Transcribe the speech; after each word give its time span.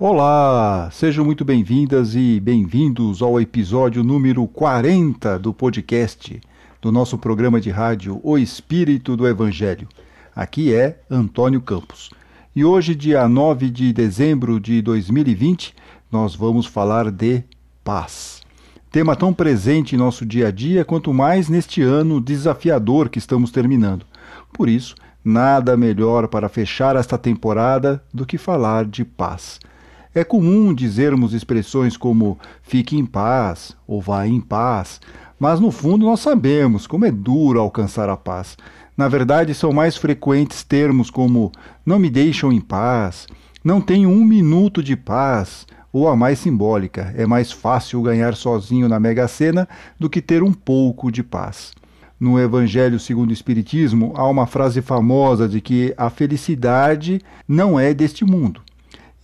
Olá, 0.00 0.88
sejam 0.92 1.24
muito 1.24 1.44
bem-vindas 1.44 2.14
e 2.14 2.38
bem-vindos 2.38 3.20
ao 3.20 3.40
episódio 3.40 4.04
número 4.04 4.46
40 4.46 5.40
do 5.40 5.52
podcast 5.52 6.40
do 6.80 6.92
nosso 6.92 7.18
programa 7.18 7.60
de 7.60 7.68
rádio 7.70 8.20
O 8.22 8.38
Espírito 8.38 9.16
do 9.16 9.26
Evangelho. 9.26 9.88
Aqui 10.36 10.72
é 10.72 11.00
Antônio 11.10 11.60
Campos. 11.60 12.10
E 12.54 12.64
hoje, 12.64 12.94
dia 12.94 13.26
9 13.26 13.68
de 13.70 13.92
dezembro 13.92 14.60
de 14.60 14.80
2020, 14.82 15.74
nós 16.12 16.32
vamos 16.32 16.64
falar 16.64 17.10
de 17.10 17.42
paz. 17.82 18.42
Tema 18.92 19.16
tão 19.16 19.34
presente 19.34 19.96
em 19.96 19.98
nosso 19.98 20.24
dia 20.24 20.46
a 20.46 20.50
dia, 20.52 20.84
quanto 20.84 21.12
mais 21.12 21.48
neste 21.48 21.82
ano 21.82 22.20
desafiador 22.20 23.08
que 23.08 23.18
estamos 23.18 23.50
terminando. 23.50 24.06
Por 24.52 24.68
isso, 24.68 24.94
nada 25.24 25.76
melhor 25.76 26.28
para 26.28 26.48
fechar 26.48 26.94
esta 26.94 27.18
temporada 27.18 28.00
do 28.14 28.24
que 28.24 28.38
falar 28.38 28.84
de 28.84 29.04
paz. 29.04 29.58
É 30.18 30.24
comum 30.24 30.74
dizermos 30.74 31.32
expressões 31.32 31.96
como 31.96 32.40
fique 32.60 32.96
em 32.96 33.06
paz 33.06 33.76
ou 33.86 34.02
vá 34.02 34.26
em 34.26 34.40
paz, 34.40 35.00
mas 35.38 35.60
no 35.60 35.70
fundo 35.70 36.06
nós 36.06 36.18
sabemos 36.18 36.88
como 36.88 37.04
é 37.04 37.10
duro 37.12 37.60
alcançar 37.60 38.08
a 38.08 38.16
paz. 38.16 38.56
Na 38.96 39.06
verdade, 39.06 39.54
são 39.54 39.72
mais 39.72 39.96
frequentes 39.96 40.64
termos 40.64 41.08
como 41.08 41.52
não 41.86 42.00
me 42.00 42.10
deixam 42.10 42.52
em 42.52 42.60
paz, 42.60 43.28
não 43.62 43.80
tenho 43.80 44.10
um 44.10 44.24
minuto 44.24 44.82
de 44.82 44.96
paz, 44.96 45.64
ou 45.92 46.08
a 46.08 46.16
mais 46.16 46.40
simbólica, 46.40 47.14
é 47.16 47.24
mais 47.24 47.52
fácil 47.52 48.02
ganhar 48.02 48.34
sozinho 48.34 48.88
na 48.88 48.98
Mega 48.98 49.28
Sena 49.28 49.68
do 50.00 50.10
que 50.10 50.20
ter 50.20 50.42
um 50.42 50.52
pouco 50.52 51.12
de 51.12 51.22
paz. 51.22 51.70
No 52.18 52.40
Evangelho 52.40 52.98
segundo 52.98 53.30
o 53.30 53.32
Espiritismo, 53.32 54.12
há 54.16 54.26
uma 54.26 54.48
frase 54.48 54.82
famosa 54.82 55.48
de 55.48 55.60
que 55.60 55.94
a 55.96 56.10
felicidade 56.10 57.20
não 57.46 57.78
é 57.78 57.94
deste 57.94 58.24
mundo. 58.24 58.62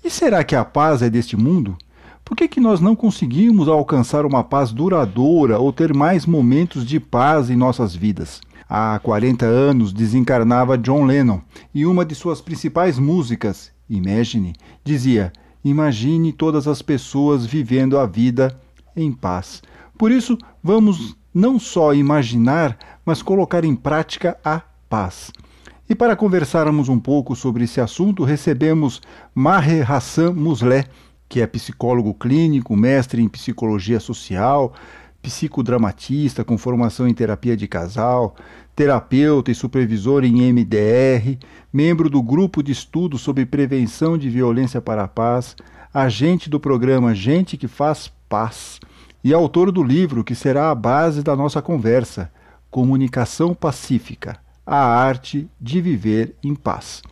E 0.05 0.11
será 0.11 0.45
que 0.45 0.55
a 0.55 0.63
paz 0.63 1.01
é 1.01 1.09
deste 1.09 1.35
mundo? 1.35 1.79
Por 2.23 2.37
que, 2.37 2.47
que 2.47 2.61
nós 2.61 2.79
não 2.79 2.95
conseguimos 2.95 3.69
alcançar 3.69 4.27
uma 4.27 4.45
paz 4.45 4.71
duradoura 4.71 5.59
ou 5.59 5.73
ter 5.73 5.95
mais 5.95 6.27
momentos 6.27 6.85
de 6.85 7.01
paz 7.01 7.49
em 7.49 7.57
nossas 7.57 7.97
vidas? 7.97 8.39
Há 8.69 9.01
40 9.03 9.47
anos 9.47 9.95
desencarnava 9.95 10.77
John 10.77 11.07
Lennon 11.07 11.41
e 11.75 11.87
uma 11.87 12.05
de 12.05 12.15
suas 12.15 12.43
principais 12.43 12.99
músicas, 12.99 13.73
Imagine, 13.89 14.53
dizia: 14.85 15.33
Imagine 15.65 16.35
todas 16.35 16.69
as 16.69 16.83
pessoas 16.83 17.47
vivendo 17.47 17.99
a 17.99 18.05
vida 18.05 18.61
em 18.95 19.11
paz. 19.11 19.63
Por 19.97 20.13
isso, 20.13 20.37
vamos 20.63 21.17
não 21.33 21.59
só 21.59 21.95
imaginar, 21.95 22.77
mas 23.07 23.23
colocar 23.23 23.65
em 23.65 23.75
prática 23.75 24.37
a 24.45 24.61
paz. 24.87 25.33
E 25.87 25.95
para 25.95 26.17
conversarmos 26.17 26.89
um 26.89 26.99
pouco 26.99 27.37
sobre 27.37 27.65
esse 27.65 27.79
assunto, 27.79 28.25
recebemos 28.25 29.03
Maher 29.35 29.93
Hassan 29.93 30.33
Musleh, 30.33 30.87
que 31.29 31.43
é 31.43 31.47
psicólogo 31.47 32.15
clínico, 32.15 32.75
mestre 32.75 33.21
em 33.21 33.29
psicologia 33.29 34.01
social, 34.01 34.73
psicodramatista 35.21 36.43
com 36.43 36.57
formação 36.57 37.07
em 37.07 37.13
terapia 37.13 37.55
de 37.55 37.69
casal, 37.69 38.35
terapeuta 38.75 39.51
e 39.51 39.55
supervisor 39.55 40.25
em 40.25 40.51
MDR, 40.51 41.39
membro 41.71 42.09
do 42.09 42.23
grupo 42.23 42.63
de 42.63 42.73
estudo 42.73 43.19
sobre 43.19 43.45
prevenção 43.45 44.17
de 44.17 44.31
violência 44.31 44.81
para 44.81 45.05
a 45.05 45.09
paz, 45.09 45.55
agente 45.93 46.49
do 46.49 46.59
programa 46.59 47.15
Gente 47.15 47.59
que 47.59 47.69
Faz 47.69 48.11
Paz 48.27 48.81
e 49.23 49.35
autor 49.35 49.71
do 49.71 49.83
livro 49.83 50.25
que 50.25 50.35
será 50.35 50.71
a 50.71 50.75
base 50.75 51.23
da 51.23 51.37
nossa 51.37 51.61
conversa, 51.61 52.33
Comunicação 52.71 53.55
Pacífica 53.55 54.44
a 54.67 54.77
arte 54.77 55.49
de 55.61 55.81
viver 55.81 56.37
em 56.43 56.55
paz. 56.55 57.03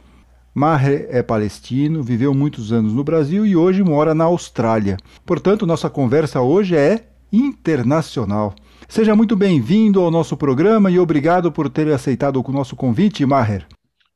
Maher 0.55 1.07
é 1.11 1.23
palestino, 1.23 2.03
viveu 2.03 2.35
muitos 2.35 2.73
anos 2.73 2.93
no 2.93 3.03
Brasil 3.03 3.47
e 3.47 3.57
hoje 3.57 3.83
mora 3.83 4.15
na 4.15 4.25
Austrália. 4.25 4.99
Portanto, 5.25 5.67
nossa 5.67 5.89
conversa 5.89 6.43
hoje 6.43 6.77
é 6.77 7.09
internacional. 7.33 8.55
Seja 8.87 9.17
muito 9.17 9.35
bem-vindo 9.35 10.01
ao 10.03 10.11
nosso 10.11 10.37
programa 10.37 10.91
e 10.91 10.99
obrigado 10.99 11.51
por 11.51 11.71
ter 11.71 11.91
aceitado 11.91 12.43
o 12.47 12.53
nosso 12.53 12.77
convite, 12.77 13.25
Maher. 13.25 13.67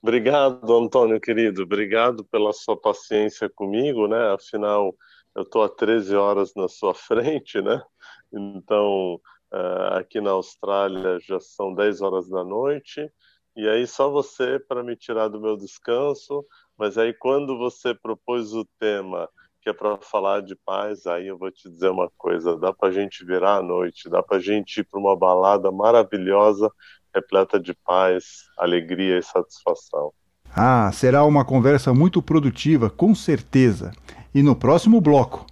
Obrigado, 0.02 0.76
Antônio 0.76 1.18
querido. 1.18 1.62
Obrigado 1.62 2.22
pela 2.24 2.52
sua 2.52 2.76
paciência 2.76 3.48
comigo, 3.48 4.06
né? 4.06 4.34
Afinal, 4.34 4.94
eu 5.34 5.42
estou 5.42 5.62
há 5.62 5.68
13 5.70 6.14
horas 6.14 6.52
na 6.54 6.68
sua 6.68 6.92
frente, 6.94 7.62
né? 7.62 7.82
Então, 8.30 9.14
uh, 9.54 9.94
aqui 9.94 10.20
na 10.20 10.32
Austrália 10.32 11.18
já 11.26 11.40
são 11.40 11.74
10 11.74 12.02
horas 12.02 12.28
da 12.28 12.44
noite 12.44 13.10
e 13.56 13.66
aí 13.68 13.86
só 13.86 14.10
você 14.10 14.58
para 14.58 14.82
me 14.82 14.94
tirar 14.94 15.28
do 15.28 15.40
meu 15.40 15.56
descanso, 15.56 16.44
mas 16.76 16.98
aí 16.98 17.14
quando 17.14 17.56
você 17.56 17.94
propôs 17.94 18.52
o 18.52 18.66
tema 18.78 19.28
que 19.62 19.70
é 19.70 19.72
para 19.72 19.96
falar 19.96 20.42
de 20.42 20.54
paz, 20.54 21.06
aí 21.06 21.26
eu 21.26 21.36
vou 21.36 21.50
te 21.50 21.68
dizer 21.68 21.88
uma 21.88 22.08
coisa, 22.16 22.56
dá 22.56 22.72
para 22.72 22.88
a 22.88 22.92
gente 22.92 23.24
virar 23.24 23.56
a 23.56 23.62
noite, 23.62 24.08
dá 24.08 24.22
para 24.22 24.36
a 24.36 24.40
gente 24.40 24.78
ir 24.78 24.84
para 24.84 25.00
uma 25.00 25.16
balada 25.16 25.72
maravilhosa, 25.72 26.70
repleta 27.12 27.58
de 27.58 27.74
paz, 27.74 28.44
alegria 28.56 29.18
e 29.18 29.22
satisfação. 29.22 30.12
Ah, 30.54 30.92
será 30.92 31.24
uma 31.24 31.44
conversa 31.44 31.92
muito 31.92 32.22
produtiva, 32.22 32.88
com 32.88 33.12
certeza. 33.14 33.90
E 34.32 34.42
no 34.42 34.54
próximo 34.54 35.00
bloco, 35.00 35.44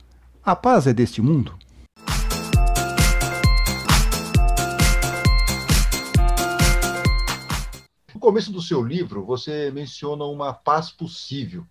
a 0.44 0.54
paz 0.54 0.86
é 0.86 0.92
deste 0.92 1.20
mundo? 1.20 1.58
Começo 8.34 8.50
do 8.50 8.60
seu 8.60 8.82
livro, 8.82 9.24
você 9.24 9.70
menciona 9.70 10.24
uma 10.24 10.52
paz 10.52 10.90
possível. 10.90 11.64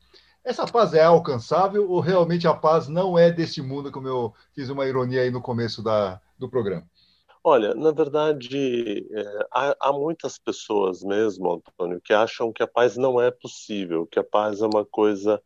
Essa 0.45 0.65
paz 0.65 0.93
é 0.93 1.03
alcançável 1.03 1.91
ou 1.91 1.99
realmente 1.99 2.47
a 2.47 2.53
paz 2.53 2.87
não 2.87 3.19
é 3.19 3.29
deste 3.29 3.61
mundo, 3.61 3.91
como 3.91 4.07
eu 4.07 4.33
fiz 4.55 4.69
uma 4.69 4.87
ironia 4.87 5.23
aí 5.23 5.29
no 5.29 5.41
começo 5.41 5.83
da, 5.83 6.21
do 6.39 6.47
programa? 6.47 6.87
Olha, 7.43 7.73
na 7.73 7.91
verdade, 7.91 9.05
é, 9.11 9.47
há, 9.51 9.75
há, 9.77 9.91
muitas 9.91 10.37
pessoas 10.37 11.03
mesmo, 11.03 11.51
Antônio, 11.51 11.99
que 11.99 12.13
acham 12.13 12.53
que 12.53 12.63
a 12.63 12.67
paz 12.67 12.95
não 12.95 13.19
é 13.19 13.29
possível, 13.29 14.07
que 14.07 14.17
a 14.17 14.23
paz 14.23 14.61
é 14.61 14.65
uma 14.65 14.85
coisa, 14.85 15.41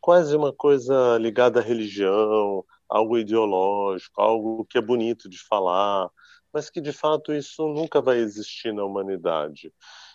quase 0.00 0.34
uma 0.34 0.54
coisa 0.54 1.18
ligada 1.18 1.60
à 1.60 1.62
religião, 1.62 2.64
algo 2.88 3.18
ideológico, 3.18 4.18
algo 4.18 4.64
que 4.64 4.78
é 4.78 4.80
bonito 4.80 5.28
de 5.28 5.38
falar, 5.38 6.08
mas 6.50 6.70
que 6.70 6.80
de 6.80 6.94
fato 6.94 7.30
isso 7.30 7.68
nunca 7.68 8.00
vai 8.00 8.16
existir 8.16 8.72
na 8.72 8.84
humanidade. 8.84 9.70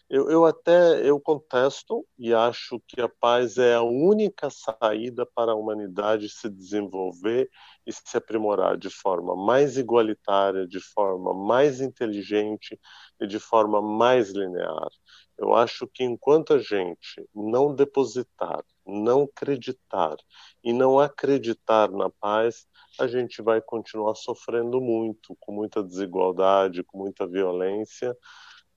Eu, 0.10 0.30
eu 0.30 0.46
até 0.46 1.02
eu 1.06 1.20
contesto 1.20 2.08
e 2.18 2.34
acho 2.34 2.80
que 2.88 3.02
a 3.02 3.10
paz 3.10 3.58
é 3.58 3.74
a 3.76 3.82
única 3.82 4.50
saída 4.50 5.26
para 5.26 5.52
a 5.52 5.56
humanidade 5.56 6.30
se 6.30 6.50
desenvolver 6.50 7.50
e 7.86 7.92
se 7.92 8.16
aprimorar 8.16 8.78
de 8.78 8.90
forma 8.90 9.36
mais 9.36 9.78
igualitária, 9.78 10.66
de 10.66 10.80
forma 10.80 11.34
mais 11.34 11.82
inteligente 11.82 12.80
e 13.20 13.28
de 13.28 13.38
forma 13.38 13.82
mais 13.82 14.30
linear. 14.32 14.90
Eu 15.38 15.54
acho 15.54 15.86
que 15.88 16.06
enquanto 16.06 16.54
a 16.54 16.60
gente 16.60 17.28
não 17.36 17.76
depositar, 17.76 18.64
não 18.86 19.24
acreditar 19.24 20.16
e 20.64 20.72
não 20.72 21.00
acreditar 21.00 21.92
na 21.92 22.10
paz, 22.10 22.66
a 22.98 23.08
gente 23.08 23.42
vai 23.42 23.62
continuar 23.62 24.16
sofrendo 24.16 24.80
muito, 24.80 25.36
com 25.40 25.52
muita 25.52 25.84
desigualdade, 25.84 26.84
com 26.84 26.98
muita 26.98 27.28
violência, 27.28 28.16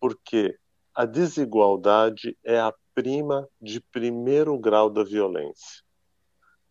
porque 0.00 0.58
a 1.00 1.06
desigualdade 1.06 2.36
é 2.44 2.60
a 2.60 2.74
prima 2.94 3.48
de 3.58 3.80
primeiro 3.80 4.58
grau 4.58 4.90
da 4.90 5.02
violência. 5.02 5.82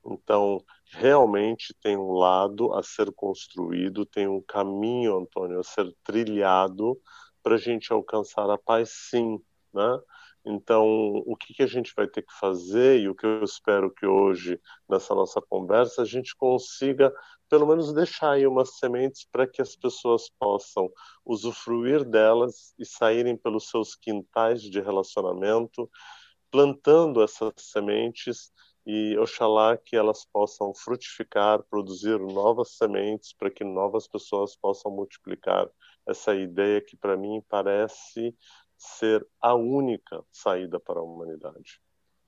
Então, 0.05 0.63
realmente 0.91 1.73
tem 1.81 1.97
um 1.97 2.11
lado 2.11 2.71
a 2.75 2.83
ser 2.83 3.11
construído, 3.11 4.05
tem 4.05 4.27
um 4.27 4.39
caminho, 4.39 5.17
Antônio, 5.17 5.59
a 5.59 5.63
ser 5.63 5.91
trilhado 6.03 6.95
para 7.41 7.55
a 7.55 7.57
gente 7.57 7.91
alcançar 7.91 8.47
a 8.51 8.57
paz, 8.59 8.91
sim. 9.09 9.41
Né? 9.73 9.99
Então, 10.45 10.85
o 11.25 11.35
que, 11.35 11.53
que 11.53 11.63
a 11.63 11.67
gente 11.67 11.93
vai 11.95 12.07
ter 12.07 12.21
que 12.21 12.33
fazer, 12.39 12.99
e 12.99 13.09
o 13.09 13.15
que 13.15 13.25
eu 13.25 13.43
espero 13.43 13.93
que 13.93 14.05
hoje, 14.05 14.59
nessa 14.89 15.13
nossa 15.13 15.41
conversa, 15.41 16.01
a 16.01 16.05
gente 16.05 16.35
consiga 16.35 17.13
pelo 17.49 17.65
menos 17.65 17.91
deixar 17.91 18.31
aí 18.31 18.47
umas 18.47 18.77
sementes 18.77 19.27
para 19.31 19.47
que 19.47 19.61
as 19.61 19.75
pessoas 19.75 20.29
possam 20.39 20.89
usufruir 21.25 22.05
delas 22.05 22.73
e 22.77 22.85
saírem 22.85 23.35
pelos 23.35 23.69
seus 23.69 23.95
quintais 23.95 24.61
de 24.61 24.79
relacionamento, 24.79 25.89
plantando 26.51 27.21
essas 27.23 27.53
sementes 27.57 28.51
e 28.85 29.17
oxalá 29.17 29.77
que 29.77 29.95
elas 29.95 30.25
possam 30.25 30.73
frutificar, 30.73 31.61
produzir 31.69 32.19
novas 32.19 32.75
sementes 32.77 33.33
para 33.33 33.51
que 33.51 33.63
novas 33.63 34.07
pessoas 34.07 34.55
possam 34.55 34.91
multiplicar 34.91 35.69
essa 36.07 36.33
ideia 36.33 36.81
que 36.81 36.97
para 36.97 37.17
mim 37.17 37.43
parece 37.47 38.35
ser 38.79 39.27
a 39.39 39.53
única 39.53 40.23
saída 40.31 40.79
para 40.79 40.99
a 40.99 41.03
humanidade. 41.03 41.79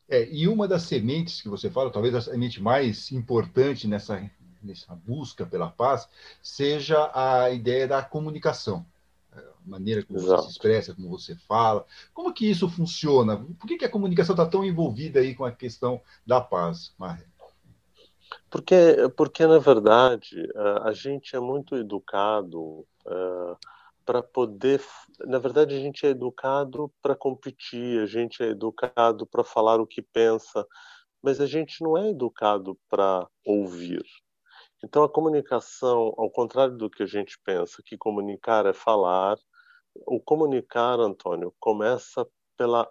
É, 0.08 0.30
e 0.30 0.48
uma 0.48 0.68
das 0.68 0.84
sementes 0.84 1.42
que 1.42 1.48
você 1.48 1.72
fala, 1.72 1.90
talvez 1.90 2.14
a 2.14 2.22
semente 2.22 2.62
mais 2.62 3.12
importante 3.12 3.88
nessa 3.88 4.30
nessa 4.62 4.94
busca 4.94 5.46
pela 5.46 5.70
paz, 5.70 6.08
seja 6.42 7.10
a 7.14 7.50
ideia 7.50 7.88
da 7.88 8.04
comunicação. 8.04 8.86
A 9.34 9.42
maneira 9.66 10.04
como 10.04 10.20
Exato. 10.20 10.44
você 10.44 10.48
se 10.48 10.52
expressa, 10.52 10.94
como 10.94 11.10
você 11.10 11.36
fala. 11.36 11.86
Como 12.14 12.34
que 12.34 12.50
isso 12.50 12.70
funciona? 12.70 13.38
Por 13.38 13.68
que, 13.68 13.78
que 13.78 13.86
a 13.86 13.90
comunicação 13.90 14.34
está 14.34 14.46
tão 14.46 14.64
envolvida 14.64 15.20
aí 15.20 15.34
com 15.34 15.46
a 15.46 15.52
questão 15.52 16.02
da 16.26 16.42
paz, 16.42 16.94
Maria? 16.98 17.26
Porque, 18.50 18.76
porque 19.16 19.46
na 19.46 19.60
verdade, 19.60 20.48
a 20.84 20.92
gente 20.92 21.36
é 21.36 21.40
muito 21.40 21.76
educado 21.76 22.60
uh, 22.62 23.58
para 24.06 24.22
poder. 24.22 24.82
Na 25.26 25.40
verdade, 25.40 25.76
a 25.76 25.80
gente 25.80 26.06
é 26.06 26.10
educado 26.10 26.92
para 27.02 27.16
competir, 27.16 28.02
a 28.02 28.06
gente 28.06 28.42
é 28.42 28.48
educado 28.48 29.28
para 29.28 29.44
falar 29.44 29.80
o 29.80 29.88
que 29.88 30.02
pensa, 30.02 30.66
mas 31.22 31.40
a 31.40 31.46
gente 31.46 31.84
não 31.84 31.98
é 31.98 32.10
educado 32.10 32.78
para 32.90 33.28
ouvir. 33.46 34.04
Então, 34.84 35.04
a 35.04 35.10
comunicação, 35.10 36.14
ao 36.18 36.30
contrário 36.32 36.76
do 36.76 36.90
que 36.90 37.04
a 37.04 37.06
gente 37.08 37.40
pensa, 37.44 37.84
que 37.86 37.98
comunicar 37.98 38.66
é 38.66 38.74
falar, 38.74 39.38
o 40.08 40.20
comunicar, 40.20 41.00
Antônio, 41.00 41.54
começa 41.60 42.28
pela 42.58 42.90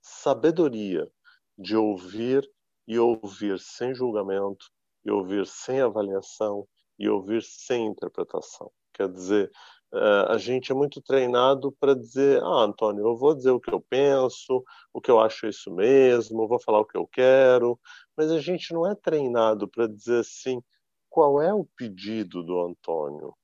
sabedoria 0.00 1.10
de 1.58 1.76
ouvir 1.76 2.48
e 2.86 2.98
ouvir 2.98 3.58
sem 3.58 3.94
julgamento, 3.94 4.66
e 5.04 5.10
ouvir 5.10 5.46
sem 5.46 5.80
avaliação, 5.80 6.68
e 6.98 7.08
ouvir 7.08 7.42
sem 7.42 7.86
interpretação. 7.86 8.70
Quer 9.02 9.08
dizer, 9.08 9.50
eh, 9.92 10.26
a 10.28 10.38
gente 10.38 10.70
é 10.70 10.74
muito 10.74 11.02
treinado 11.02 11.72
para 11.72 11.92
dizer: 11.92 12.40
Ah, 12.40 12.62
Antônio, 12.62 13.04
eu 13.04 13.16
vou 13.16 13.34
dizer 13.34 13.50
o 13.50 13.58
que 13.58 13.72
eu 13.72 13.80
penso, 13.80 14.62
o 14.92 15.00
que 15.00 15.10
eu 15.10 15.18
acho 15.18 15.48
isso 15.48 15.74
mesmo, 15.74 16.46
vou 16.46 16.60
falar 16.60 16.78
o 16.78 16.84
que 16.84 16.96
eu 16.96 17.04
quero, 17.06 17.76
mas 18.16 18.30
a 18.30 18.38
gente 18.38 18.72
não 18.72 18.86
é 18.86 18.94
treinado 18.94 19.66
para 19.66 19.88
dizer 19.88 20.20
assim: 20.20 20.62
qual 21.10 21.42
é 21.42 21.52
o 21.52 21.66
pedido 21.76 22.44
do 22.44 22.60
Antônio? 22.60 23.34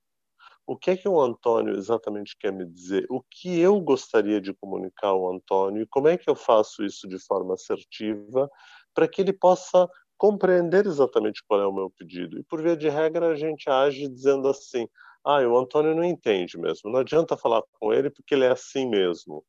O 0.65 0.77
que 0.77 0.93
é 0.93 0.97
que 0.97 1.09
o 1.09 1.21
Antônio 1.21 1.75
exatamente 1.77 2.37
quer 2.39 2.53
me 2.53 2.65
dizer? 2.65 3.05
O 3.11 3.21
que 3.23 3.59
eu 3.59 3.81
gostaria 3.81 4.41
de 4.41 4.55
comunicar 4.55 5.09
ao 5.09 5.33
Antônio 5.33 5.83
e 5.83 5.87
como 5.87 6.07
é 6.07 6.17
que 6.17 6.31
eu 6.31 6.37
faço 6.37 6.85
isso 6.85 7.09
de 7.09 7.19
forma 7.19 7.55
assertiva 7.55 8.49
para 8.95 9.09
que 9.09 9.23
ele 9.23 9.33
possa 9.33 9.89
compreender 10.17 10.87
exatamente 10.87 11.43
qual 11.47 11.61
é 11.61 11.67
o 11.67 11.73
meu 11.73 11.91
pedido. 11.91 12.39
E 12.39 12.43
por 12.43 12.61
via 12.61 12.77
de 12.77 12.89
regra 12.89 13.29
a 13.29 13.37
gente 13.37 13.71
age 13.71 14.09
dizendo 14.09 14.49
assim: 14.49 14.87
"Ah, 15.25 15.41
o 15.41 15.59
Antônio 15.59 15.95
não 15.95 16.05
entende 16.05 16.59
mesmo. 16.59 16.91
Não 16.91 17.01
adianta 17.01 17.37
falar 17.37 17.63
com 17.79 17.93
ele 17.93 18.11
porque 18.11 18.35
ele 18.35 18.45
é 18.45 18.51
assim 18.51 18.89
mesmo." 18.89 19.45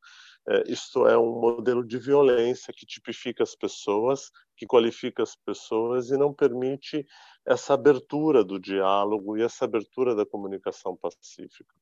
É, 0.48 0.64
isto 0.70 1.06
é 1.06 1.18
um 1.18 1.38
modelo 1.38 1.86
de 1.86 1.98
violência 1.98 2.72
que 2.74 2.86
tipifica 2.86 3.42
as 3.42 3.54
pessoas, 3.54 4.30
que 4.56 4.66
qualifica 4.66 5.22
as 5.22 5.36
pessoas 5.36 6.10
e 6.10 6.16
não 6.16 6.32
permite 6.32 7.06
essa 7.46 7.74
abertura 7.74 8.42
do 8.42 8.58
diálogo 8.58 9.36
e 9.36 9.42
essa 9.42 9.66
abertura 9.66 10.14
da 10.14 10.24
comunicação 10.24 10.96
pacífica. 10.96 11.74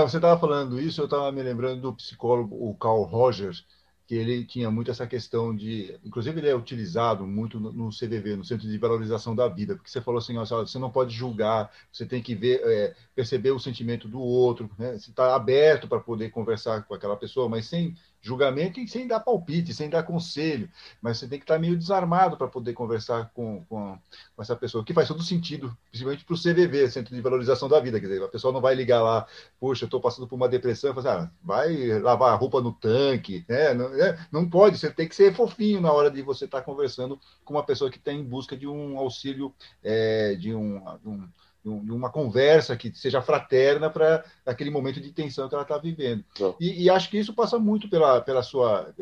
Você 0.00 0.16
estava 0.16 0.40
falando 0.40 0.80
isso, 0.80 1.00
eu 1.02 1.04
estava 1.04 1.30
me 1.30 1.42
lembrando 1.42 1.82
do 1.82 1.94
psicólogo 1.94 2.74
Carl 2.78 3.02
Rogers, 3.02 3.66
que 4.10 4.16
ele 4.16 4.44
tinha 4.44 4.68
muito 4.72 4.90
essa 4.90 5.06
questão 5.06 5.54
de, 5.54 5.96
inclusive 6.04 6.40
ele 6.40 6.48
é 6.48 6.56
utilizado 6.56 7.24
muito 7.24 7.60
no, 7.60 7.90
CVV, 7.90 8.34
no 8.34 8.44
Centro 8.44 8.66
de 8.66 8.76
Valorização 8.76 9.36
da 9.36 9.46
Vida, 9.46 9.76
porque 9.76 9.88
você 9.88 10.00
falou 10.00 10.18
assim, 10.18 10.36
ó, 10.36 10.44
você 10.44 10.80
não 10.80 10.90
pode 10.90 11.14
julgar, 11.14 11.70
você 11.92 12.04
tem 12.04 12.20
que 12.20 12.34
ver, 12.34 12.60
é, 12.64 12.96
perceber 13.14 13.52
o 13.52 13.60
sentimento 13.60 14.08
do 14.08 14.18
outro, 14.18 14.68
né? 14.76 14.98
você 14.98 15.10
está 15.10 15.32
aberto 15.32 15.86
para 15.86 16.00
poder 16.00 16.30
conversar 16.30 16.82
com 16.82 16.92
aquela 16.92 17.16
pessoa, 17.16 17.48
mas 17.48 17.66
sem 17.66 17.96
julgamento 18.22 18.78
e 18.80 18.86
sem 18.86 19.06
dar 19.06 19.20
palpite, 19.20 19.72
sem 19.72 19.88
dar 19.88 20.02
conselho, 20.02 20.68
mas 21.00 21.18
você 21.18 21.26
tem 21.26 21.38
que 21.38 21.44
estar 21.44 21.58
meio 21.58 21.76
desarmado 21.76 22.36
para 22.36 22.48
poder 22.48 22.72
conversar 22.74 23.30
com, 23.34 23.64
com, 23.68 23.98
com, 24.36 24.42
essa 24.42 24.54
pessoa, 24.54 24.84
que 24.84 24.92
faz 24.92 25.08
todo 25.08 25.22
sentido, 25.22 25.76
principalmente 25.90 26.24
para 26.24 26.34
o 26.34 26.38
CVV, 26.38 26.90
Centro 26.90 27.14
de 27.14 27.20
Valorização 27.20 27.68
da 27.68 27.80
Vida, 27.80 27.98
quer 27.98 28.06
dizer, 28.06 28.22
a 28.22 28.28
pessoa 28.28 28.52
não 28.52 28.60
vai 28.60 28.74
ligar 28.74 29.02
lá, 29.02 29.26
poxa, 29.58 29.86
estou 29.86 30.00
passando 30.00 30.26
por 30.26 30.36
uma 30.36 30.48
depressão, 30.48 30.96
assim, 30.96 31.08
ah, 31.08 31.30
vai 31.42 31.98
lavar 32.00 32.32
a 32.32 32.36
roupa 32.36 32.60
no 32.60 32.72
tanque, 32.72 33.44
né? 33.48 33.72
Não, 33.74 33.86
é, 33.94 34.18
não 34.30 34.48
pode, 34.48 34.78
você 34.78 34.90
tem 34.90 35.08
que 35.08 35.14
ser 35.14 35.34
fofinho 35.34 35.80
na 35.80 35.92
hora 35.92 36.10
de 36.10 36.22
você 36.22 36.44
estar 36.44 36.62
conversando 36.62 37.18
com 37.44 37.54
uma 37.54 37.64
pessoa 37.64 37.90
que 37.90 37.98
está 37.98 38.12
em 38.12 38.22
busca 38.22 38.56
de 38.56 38.66
um 38.66 38.98
auxílio, 38.98 39.54
é, 39.82 40.34
de 40.34 40.54
um, 40.54 40.82
um 41.04 41.28
uma 41.64 42.10
conversa 42.10 42.76
que 42.76 42.92
seja 42.94 43.20
fraterna 43.20 43.90
para 43.90 44.24
aquele 44.46 44.70
momento 44.70 45.00
de 45.00 45.12
tensão 45.12 45.48
que 45.48 45.54
ela 45.54 45.62
está 45.62 45.78
vivendo. 45.78 46.24
E, 46.58 46.84
e, 46.84 46.90
acho 46.90 47.10
que 47.10 47.18
isso 47.18 47.34
passa 47.34 47.58
muito 47.58 47.88
pela, 47.88 48.20
pela 48.20 48.42
sua 48.42 48.92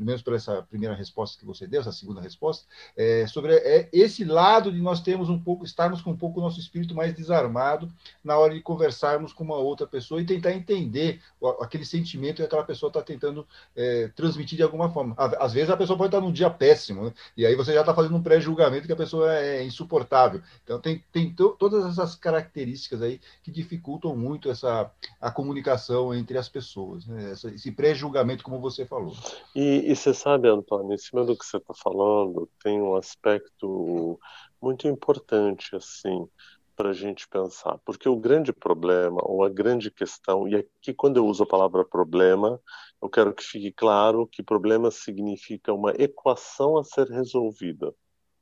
pelo 0.00 0.06
menos 0.06 0.22
por 0.22 0.34
essa 0.34 0.62
primeira 0.62 0.94
resposta 0.94 1.38
que 1.38 1.44
você 1.44 1.66
deu, 1.66 1.82
essa 1.82 1.92
segunda 1.92 2.22
resposta, 2.22 2.64
é, 2.96 3.26
sobre 3.26 3.54
é, 3.54 3.86
esse 3.92 4.24
lado 4.24 4.72
de 4.72 4.80
nós 4.80 5.00
termos 5.00 5.28
um 5.28 5.38
pouco, 5.38 5.62
estarmos 5.62 6.00
com 6.00 6.12
um 6.12 6.16
pouco 6.16 6.40
o 6.40 6.42
nosso 6.42 6.58
espírito 6.58 6.94
mais 6.94 7.12
desarmado 7.12 7.92
na 8.24 8.38
hora 8.38 8.54
de 8.54 8.62
conversarmos 8.62 9.34
com 9.34 9.44
uma 9.44 9.56
outra 9.56 9.86
pessoa 9.86 10.20
e 10.22 10.24
tentar 10.24 10.52
entender 10.52 11.20
aquele 11.60 11.84
sentimento 11.84 12.36
que 12.36 12.42
aquela 12.42 12.64
pessoa 12.64 12.88
está 12.88 13.02
tentando 13.02 13.46
é, 13.76 14.08
transmitir 14.16 14.56
de 14.56 14.62
alguma 14.62 14.90
forma. 14.90 15.14
Às 15.18 15.52
vezes 15.52 15.68
a 15.68 15.76
pessoa 15.76 15.98
pode 15.98 16.08
estar 16.08 16.20
num 16.20 16.32
dia 16.32 16.48
péssimo, 16.48 17.04
né? 17.04 17.12
e 17.36 17.44
aí 17.44 17.54
você 17.54 17.74
já 17.74 17.80
está 17.80 17.94
fazendo 17.94 18.16
um 18.16 18.22
pré-julgamento 18.22 18.86
que 18.86 18.92
a 18.92 18.96
pessoa 18.96 19.34
é 19.34 19.62
insuportável. 19.62 20.40
Então 20.64 20.80
tem, 20.80 21.04
tem 21.12 21.34
todas 21.34 21.84
essas 21.84 22.14
características 22.14 23.02
aí 23.02 23.20
que 23.42 23.50
dificultam 23.50 24.16
muito 24.16 24.50
essa 24.50 24.90
a 25.20 25.30
comunicação 25.30 26.14
entre 26.14 26.38
as 26.38 26.48
pessoas, 26.48 27.06
né? 27.06 27.32
esse 27.32 27.70
pré-julgamento, 27.70 28.42
como 28.42 28.58
você 28.60 28.86
falou. 28.86 29.14
E, 29.54 29.89
e 29.90 29.96
você 29.96 30.14
sabe, 30.14 30.48
Antônio, 30.48 30.94
em 30.94 30.98
cima 30.98 31.24
do 31.24 31.36
que 31.36 31.44
você 31.44 31.56
está 31.56 31.74
falando, 31.74 32.48
tem 32.62 32.80
um 32.80 32.94
aspecto 32.94 34.20
muito 34.62 34.86
importante, 34.86 35.74
assim, 35.74 36.28
para 36.76 36.90
a 36.90 36.92
gente 36.92 37.26
pensar. 37.26 37.76
Porque 37.84 38.08
o 38.08 38.14
grande 38.14 38.52
problema, 38.52 39.20
ou 39.24 39.42
a 39.42 39.48
grande 39.48 39.90
questão, 39.90 40.46
e 40.46 40.54
aqui 40.54 40.94
quando 40.94 41.16
eu 41.16 41.26
uso 41.26 41.42
a 41.42 41.46
palavra 41.46 41.84
problema, 41.84 42.60
eu 43.02 43.10
quero 43.10 43.34
que 43.34 43.42
fique 43.42 43.72
claro 43.72 44.28
que 44.28 44.44
problema 44.44 44.92
significa 44.92 45.72
uma 45.74 45.90
equação 45.98 46.78
a 46.78 46.84
ser 46.84 47.08
resolvida. 47.08 47.92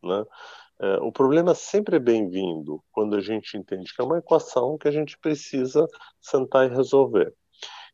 Né? 0.02 0.26
É, 0.80 0.96
o 0.98 1.10
problema 1.10 1.54
sempre 1.54 1.96
é 1.96 1.98
bem-vindo 1.98 2.84
quando 2.92 3.16
a 3.16 3.22
gente 3.22 3.56
entende 3.56 3.94
que 3.94 4.02
é 4.02 4.04
uma 4.04 4.18
equação 4.18 4.76
que 4.76 4.86
a 4.86 4.92
gente 4.92 5.16
precisa 5.18 5.88
sentar 6.20 6.70
e 6.70 6.74
resolver. 6.74 7.34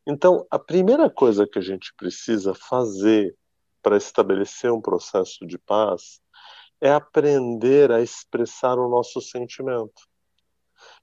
Então, 0.04 0.44
a 0.50 0.58
primeira 0.58 1.08
coisa 1.08 1.46
que 1.46 1.60
a 1.60 1.62
gente 1.62 1.94
precisa 1.96 2.52
fazer 2.52 3.32
para 3.84 3.98
estabelecer 3.98 4.72
um 4.72 4.80
processo 4.80 5.46
de 5.46 5.58
paz 5.58 6.18
é 6.80 6.90
aprender 6.90 7.92
a 7.92 8.00
expressar 8.00 8.78
o 8.78 8.88
nosso 8.88 9.20
sentimento. 9.20 10.08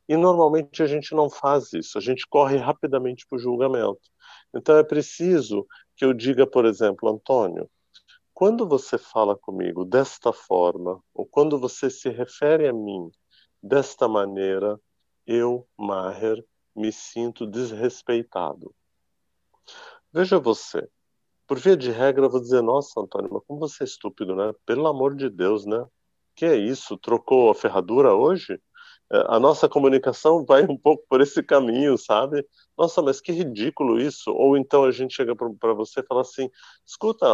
E 0.09 0.17
normalmente 0.17 0.81
a 0.81 0.87
gente 0.87 1.13
não 1.13 1.29
faz 1.29 1.71
isso, 1.73 1.97
a 1.97 2.01
gente 2.01 2.27
corre 2.27 2.57
rapidamente 2.57 3.25
para 3.27 3.37
o 3.37 3.39
julgamento. 3.39 4.01
Então 4.53 4.75
é 4.77 4.83
preciso 4.83 5.65
que 5.95 6.03
eu 6.03 6.11
diga, 6.11 6.45
por 6.45 6.65
exemplo, 6.65 7.07
Antônio, 7.07 7.69
quando 8.33 8.67
você 8.67 8.97
fala 8.97 9.37
comigo 9.37 9.85
desta 9.85 10.33
forma, 10.33 10.99
ou 11.13 11.25
quando 11.25 11.59
você 11.59 11.87
se 11.89 12.09
refere 12.09 12.67
a 12.67 12.73
mim 12.73 13.11
desta 13.61 14.07
maneira, 14.07 14.81
eu, 15.27 15.67
Maher, 15.77 16.43
me 16.75 16.91
sinto 16.91 17.45
desrespeitado. 17.45 18.73
Veja 20.11 20.39
você, 20.39 20.89
por 21.51 21.59
via 21.59 21.75
de 21.75 21.91
regra 21.91 22.27
eu 22.27 22.29
vou 22.29 22.39
dizer, 22.39 22.61
nossa, 22.61 22.97
Antônio, 22.97 23.29
mas 23.29 23.43
como 23.45 23.59
você 23.59 23.83
é 23.83 23.85
estúpido, 23.85 24.33
né? 24.37 24.53
Pelo 24.65 24.87
amor 24.87 25.13
de 25.13 25.29
Deus, 25.29 25.65
né? 25.65 25.85
Que 26.33 26.45
é 26.45 26.55
isso? 26.55 26.97
Trocou 26.97 27.49
a 27.49 27.53
ferradura 27.53 28.13
hoje? 28.13 28.57
É, 29.11 29.25
a 29.27 29.37
nossa 29.37 29.67
comunicação 29.67 30.45
vai 30.47 30.63
um 30.63 30.77
pouco 30.77 31.03
por 31.09 31.19
esse 31.19 31.43
caminho, 31.43 31.97
sabe? 31.97 32.47
Nossa, 32.77 33.01
mas 33.01 33.19
que 33.19 33.33
ridículo 33.33 33.99
isso. 33.99 34.31
Ou 34.31 34.55
então 34.55 34.85
a 34.85 34.91
gente 34.91 35.13
chega 35.13 35.35
para 35.35 35.73
você 35.73 35.99
e 35.99 36.05
fala 36.07 36.21
assim: 36.21 36.49
escuta, 36.87 37.27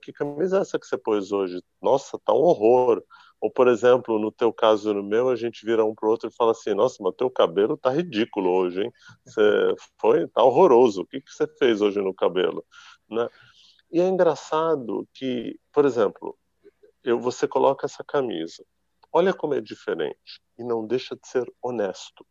que 0.00 0.10
camisa 0.10 0.56
é 0.56 0.60
essa 0.62 0.78
que 0.78 0.86
você 0.86 0.96
pôs 0.96 1.30
hoje? 1.30 1.62
Nossa, 1.82 2.18
tá 2.24 2.32
um 2.32 2.38
horror. 2.38 3.02
Ou, 3.42 3.50
por 3.50 3.68
exemplo, 3.68 4.18
no 4.18 4.30
teu 4.32 4.52
caso 4.52 4.90
e 4.90 4.94
no 4.94 5.02
meu, 5.02 5.28
a 5.30 5.36
gente 5.36 5.64
vira 5.66 5.84
um 5.84 5.94
pro 5.94 6.10
outro 6.10 6.28
e 6.28 6.32
fala 6.34 6.52
assim, 6.52 6.74
nossa, 6.74 7.02
mas 7.02 7.14
teu 7.16 7.30
cabelo 7.30 7.74
tá 7.74 7.90
ridículo 7.90 8.50
hoje, 8.50 8.82
hein? 8.82 8.92
Você 9.24 9.74
foi, 9.98 10.28
tá 10.28 10.42
horroroso. 10.44 11.02
O 11.02 11.06
que, 11.06 11.22
que 11.22 11.32
você 11.32 11.46
fez 11.58 11.80
hoje 11.80 12.02
no 12.02 12.14
cabelo? 12.14 12.62
Né? 13.10 13.28
E 13.90 14.00
é 14.00 14.06
engraçado 14.06 15.08
que, 15.12 15.58
por 15.72 15.84
exemplo, 15.84 16.38
eu, 17.02 17.18
você 17.18 17.48
coloca 17.48 17.86
essa 17.86 18.04
camisa. 18.04 18.64
Olha 19.12 19.34
como 19.34 19.54
é 19.54 19.60
diferente. 19.60 20.40
E 20.58 20.64
não 20.64 20.86
deixa 20.86 21.16
de 21.16 21.26
ser 21.26 21.52
honesto. 21.62 22.24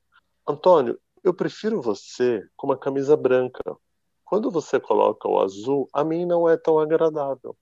Antônio, 0.47 0.99
eu 1.23 1.33
prefiro 1.33 1.81
você 1.81 2.47
com 2.55 2.67
uma 2.67 2.77
camisa 2.77 3.17
branca. 3.17 3.61
Quando 4.23 4.49
você 4.49 4.79
coloca 4.79 5.27
o 5.27 5.39
azul, 5.41 5.89
a 5.93 6.03
mim 6.03 6.25
não 6.25 6.47
é 6.47 6.55
tão 6.55 6.79
agradável. 6.79 7.57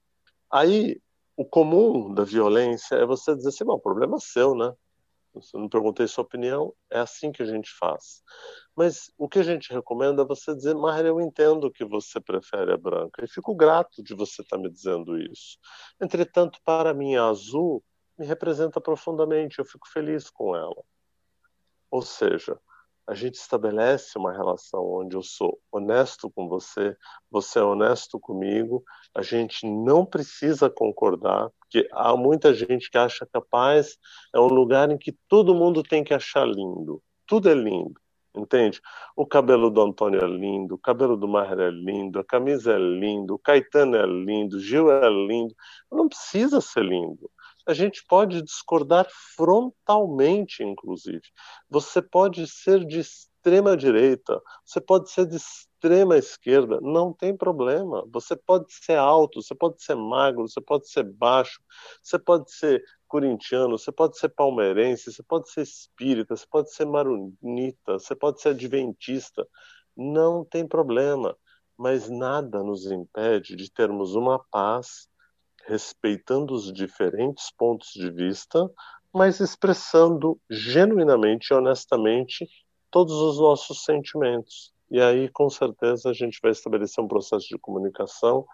Aí 0.51 1.01
o 1.35 1.45
comum 1.45 2.13
da 2.13 2.23
violência 2.23 2.95
é 2.95 3.05
você 3.05 3.35
dizer 3.35 3.49
assim, 3.49 3.63
não, 3.63 3.75
o 3.75 3.79
problema 3.79 4.17
é 4.17 4.19
seu, 4.19 4.55
né? 4.55 4.73
Eu 5.53 5.59
não 5.59 5.69
perguntei 5.69 6.07
sua 6.07 6.23
opinião, 6.23 6.73
é 6.89 6.99
assim 6.99 7.31
que 7.31 7.43
a 7.43 7.45
gente 7.45 7.69
faz. 7.79 8.23
Mas 8.77 9.11
o 9.17 9.27
que 9.27 9.39
a 9.39 9.43
gente 9.43 9.73
recomenda 9.73 10.21
é 10.21 10.25
você 10.25 10.53
dizer, 10.53 10.75
mas 10.75 11.03
eu 11.03 11.19
entendo 11.19 11.71
que 11.71 11.83
você 11.83 12.21
prefere 12.21 12.71
a 12.71 12.77
branca 12.77 13.25
e 13.25 13.27
fico 13.27 13.55
grato 13.55 14.03
de 14.03 14.13
você 14.13 14.43
estar 14.43 14.55
tá 14.55 14.61
me 14.61 14.69
dizendo 14.69 15.19
isso. 15.19 15.57
Entretanto, 15.99 16.59
para 16.63 16.93
mim, 16.93 17.15
a 17.15 17.25
azul 17.25 17.83
me 18.15 18.23
representa 18.23 18.79
profundamente, 18.79 19.57
eu 19.57 19.65
fico 19.65 19.89
feliz 19.89 20.29
com 20.29 20.55
ela. 20.55 20.83
Ou 21.89 22.03
seja, 22.03 22.59
a 23.07 23.15
gente 23.15 23.33
estabelece 23.33 24.15
uma 24.15 24.31
relação 24.31 24.85
onde 24.85 25.15
eu 25.15 25.23
sou 25.23 25.59
honesto 25.71 26.29
com 26.29 26.47
você, 26.47 26.95
você 27.31 27.57
é 27.57 27.63
honesto 27.63 28.19
comigo, 28.19 28.83
a 29.15 29.23
gente 29.23 29.65
não 29.65 30.05
precisa 30.05 30.69
concordar, 30.69 31.49
porque 31.59 31.89
há 31.91 32.15
muita 32.15 32.53
gente 32.53 32.91
que 32.91 32.97
acha 32.99 33.25
que 33.25 33.37
a 33.39 33.41
paz 33.41 33.97
é 34.35 34.39
um 34.39 34.49
lugar 34.49 34.91
em 34.91 34.99
que 34.99 35.17
todo 35.27 35.55
mundo 35.55 35.81
tem 35.81 36.03
que 36.03 36.13
achar 36.13 36.45
lindo, 36.45 37.01
tudo 37.25 37.49
é 37.49 37.55
lindo, 37.55 37.99
entende? 38.37 38.79
O 39.15 39.25
cabelo 39.25 39.69
do 39.69 39.81
Antônio 39.81 40.23
é 40.23 40.27
lindo, 40.27 40.75
o 40.75 40.77
cabelo 40.77 41.17
do 41.17 41.27
Maher 41.27 41.59
é 41.59 41.69
lindo, 41.69 42.19
a 42.19 42.23
camisa 42.23 42.73
é 42.73 42.77
lindo, 42.77 43.35
o 43.35 43.39
Caetano 43.39 43.95
é 43.95 44.05
lindo, 44.05 44.57
o 44.57 44.59
Gil 44.59 44.91
é 44.91 45.09
lindo, 45.09 45.55
não 45.91 46.07
precisa 46.07 46.61
ser 46.61 46.83
lindo 46.83 47.29
a 47.67 47.73
gente 47.73 48.03
pode 48.07 48.41
discordar 48.41 49.05
frontalmente, 49.35 50.63
inclusive. 50.63 51.21
Você 51.69 52.01
pode 52.01 52.47
ser 52.47 52.85
de 52.85 53.01
extrema 53.47 53.77
direita, 53.77 54.41
você 54.65 54.81
pode 54.81 55.09
ser 55.09 55.25
de 55.25 55.37
extrema 55.37 56.17
esquerda, 56.17 56.81
não 56.81 57.13
tem 57.13 57.35
problema. 57.35 58.03
Você 58.11 58.35
pode 58.35 58.65
ser 58.73 58.97
alto, 58.97 59.41
você 59.41 59.55
pode 59.55 59.81
ser 59.81 59.95
magro, 59.95 60.47
você 60.47 60.59
pode 60.59 60.89
ser 60.89 61.03
baixo, 61.03 61.61
você 62.03 62.19
pode 62.19 62.51
ser 62.51 62.83
corintiano, 63.07 63.77
você 63.77 63.89
pode 63.89 64.17
ser 64.17 64.29
palmeirense, 64.29 65.13
você 65.13 65.23
pode 65.23 65.49
ser 65.49 65.61
espírita, 65.61 66.35
você 66.35 66.45
pode 66.49 66.73
ser 66.73 66.85
maronita, 66.85 67.93
você 67.93 68.13
pode 68.13 68.41
ser 68.41 68.49
adventista. 68.49 69.47
Não 69.95 70.43
tem 70.43 70.67
problema. 70.67 71.35
Mas 71.77 72.09
nada 72.09 72.61
nos 72.61 72.85
impede 72.85 73.55
de 73.55 73.71
termos 73.71 74.13
uma 74.13 74.43
paz 74.51 75.07
respeitando 75.65 76.53
os 76.53 76.73
diferentes 76.73 77.49
pontos 77.57 77.91
de 77.93 78.09
vista, 78.11 78.69
mas 79.13 79.39
expressando 79.39 80.39
genuinamente 80.49 81.51
e 81.51 81.53
honestamente 81.53 82.45
todos 82.91 83.13
os 83.13 83.39
nossos 83.39 83.83
sentimentos. 83.83 84.73
E 84.89 85.01
aí, 85.01 85.29
com 85.29 85.49
certeza, 85.49 86.09
a 86.09 86.13
gente 86.13 86.39
vai 86.41 86.51
estabelecer 86.51 87.03
um 87.03 87.07
processo 87.07 87.47
de 87.47 87.57
comunicação 87.59 88.45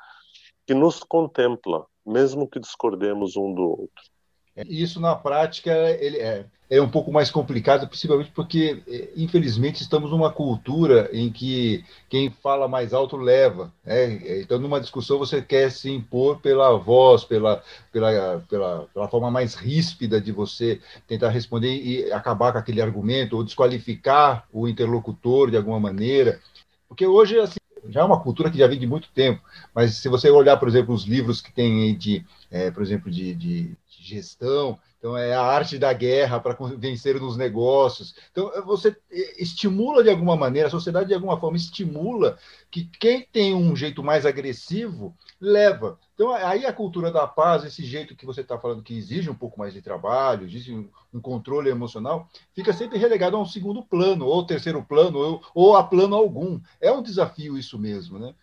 que 0.65 0.73
nos 0.73 1.03
contempla, 1.03 1.85
mesmo 2.05 2.47
que 2.47 2.59
discordemos 2.59 3.35
um 3.35 3.53
do 3.53 3.63
outro. 3.63 4.12
Isso 4.55 4.99
na 4.99 5.15
prática 5.15 5.71
ele 5.99 6.17
é, 6.17 6.45
é 6.69 6.81
um 6.81 6.89
pouco 6.89 7.11
mais 7.11 7.31
complicado, 7.31 7.87
principalmente 7.87 8.31
porque, 8.31 8.83
é, 8.87 9.09
infelizmente, 9.15 9.81
estamos 9.81 10.11
numa 10.11 10.31
cultura 10.31 11.09
em 11.11 11.31
que 11.31 11.83
quem 12.07 12.29
fala 12.29 12.67
mais 12.67 12.93
alto 12.93 13.17
leva. 13.17 13.73
Né? 13.83 14.41
Então, 14.41 14.59
numa 14.59 14.79
discussão, 14.79 15.17
você 15.17 15.41
quer 15.41 15.71
se 15.71 15.89
impor 15.89 16.39
pela 16.39 16.77
voz, 16.77 17.23
pela, 17.23 17.63
pela, 17.91 18.43
pela, 18.47 18.87
pela 18.93 19.07
forma 19.07 19.31
mais 19.31 19.55
ríspida 19.55 20.21
de 20.21 20.31
você 20.31 20.79
tentar 21.07 21.29
responder 21.29 21.75
e 21.75 22.11
acabar 22.11 22.51
com 22.51 22.59
aquele 22.59 22.81
argumento, 22.81 23.35
ou 23.35 23.43
desqualificar 23.43 24.47
o 24.53 24.67
interlocutor 24.67 25.49
de 25.49 25.57
alguma 25.57 25.79
maneira. 25.79 26.39
Porque 26.87 27.07
hoje, 27.07 27.39
assim, 27.39 27.57
já 27.89 28.01
é 28.01 28.03
uma 28.03 28.19
cultura 28.19 28.49
que 28.49 28.57
já 28.57 28.67
vem 28.67 28.79
de 28.79 28.87
muito 28.87 29.09
tempo, 29.13 29.41
mas 29.73 29.95
se 29.95 30.07
você 30.07 30.29
olhar, 30.29 30.57
por 30.57 30.67
exemplo, 30.67 30.93
os 30.93 31.05
livros 31.05 31.41
que 31.41 31.51
tem 31.51 31.95
de, 31.97 32.23
é, 32.49 32.71
por 32.71 32.81
exemplo, 32.81 33.11
de, 33.11 33.33
de 33.33 33.75
gestão, 34.01 34.79
então 34.97 35.17
é 35.17 35.35
a 35.35 35.41
arte 35.41 35.77
da 35.77 35.91
guerra 35.91 36.39
para 36.39 36.57
vencer 36.77 37.19
nos 37.19 37.35
negócios. 37.35 38.15
Então 38.31 38.49
você 38.65 38.95
estimula 39.37 40.01
de 40.01 40.09
alguma 40.09 40.35
maneira, 40.35 40.69
a 40.69 40.71
sociedade 40.71 41.09
de 41.09 41.13
alguma 41.13 41.37
forma 41.39 41.57
estimula 41.57 42.37
que 42.71 42.85
quem 42.85 43.21
tem 43.21 43.53
um 43.53 43.75
jeito 43.75 44.01
mais 44.01 44.25
agressivo 44.25 45.13
leva. 45.41 45.99
Então 46.13 46.31
aí 46.31 46.65
a 46.65 46.71
cultura 46.71 47.11
da 47.11 47.27
paz, 47.27 47.65
esse 47.65 47.83
jeito 47.83 48.15
que 48.15 48.25
você 48.25 48.41
está 48.41 48.57
falando 48.57 48.81
que 48.81 48.97
exige 48.97 49.29
um 49.29 49.35
pouco 49.35 49.59
mais 49.59 49.73
de 49.73 49.81
trabalho, 49.81 50.45
exige 50.45 50.73
um, 50.73 51.19
controle 51.21 51.69
emocional, 51.69 52.29
fica 52.53 52.71
sempre 52.71 52.97
relegado 52.97 53.35
a 53.35 53.41
um 53.41 53.45
segundo 53.45 53.83
plano, 53.83 54.25
ou 54.25 54.45
terceiro 54.45 54.81
plano, 54.83 55.19
ou, 55.19 55.41
ou 55.53 55.75
a 55.75 55.83
plano 55.83 56.15
algum. 56.15 56.59
É 56.79 56.91
um 56.91 57.03
desafio 57.03 57.57
isso 57.57 57.77
mesmo, 57.77 58.17
né? 58.17 58.33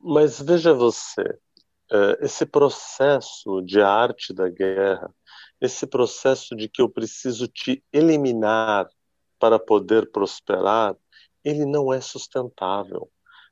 Mas 0.00 0.40
veja 0.40 0.72
você, 0.72 1.38
esse 2.20 2.46
processo 2.46 3.60
de 3.62 3.80
arte 3.80 4.32
da 4.32 4.48
guerra, 4.48 5.12
esse 5.60 5.86
processo 5.86 6.54
de 6.56 6.68
que 6.68 6.82
eu 6.82 6.88
preciso 6.88 7.46
te 7.46 7.82
eliminar 7.92 8.88
para 9.38 9.58
poder 9.58 10.10
prosperar, 10.10 10.96
ele 11.44 11.66
não 11.66 11.92
é 11.92 12.00
sustentável. 12.00 13.10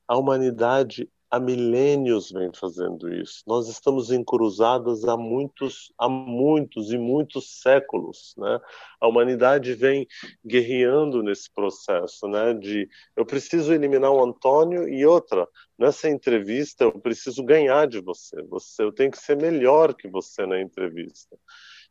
A 0.08 0.16
humanidade 0.16 1.08
há 1.32 1.40
milênios 1.40 2.30
vem 2.30 2.50
fazendo 2.52 3.10
isso. 3.10 3.42
Nós 3.46 3.66
estamos 3.66 4.10
encruzados 4.10 5.08
há 5.08 5.16
muitos, 5.16 5.90
há 5.96 6.06
muitos 6.06 6.92
e 6.92 6.98
muitos 6.98 7.62
séculos, 7.62 8.34
né? 8.36 8.60
A 9.00 9.08
humanidade 9.08 9.72
vem 9.72 10.06
guerreando 10.44 11.22
nesse 11.22 11.50
processo, 11.50 12.28
né? 12.28 12.52
De 12.52 12.86
eu 13.16 13.24
preciso 13.24 13.72
eliminar 13.72 14.12
o 14.12 14.22
Antônio 14.22 14.86
e 14.86 15.06
outra 15.06 15.48
nessa 15.78 16.06
entrevista 16.06 16.84
eu 16.84 17.00
preciso 17.00 17.42
ganhar 17.42 17.88
de 17.88 18.00
você. 18.00 18.42
Você, 18.42 18.82
eu 18.82 18.92
tenho 18.92 19.10
que 19.10 19.18
ser 19.18 19.38
melhor 19.38 19.94
que 19.94 20.08
você 20.08 20.44
na 20.44 20.60
entrevista. 20.60 21.38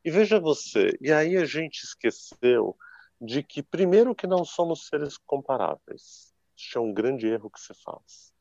E 0.06 0.12
veja 0.12 0.40
você, 0.40 0.96
e 1.02 1.12
aí 1.12 1.36
a 1.36 1.46
gente 1.46 1.84
esqueceu 1.84 2.78
de 3.20 3.42
que 3.42 3.64
primeiro 3.64 4.14
que 4.14 4.28
não 4.28 4.46
somos 4.46 4.86
seres 4.86 5.18
comparáveis. 5.18 6.32
Isso 6.56 6.78
é 6.78 6.82
um 6.82 6.94
grande 6.94 7.28
erro 7.28 7.50
que 7.50 7.60
se 7.60 7.74
faz 7.84 8.32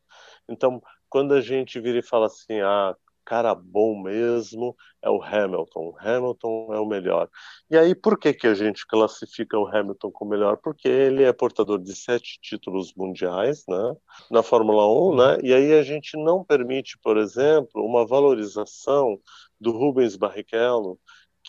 então, 0.50 0.82
quando 1.08 1.34
a 1.34 1.40
gente 1.40 1.80
vira 1.80 1.98
e 1.98 2.02
fala 2.02 2.26
assim, 2.26 2.60
ah, 2.60 2.94
cara 3.30 3.54
bom 3.54 4.02
mesmo 4.02 4.76
é 5.00 5.08
o 5.08 5.22
Hamilton. 5.22 5.90
O 5.90 5.96
Hamilton 5.96 6.74
é 6.74 6.80
o 6.80 6.86
melhor. 6.86 7.28
E 7.70 7.78
aí, 7.78 7.94
por 7.94 8.18
que, 8.18 8.34
que 8.34 8.46
a 8.48 8.54
gente 8.54 8.84
classifica 8.84 9.56
o 9.56 9.68
Hamilton 9.68 10.10
como 10.10 10.32
melhor? 10.32 10.56
Porque 10.56 10.88
ele 10.88 11.22
é 11.22 11.32
portador 11.32 11.78
de 11.78 11.94
sete 11.94 12.40
títulos 12.42 12.92
mundiais 12.96 13.64
né, 13.68 13.96
na 14.32 14.42
Fórmula 14.42 14.84
1, 15.12 15.16
né? 15.16 15.38
E 15.44 15.54
aí 15.54 15.72
a 15.78 15.82
gente 15.84 16.16
não 16.16 16.44
permite, 16.44 16.98
por 16.98 17.16
exemplo, 17.16 17.86
uma 17.86 18.04
valorização 18.04 19.16
do 19.60 19.70
Rubens 19.70 20.16
Barrichello, 20.16 20.98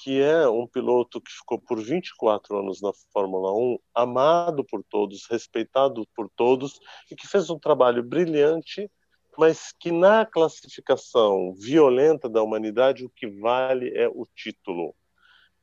que 0.01 0.21
é 0.21 0.47
um 0.47 0.65
piloto 0.65 1.21
que 1.21 1.31
ficou 1.31 1.59
por 1.59 1.79
24 1.79 2.57
anos 2.57 2.81
na 2.81 2.91
Fórmula 3.13 3.53
1, 3.53 3.79
amado 3.93 4.63
por 4.63 4.83
todos, 4.83 5.27
respeitado 5.29 6.07
por 6.15 6.29
todos 6.35 6.79
e 7.09 7.15
que 7.15 7.27
fez 7.27 7.49
um 7.49 7.59
trabalho 7.59 8.03
brilhante 8.03 8.89
mas 9.37 9.71
que 9.79 9.91
na 9.91 10.25
classificação 10.25 11.53
violenta 11.53 12.29
da 12.29 12.43
humanidade 12.43 13.05
o 13.05 13.09
que 13.09 13.27
vale 13.27 13.89
é 13.95 14.07
o 14.07 14.27
título. 14.35 14.95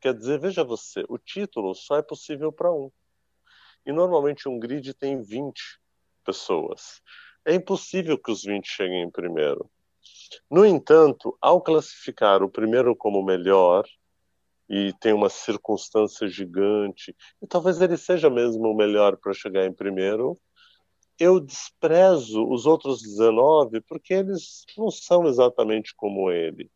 Quer 0.00 0.14
dizer, 0.14 0.40
veja 0.40 0.64
você, 0.64 1.04
o 1.08 1.18
título 1.18 1.74
só 1.74 1.96
é 1.96 2.02
possível 2.02 2.52
para 2.52 2.72
um. 2.72 2.90
E 3.84 3.92
normalmente 3.92 4.48
um 4.48 4.58
grid 4.58 4.94
tem 4.94 5.22
20 5.22 5.60
pessoas. 6.24 7.02
É 7.44 7.54
impossível 7.54 8.18
que 8.18 8.30
os 8.30 8.42
20 8.42 8.66
cheguem 8.66 9.02
em 9.02 9.10
primeiro. 9.10 9.70
No 10.50 10.64
entanto, 10.64 11.36
ao 11.40 11.60
classificar 11.60 12.42
o 12.42 12.50
primeiro 12.50 12.94
como 12.94 13.22
melhor, 13.22 13.86
e 14.68 14.92
tem 15.00 15.12
uma 15.12 15.28
circunstância 15.28 16.28
gigante, 16.28 17.14
e 17.42 17.46
talvez 17.46 17.80
ele 17.80 17.96
seja 17.96 18.28
mesmo 18.28 18.68
o 18.68 18.76
melhor 18.76 19.16
para 19.16 19.32
chegar 19.32 19.64
em 19.66 19.72
primeiro, 19.72 20.38
eu 21.18 21.40
desprezo 21.40 22.46
os 22.48 22.66
outros 22.66 23.02
19 23.02 23.80
porque 23.82 24.14
eles 24.14 24.64
não 24.76 24.90
são 24.90 25.26
exatamente 25.26 25.94
como 25.96 26.30
ele. 26.30 26.70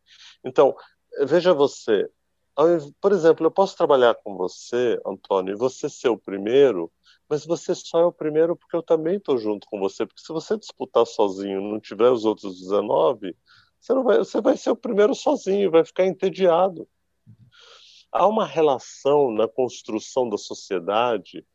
Então, 0.45 0.75
veja 1.27 1.55
você, 1.55 2.09
por 3.01 3.13
exemplo, 3.13 3.47
eu 3.47 3.51
posso 3.51 3.77
trabalhar 3.77 4.15
com 4.17 4.37
você, 4.37 5.01
Antônio, 5.07 5.55
e 5.55 5.59
você 5.59 5.89
ser 5.89 6.09
o 6.09 6.19
primeiro, 6.19 6.91
mas 7.29 7.47
você 7.47 7.75
só 7.75 8.01
é 8.01 8.05
o 8.05 8.13
primeiro 8.13 8.57
porque 8.57 8.77
eu 8.77 8.83
também 8.83 9.17
estou 9.17 9.39
junto 9.39 9.67
com 9.67 9.79
você. 9.79 10.05
Porque 10.05 10.21
se 10.21 10.33
você 10.33 10.59
disputar 10.59 11.07
sozinho 11.07 11.61
e 11.61 11.73
não 11.73 11.81
tiver 11.81 12.11
os 12.11 12.25
outros 12.25 12.61
19, 12.61 13.35
você, 13.81 13.95
vai, 13.95 14.19
você 14.19 14.41
vai 14.41 14.57
ser 14.57 14.71
o 14.71 14.77
primeiro 14.77 15.15
sozinho, 15.15 15.71
vai 15.71 15.85
ficar 15.85 16.07
entediado. 16.07 16.87
Há 18.13 18.27
uma 18.27 18.45
relação 18.45 19.33
na 19.33 19.49
construção 19.49 20.29
da 20.29 20.37
sociedade 20.37 21.47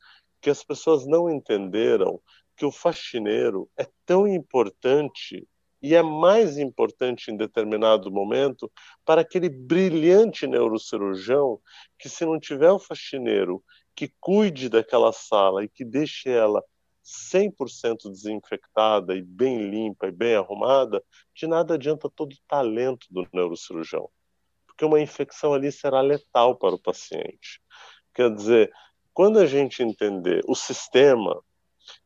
que 0.41 0.49
as 0.49 0.63
pessoas 0.63 1.05
não 1.05 1.29
entenderam 1.29 2.19
que 2.55 2.65
o 2.65 2.71
faxineiro 2.71 3.69
é 3.77 3.87
tão 4.05 4.27
importante 4.27 5.47
e 5.79 5.93
é 5.93 6.01
mais 6.01 6.57
importante 6.57 7.29
em 7.29 7.37
determinado 7.37 8.11
momento 8.11 8.71
para 9.05 9.21
aquele 9.21 9.49
brilhante 9.49 10.47
neurocirurgião 10.47 11.61
que 11.99 12.09
se 12.09 12.25
não 12.25 12.39
tiver 12.39 12.71
o 12.71 12.79
faxineiro 12.79 13.63
que 13.95 14.11
cuide 14.19 14.67
daquela 14.67 15.13
sala 15.13 15.63
e 15.63 15.69
que 15.69 15.85
deixe 15.85 16.29
ela 16.29 16.63
100% 17.03 18.11
desinfectada 18.11 19.15
e 19.15 19.21
bem 19.21 19.69
limpa 19.69 20.07
e 20.07 20.11
bem 20.11 20.35
arrumada, 20.35 21.03
de 21.35 21.45
nada 21.45 21.75
adianta 21.75 22.09
todo 22.09 22.33
o 22.33 22.41
talento 22.47 23.05
do 23.11 23.27
neurocirurgião, 23.31 24.09
porque 24.77 24.85
uma 24.85 25.01
infecção 25.01 25.55
ali 25.55 25.71
será 25.71 26.01
letal 26.01 26.55
para 26.55 26.75
o 26.75 26.79
paciente. 26.79 27.59
Quer 28.13 28.33
dizer, 28.33 28.71
quando 29.11 29.39
a 29.39 29.47
gente 29.47 29.81
entender 29.81 30.43
o 30.47 30.53
sistema, 30.53 31.43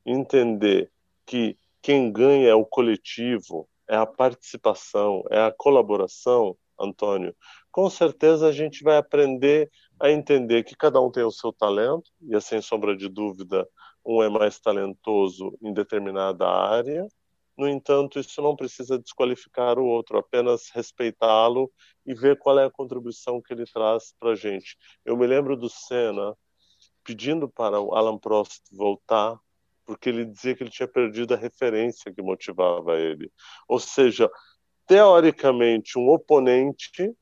entender 0.05 0.89
que 1.25 1.57
quem 1.81 2.09
ganha 2.09 2.47
é 2.47 2.55
o 2.55 2.65
coletivo, 2.65 3.67
é 3.89 3.97
a 3.97 4.05
participação, 4.05 5.21
é 5.29 5.41
a 5.41 5.51
colaboração, 5.51 6.55
Antônio, 6.79 7.35
com 7.69 7.89
certeza 7.89 8.47
a 8.47 8.51
gente 8.53 8.83
vai 8.83 8.95
aprender 8.95 9.69
a 9.99 10.09
entender 10.09 10.63
que 10.63 10.75
cada 10.75 11.01
um 11.01 11.11
tem 11.11 11.23
o 11.23 11.31
seu 11.31 11.51
talento, 11.51 12.09
e 12.21 12.39
sem 12.39 12.61
sombra 12.61 12.95
de 12.95 13.09
dúvida, 13.09 13.67
um 14.05 14.23
é 14.23 14.29
mais 14.29 14.59
talentoso 14.59 15.57
em 15.61 15.73
determinada 15.73 16.47
área. 16.47 17.05
No 17.61 17.69
entanto, 17.69 18.19
isso 18.19 18.41
não 18.41 18.55
precisa 18.55 18.97
desqualificar 18.97 19.77
o 19.77 19.85
outro, 19.85 20.17
apenas 20.17 20.71
respeitá-lo 20.73 21.71
e 22.03 22.15
ver 22.15 22.39
qual 22.39 22.57
é 22.57 22.65
a 22.65 22.71
contribuição 22.71 23.39
que 23.39 23.53
ele 23.53 23.65
traz 23.67 24.15
para 24.19 24.31
a 24.31 24.35
gente. 24.35 24.75
Eu 25.05 25.15
me 25.15 25.27
lembro 25.27 25.55
do 25.55 25.69
Senna 25.69 26.35
pedindo 27.03 27.47
para 27.47 27.79
o 27.79 27.93
Alan 27.93 28.17
Prost 28.17 28.63
voltar, 28.71 29.39
porque 29.85 30.09
ele 30.09 30.25
dizia 30.25 30.55
que 30.55 30.63
ele 30.63 30.71
tinha 30.71 30.87
perdido 30.87 31.35
a 31.35 31.37
referência 31.37 32.11
que 32.11 32.23
motivava 32.23 32.97
ele. 32.97 33.31
Ou 33.67 33.79
seja, 33.79 34.27
teoricamente, 34.87 35.99
um 35.99 36.09
oponente 36.09 37.13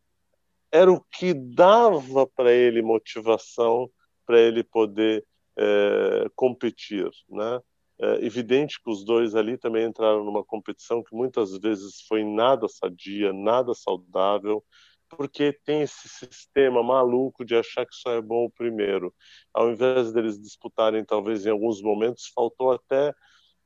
era 0.71 0.89
o 0.89 1.03
que 1.11 1.33
dava 1.33 2.25
para 2.25 2.53
ele 2.53 2.81
motivação 2.81 3.91
para 4.25 4.39
ele 4.39 4.63
poder 4.63 5.21
é, 5.57 6.27
competir, 6.33 7.09
né? 7.27 7.59
É 8.01 8.25
evidente 8.25 8.81
que 8.81 8.89
os 8.89 9.03
dois 9.03 9.35
ali 9.35 9.57
também 9.57 9.85
entraram 9.85 10.23
numa 10.23 10.43
competição 10.43 11.03
que 11.03 11.13
muitas 11.13 11.57
vezes 11.57 12.01
foi 12.07 12.23
nada 12.23 12.67
sadia, 12.67 13.33
nada 13.33 13.73
saudável, 13.73 14.63
porque 15.09 15.51
tem 15.65 15.81
esse 15.81 16.07
sistema 16.07 16.81
maluco 16.81 17.43
de 17.43 17.55
achar 17.55 17.85
que 17.85 17.95
só 17.95 18.11
é 18.13 18.21
bom 18.21 18.45
o 18.45 18.51
primeiro. 18.51 19.13
Ao 19.53 19.69
invés 19.69 20.13
deles 20.13 20.39
disputarem, 20.39 21.03
talvez 21.03 21.45
em 21.45 21.49
alguns 21.49 21.81
momentos, 21.81 22.31
faltou 22.33 22.71
até, 22.71 23.13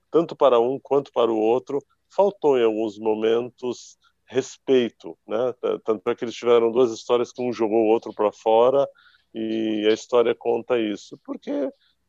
tanto 0.10 0.36
para 0.36 0.60
um 0.60 0.80
quanto 0.80 1.12
para 1.12 1.32
o 1.32 1.38
outro, 1.38 1.80
faltou 2.10 2.58
em 2.58 2.64
alguns 2.64 2.98
momentos 2.98 3.98
respeito, 4.26 5.18
né? 5.28 5.54
Tanto 5.84 6.10
é 6.10 6.16
que 6.16 6.26
eles 6.26 6.36
tiveram 6.36 6.72
duas 6.72 6.92
histórias 6.92 7.32
que 7.32 7.42
um 7.42 7.54
jogou 7.54 7.84
o 7.84 7.88
outro 7.88 8.14
para 8.14 8.32
fora 8.32 8.88
e 9.34 9.86
a 9.90 9.94
história 9.94 10.34
conta 10.34 10.80
isso, 10.80 11.20
porque 11.26 11.52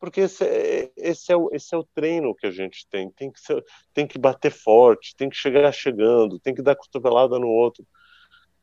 porque 0.05 0.21
esse 0.21 0.45
é, 0.45 0.91
esse 0.95 1.31
é, 1.31 1.35
o, 1.35 1.49
esse 1.51 1.73
é 1.73 1.77
o 1.77 1.83
treino 1.83 2.35
que 2.35 2.45
a 2.45 2.51
gente 2.51 2.87
tem, 2.87 3.09
tem 3.09 3.31
que 3.31 3.39
ser, 3.39 3.65
tem 3.91 4.05
que 4.05 4.19
bater 4.19 4.51
forte, 4.51 5.15
tem 5.15 5.29
que 5.29 5.35
chegar 5.35 5.71
chegando, 5.71 6.39
tem 6.39 6.53
que 6.53 6.61
dar 6.61 6.75
cotovelada 6.75 7.39
no 7.39 7.47
outro. 7.47 7.83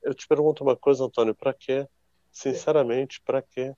Eu 0.03 0.15
te 0.15 0.27
pergunto 0.29 0.63
uma 0.63 0.77
coisa, 0.77 1.05
Antônio, 1.05 1.35
para 1.35 1.53
quê? 1.53 1.85
Sinceramente, 2.31 3.21
para 3.23 3.43
quê? 3.43 3.75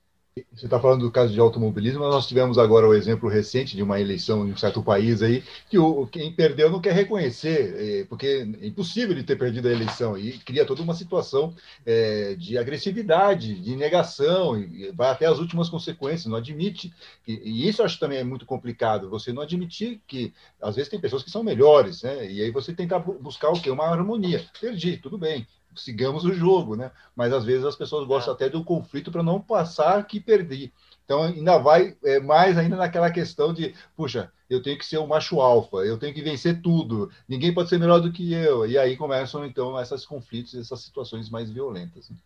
Você 0.51 0.65
está 0.65 0.77
falando 0.81 1.05
do 1.05 1.11
caso 1.11 1.31
de 1.31 1.39
automobilismo, 1.39 2.01
mas 2.01 2.13
nós 2.13 2.27
tivemos 2.27 2.57
agora 2.57 2.85
o 2.85 2.93
exemplo 2.93 3.29
recente 3.29 3.73
de 3.73 3.81
uma 3.81 4.01
eleição 4.01 4.45
em 4.45 4.51
um 4.51 4.57
certo 4.57 4.83
país 4.83 5.21
aí, 5.21 5.41
que 5.69 5.79
o, 5.79 6.05
quem 6.07 6.29
perdeu 6.29 6.69
não 6.69 6.81
quer 6.81 6.91
reconhecer, 6.91 8.01
é, 8.01 8.03
porque 8.03 8.45
é 8.61 8.67
impossível 8.67 9.11
ele 9.11 9.23
ter 9.23 9.37
perdido 9.37 9.69
a 9.69 9.71
eleição, 9.71 10.17
e 10.17 10.37
cria 10.39 10.65
toda 10.65 10.81
uma 10.81 10.93
situação 10.93 11.55
é, 11.85 12.35
de 12.35 12.57
agressividade, 12.57 13.55
de 13.61 13.77
negação, 13.77 14.59
e 14.59 14.91
vai 14.91 15.09
até 15.09 15.25
as 15.25 15.39
últimas 15.39 15.69
consequências, 15.69 16.25
não 16.25 16.35
admite, 16.35 16.93
e, 17.25 17.35
e 17.35 17.69
isso 17.69 17.81
acho 17.81 17.97
também 17.97 18.17
é 18.17 18.23
muito 18.25 18.45
complicado, 18.45 19.09
você 19.09 19.31
não 19.31 19.41
admitir 19.41 20.01
que, 20.05 20.33
às 20.61 20.75
vezes, 20.75 20.89
tem 20.89 20.99
pessoas 20.99 21.23
que 21.23 21.31
são 21.31 21.45
melhores, 21.45 22.03
né? 22.03 22.29
e 22.29 22.41
aí 22.41 22.51
você 22.51 22.73
tentar 22.73 22.99
buscar 22.99 23.51
o 23.51 23.61
quê? 23.61 23.69
Uma 23.69 23.85
harmonia. 23.85 24.45
Perdi, 24.59 24.97
tudo 24.97 25.17
bem, 25.17 25.47
sigamos 25.75 26.25
o 26.25 26.33
jogo, 26.33 26.75
né? 26.75 26.91
Mas 27.15 27.33
às 27.33 27.43
vezes 27.43 27.65
as 27.65 27.75
pessoas 27.75 28.07
gostam 28.07 28.33
até 28.33 28.49
do 28.49 28.63
conflito 28.63 29.11
para 29.11 29.23
não 29.23 29.39
passar 29.39 30.05
que 30.05 30.19
perdi. 30.19 30.73
Então 31.03 31.23
ainda 31.23 31.57
vai 31.57 31.95
é, 32.03 32.19
mais 32.19 32.57
ainda 32.57 32.75
naquela 32.75 33.11
questão 33.11 33.53
de, 33.53 33.75
puxa, 33.95 34.31
eu 34.49 34.61
tenho 34.61 34.77
que 34.77 34.85
ser 34.85 34.97
o 34.97 35.07
macho 35.07 35.39
alfa, 35.39 35.77
eu 35.77 35.97
tenho 35.97 36.13
que 36.13 36.21
vencer 36.21 36.61
tudo, 36.61 37.11
ninguém 37.27 37.53
pode 37.53 37.69
ser 37.69 37.79
melhor 37.79 37.99
do 37.99 38.11
que 38.11 38.33
eu. 38.33 38.65
E 38.65 38.77
aí 38.77 38.97
começam 38.97 39.45
então 39.45 39.79
esses 39.79 40.05
conflitos, 40.05 40.55
essas 40.55 40.81
situações 40.81 41.29
mais 41.29 41.49
violentas. 41.49 42.09
Né? 42.09 42.17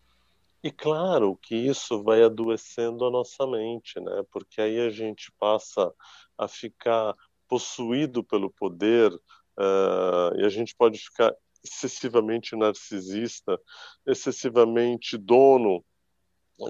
E 0.64 0.72
claro 0.72 1.38
que 1.42 1.56
isso 1.56 2.04
vai 2.04 2.22
adoecendo 2.24 3.06
a 3.06 3.12
nossa 3.12 3.48
mente, 3.48 4.00
né? 4.00 4.24
Porque 4.32 4.62
aí 4.62 4.80
a 4.80 4.90
gente 4.90 5.32
passa 5.40 5.94
a 6.38 6.48
ficar 6.48 7.16
possuído 7.48 8.24
pelo 8.24 8.50
poder 8.50 9.12
uh, 9.14 10.36
e 10.38 10.46
a 10.46 10.50
gente 10.50 10.76
pode 10.76 11.00
ficar 11.00 11.34
excessivamente 11.64 12.56
narcisista, 12.56 13.60
excessivamente 14.06 15.18
dono 15.18 15.84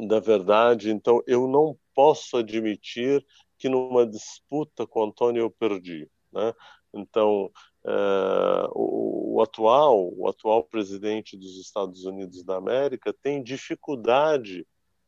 da 0.08 0.20
verdade. 0.20 0.92
Então, 0.92 1.22
eu 1.26 1.48
não 1.48 1.78
posso 1.94 2.38
admitir 2.38 3.26
que 3.58 3.70
numa 3.70 4.06
disputa 4.06 4.88
com 4.88 5.04
Antônio 5.04 5.42
eu 5.42 5.52
perdi. 5.52 6.10
Né? 6.32 6.54
Então, 6.94 7.52
é, 7.86 8.68
o, 8.72 9.36
o, 9.36 9.42
atual, 9.42 10.12
o 10.16 10.28
atual 10.28 10.64
presidente 10.64 11.38
dos 11.38 11.60
Estados 11.60 12.06
Unidos 12.06 12.44
da 12.44 12.58
América 12.58 13.14
tem 13.22 13.44
dificuldade 13.44 14.66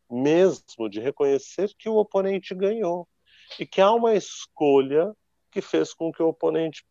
mesmo 0.10 0.90
de 0.90 1.00
reconhecer 1.00 1.74
que 1.78 1.88
o 1.88 1.96
oponente 1.96 2.54
ganhou 2.54 3.08
e 3.60 3.66
que 3.66 3.80
há 3.80 3.92
uma 3.92 4.14
escolha 4.14 5.16
que 5.52 5.62
fez 5.62 5.94
com 5.94 6.12
que 6.12 6.24
o 6.24 6.30
oponente 6.30 6.84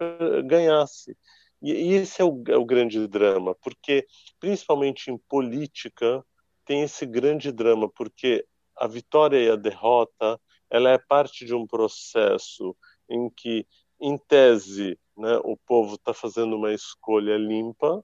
ganhasse. 0.45 1.17
E, 1.63 1.73
e 1.73 1.93
esse 1.95 2.21
é 2.21 2.25
o, 2.25 2.43
é 2.49 2.57
o 2.57 2.65
grande 2.65 3.07
drama, 3.07 3.55
porque, 3.63 4.07
principalmente 4.39 5.11
em 5.11 5.19
política, 5.29 6.25
tem 6.65 6.83
esse 6.83 7.05
grande 7.07 7.53
drama, 7.53 7.89
porque 7.89 8.47
a 8.77 8.87
vitória 8.87 9.39
e 9.39 9.51
a 9.51 9.57
derrota 9.57 10.41
ela 10.71 10.91
é 10.91 10.99
parte 10.99 11.45
de 11.45 11.55
um 11.55 11.67
processo 11.67 12.77
em 13.09 13.29
que, 13.31 13.67
em 14.01 14.17
tese, 14.17 14.99
né, 15.17 15.39
o 15.45 15.57
povo 15.67 15.97
está 15.97 16.15
fazendo 16.15 16.57
uma 16.57 16.73
escolha 16.73 17.37
limpa, 17.37 18.03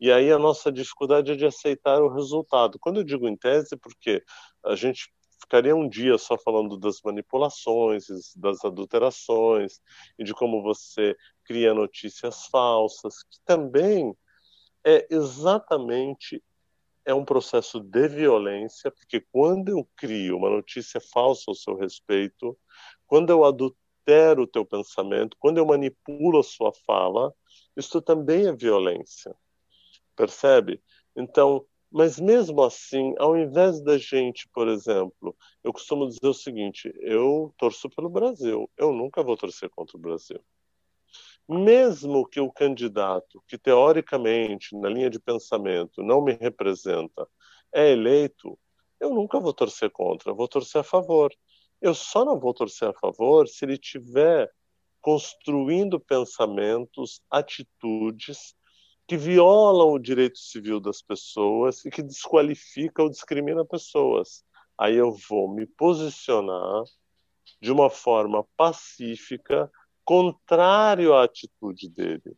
e 0.00 0.10
aí 0.10 0.30
a 0.30 0.38
nossa 0.38 0.72
dificuldade 0.72 1.32
é 1.32 1.36
de 1.36 1.46
aceitar 1.46 2.02
o 2.02 2.12
resultado. 2.12 2.78
Quando 2.78 3.00
eu 3.00 3.04
digo 3.04 3.28
em 3.28 3.36
tese, 3.36 3.76
porque 3.76 4.22
a 4.64 4.74
gente 4.74 5.12
ficaria 5.44 5.76
um 5.76 5.88
dia 5.88 6.16
só 6.18 6.36
falando 6.38 6.76
das 6.76 7.00
manipulações, 7.02 8.06
das 8.34 8.64
adulterações 8.64 9.80
e 10.18 10.24
de 10.24 10.34
como 10.34 10.62
você 10.62 11.14
cria 11.44 11.74
notícias 11.74 12.46
falsas, 12.46 13.22
que 13.22 13.38
também 13.44 14.16
é 14.84 15.06
exatamente 15.10 16.42
é 17.06 17.12
um 17.12 17.24
processo 17.24 17.80
de 17.80 18.08
violência, 18.08 18.90
porque 18.90 19.20
quando 19.30 19.68
eu 19.68 19.86
crio 19.94 20.38
uma 20.38 20.48
notícia 20.48 20.98
falsa 21.00 21.44
ao 21.48 21.54
seu 21.54 21.76
respeito, 21.76 22.56
quando 23.06 23.28
eu 23.28 23.44
adultero 23.44 24.42
o 24.42 24.46
teu 24.46 24.64
pensamento, 24.64 25.36
quando 25.38 25.58
eu 25.58 25.66
manipulo 25.66 26.38
a 26.38 26.42
sua 26.42 26.72
fala, 26.86 27.34
isso 27.76 28.00
também 28.00 28.46
é 28.46 28.56
violência. 28.56 29.36
Percebe? 30.16 30.82
Então, 31.14 31.66
mas 31.94 32.18
mesmo 32.18 32.60
assim, 32.60 33.14
ao 33.20 33.36
invés 33.36 33.80
da 33.80 33.96
gente, 33.96 34.48
por 34.48 34.66
exemplo, 34.66 35.32
eu 35.62 35.72
costumo 35.72 36.08
dizer 36.08 36.26
o 36.26 36.34
seguinte: 36.34 36.92
eu 36.98 37.54
torço 37.56 37.88
pelo 37.88 38.08
Brasil, 38.08 38.68
eu 38.76 38.92
nunca 38.92 39.22
vou 39.22 39.36
torcer 39.36 39.70
contra 39.70 39.96
o 39.96 40.00
Brasil. 40.00 40.44
Mesmo 41.48 42.26
que 42.26 42.40
o 42.40 42.50
candidato, 42.50 43.40
que 43.46 43.56
teoricamente, 43.56 44.76
na 44.76 44.88
linha 44.88 45.08
de 45.08 45.20
pensamento, 45.20 46.02
não 46.02 46.20
me 46.20 46.32
representa, 46.32 47.28
é 47.72 47.92
eleito, 47.92 48.58
eu 48.98 49.10
nunca 49.10 49.38
vou 49.38 49.52
torcer 49.52 49.88
contra, 49.88 50.34
vou 50.34 50.48
torcer 50.48 50.80
a 50.80 50.84
favor. 50.84 51.32
Eu 51.80 51.94
só 51.94 52.24
não 52.24 52.40
vou 52.40 52.52
torcer 52.52 52.88
a 52.88 52.94
favor 52.94 53.46
se 53.46 53.64
ele 53.64 53.78
tiver 53.78 54.50
construindo 55.00 56.00
pensamentos, 56.00 57.22
atitudes 57.30 58.56
que 59.06 59.16
violam 59.16 59.92
o 59.92 59.98
direito 59.98 60.38
civil 60.38 60.80
das 60.80 61.02
pessoas 61.02 61.84
e 61.84 61.90
que 61.90 62.02
desqualifica 62.02 63.02
ou 63.02 63.10
discrimina 63.10 63.64
pessoas. 63.64 64.44
Aí 64.78 64.96
eu 64.96 65.12
vou 65.28 65.52
me 65.52 65.66
posicionar 65.66 66.84
de 67.60 67.70
uma 67.70 67.90
forma 67.90 68.44
pacífica, 68.56 69.70
contrário 70.04 71.14
à 71.14 71.24
atitude 71.24 71.88
dele. 71.88 72.36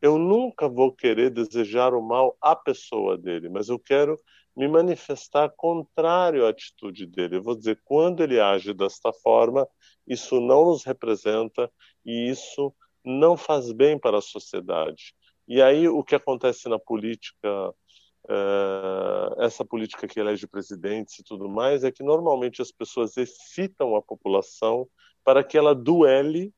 Eu 0.00 0.18
nunca 0.18 0.68
vou 0.68 0.92
querer 0.92 1.30
desejar 1.30 1.94
o 1.94 2.02
mal 2.02 2.36
à 2.40 2.54
pessoa 2.54 3.16
dele, 3.16 3.48
mas 3.48 3.68
eu 3.68 3.78
quero 3.78 4.18
me 4.56 4.68
manifestar 4.68 5.50
contrário 5.50 6.46
à 6.46 6.50
atitude 6.50 7.06
dele. 7.06 7.36
Eu 7.36 7.42
vou 7.42 7.56
dizer, 7.56 7.80
quando 7.84 8.22
ele 8.22 8.38
age 8.38 8.72
desta 8.72 9.12
forma, 9.12 9.66
isso 10.06 10.40
não 10.40 10.66
nos 10.66 10.84
representa 10.84 11.70
e 12.04 12.30
isso 12.30 12.72
não 13.04 13.36
faz 13.36 13.72
bem 13.72 13.98
para 13.98 14.18
a 14.18 14.22
sociedade. 14.22 15.14
E 15.46 15.60
aí 15.60 15.88
o 15.88 16.02
que 16.02 16.14
acontece 16.14 16.68
na 16.68 16.78
política, 16.78 17.70
uh, 17.70 19.42
essa 19.42 19.64
política 19.64 20.06
que 20.06 20.18
elege 20.18 20.46
presidentes 20.46 21.18
e 21.18 21.24
tudo 21.24 21.48
mais, 21.48 21.84
é 21.84 21.92
que 21.92 22.02
normalmente 22.02 22.62
as 22.62 22.70
pessoas 22.70 23.16
excitam 23.16 23.94
a 23.96 24.02
população 24.02 24.88
para 25.22 25.44
que 25.44 25.56
ela 25.56 25.74
duele 25.74 26.52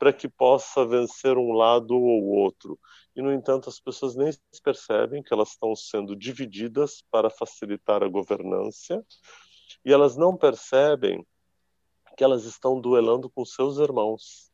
para 0.00 0.14
que 0.14 0.26
possa 0.26 0.82
vencer 0.86 1.36
um 1.36 1.52
lado 1.52 1.94
ou 1.94 2.24
outro. 2.24 2.80
E, 3.14 3.20
no 3.20 3.30
entanto, 3.30 3.68
as 3.68 3.78
pessoas 3.78 4.16
nem 4.16 4.30
percebem 4.64 5.22
que 5.22 5.30
elas 5.30 5.50
estão 5.50 5.76
sendo 5.76 6.16
divididas 6.16 7.04
para 7.10 7.28
facilitar 7.28 8.02
a 8.02 8.08
governância, 8.08 9.04
e 9.84 9.92
elas 9.92 10.16
não 10.16 10.38
percebem 10.38 11.22
que 12.16 12.24
elas 12.24 12.44
estão 12.44 12.80
duelando 12.80 13.28
com 13.28 13.44
seus 13.44 13.76
irmãos 13.76 14.49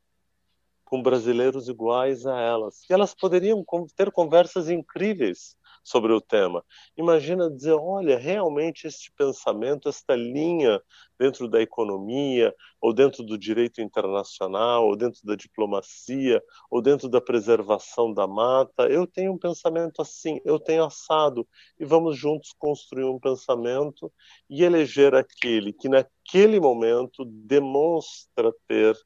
com 0.86 1.02
brasileiros 1.02 1.68
iguais 1.68 2.24
a 2.24 2.40
elas. 2.40 2.80
E 2.88 2.92
elas 2.92 3.12
poderiam 3.12 3.62
ter 3.94 4.10
conversas 4.12 4.70
incríveis 4.70 5.56
sobre 5.82 6.12
o 6.12 6.20
tema. 6.20 6.64
Imagina 6.96 7.50
dizer, 7.50 7.74
olha, 7.74 8.18
realmente 8.18 8.86
este 8.86 9.12
pensamento, 9.16 9.88
esta 9.88 10.16
linha 10.16 10.80
dentro 11.18 11.48
da 11.48 11.60
economia, 11.60 12.54
ou 12.80 12.92
dentro 12.92 13.22
do 13.24 13.38
direito 13.38 13.80
internacional, 13.80 14.86
ou 14.86 14.96
dentro 14.96 15.20
da 15.24 15.34
diplomacia, 15.34 16.42
ou 16.70 16.80
dentro 16.82 17.08
da 17.08 17.20
preservação 17.20 18.12
da 18.12 18.26
mata, 18.26 18.88
eu 18.88 19.06
tenho 19.06 19.32
um 19.32 19.38
pensamento 19.38 20.02
assim, 20.02 20.40
eu 20.44 20.58
tenho 20.58 20.84
assado, 20.84 21.46
e 21.78 21.84
vamos 21.84 22.16
juntos 22.16 22.52
construir 22.58 23.04
um 23.04 23.18
pensamento 23.18 24.12
e 24.48 24.62
eleger 24.62 25.14
aquele 25.14 25.72
que 25.72 25.88
naquele 25.88 26.60
momento 26.60 27.24
demonstra 27.24 28.52
ter 28.68 28.96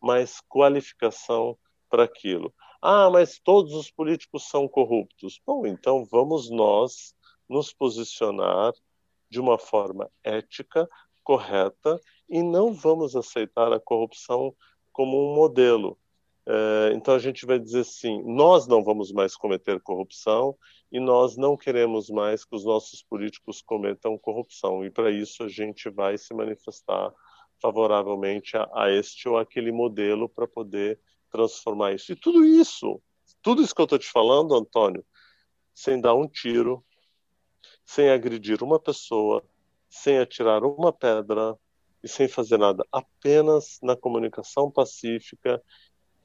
mais 0.00 0.40
qualificação 0.48 1.58
para 1.88 2.04
aquilo. 2.04 2.52
Ah, 2.80 3.10
mas 3.10 3.38
todos 3.38 3.74
os 3.74 3.90
políticos 3.90 4.48
são 4.48 4.66
corruptos. 4.66 5.40
Bom, 5.46 5.66
então 5.66 6.04
vamos 6.04 6.50
nós 6.50 7.14
nos 7.48 7.72
posicionar 7.72 8.72
de 9.28 9.38
uma 9.40 9.58
forma 9.58 10.10
ética, 10.24 10.88
correta, 11.22 12.00
e 12.28 12.42
não 12.42 12.72
vamos 12.72 13.14
aceitar 13.14 13.72
a 13.72 13.80
corrupção 13.80 14.54
como 14.92 15.30
um 15.30 15.34
modelo. 15.34 15.98
É, 16.46 16.92
então 16.94 17.14
a 17.14 17.18
gente 17.18 17.44
vai 17.44 17.58
dizer 17.58 17.80
assim: 17.80 18.22
nós 18.24 18.66
não 18.66 18.82
vamos 18.82 19.12
mais 19.12 19.36
cometer 19.36 19.80
corrupção 19.80 20.56
e 20.90 20.98
nós 20.98 21.36
não 21.36 21.56
queremos 21.56 22.08
mais 22.08 22.44
que 22.44 22.56
os 22.56 22.64
nossos 22.64 23.02
políticos 23.02 23.62
cometam 23.62 24.18
corrupção. 24.18 24.84
E 24.84 24.90
para 24.90 25.10
isso 25.10 25.44
a 25.44 25.48
gente 25.48 25.88
vai 25.90 26.16
se 26.16 26.34
manifestar 26.34 27.12
favoravelmente 27.60 28.56
a, 28.56 28.68
a 28.74 28.90
este 28.90 29.28
ou 29.28 29.38
aquele 29.38 29.70
modelo 29.70 30.28
para 30.28 30.46
poder 30.46 30.98
transformar 31.30 31.92
isso. 31.92 32.12
E 32.12 32.16
tudo 32.16 32.44
isso, 32.44 33.00
tudo 33.42 33.62
isso 33.62 33.74
que 33.74 33.80
eu 33.80 33.84
estou 33.84 33.98
te 33.98 34.08
falando, 34.08 34.54
Antônio, 34.54 35.04
sem 35.74 36.00
dar 36.00 36.14
um 36.14 36.28
tiro, 36.28 36.84
sem 37.84 38.10
agredir 38.10 38.62
uma 38.62 38.78
pessoa, 38.78 39.44
sem 39.88 40.18
atirar 40.18 40.64
uma 40.64 40.92
pedra 40.92 41.56
e 42.02 42.08
sem 42.08 42.28
fazer 42.28 42.58
nada, 42.58 42.84
apenas 42.90 43.78
na 43.82 43.96
comunicação 43.96 44.70
pacífica 44.70 45.62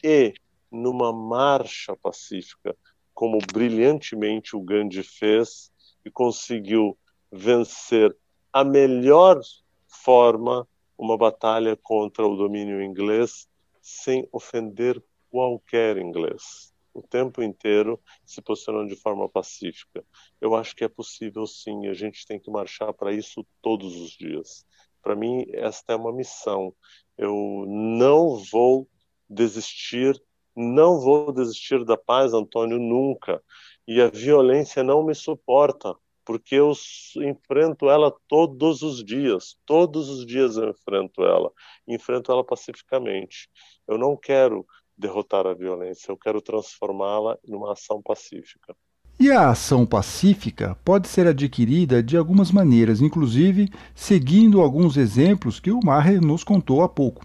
e 0.04 0.34
numa 0.72 1.12
marcha 1.12 1.96
pacífica, 1.96 2.76
como 3.14 3.38
brilhantemente 3.52 4.56
o 4.56 4.62
Gandhi 4.62 5.04
fez 5.04 5.72
e 6.04 6.12
conseguiu 6.12 6.98
vencer 7.32 8.16
a 8.52 8.64
melhor 8.64 9.40
forma 9.88 10.68
uma 10.98 11.18
batalha 11.18 11.76
contra 11.76 12.26
o 12.26 12.36
domínio 12.36 12.82
inglês 12.82 13.48
sem 13.82 14.28
ofender 14.32 15.02
qualquer 15.30 15.98
inglês. 15.98 16.74
O 16.94 17.02
tempo 17.02 17.44
inteiro 17.44 18.00
se 18.26 18.42
posicionando 18.42 18.88
de 18.88 18.96
forma 18.96 19.28
pacífica. 19.28 20.04
Eu 20.40 20.56
acho 20.56 20.76
que 20.76 20.84
é 20.84 20.88
possível 20.88 21.46
sim, 21.46 21.88
a 21.88 21.94
gente 21.94 22.26
tem 22.26 22.40
que 22.40 22.50
marchar 22.50 22.94
para 22.94 23.12
isso 23.12 23.46
todos 23.62 23.96
os 23.98 24.12
dias. 24.12 24.66
Para 25.02 25.16
mim, 25.16 25.46
esta 25.50 25.94
é 25.94 25.96
uma 25.96 26.14
missão. 26.14 26.74
Eu 27.18 27.66
não 27.68 28.42
vou 28.52 28.88
desistir, 29.30 30.20
não 30.56 31.00
vou 31.00 31.34
desistir 31.34 31.84
da 31.84 31.98
paz, 31.98 32.34
Antônio, 32.34 32.80
nunca. 32.80 33.44
E 33.88 34.02
a 34.02 34.08
violência 34.08 34.84
não 34.84 35.06
me 35.06 35.14
suporta 35.14 35.96
porque 36.26 36.56
eu 36.56 36.74
enfrento 37.18 37.90
ela 37.90 38.14
todos 38.28 38.82
os 38.82 39.04
dias, 39.04 39.56
todos 39.66 40.10
os 40.10 40.26
dias 40.26 40.58
eu 40.58 40.70
enfrento 40.70 41.24
ela, 41.24 41.52
enfrento 41.88 42.32
ela 42.32 42.44
pacificamente. 42.44 43.50
Eu 43.88 43.98
não 43.98 44.18
quero 44.18 44.66
derrotar 44.98 45.46
a 45.46 45.54
violência, 45.54 46.12
eu 46.12 46.18
quero 46.18 46.42
transformá-la 46.42 47.38
numa 47.46 47.74
ação 47.74 48.02
pacífica. 48.02 48.76
E 49.18 49.32
a 49.32 49.50
ação 49.50 49.86
pacífica 49.86 50.78
pode 50.84 51.08
ser 51.08 51.26
adquirida 51.26 52.04
de 52.04 52.18
algumas 52.18 52.52
maneiras, 52.52 53.00
inclusive 53.00 53.70
seguindo 53.94 54.60
alguns 54.60 54.98
exemplos 54.98 55.58
que 55.58 55.72
o 55.72 55.80
Maher 55.82 56.20
nos 56.20 56.44
contou 56.44 56.82
há 56.82 56.90
pouco. 56.90 57.24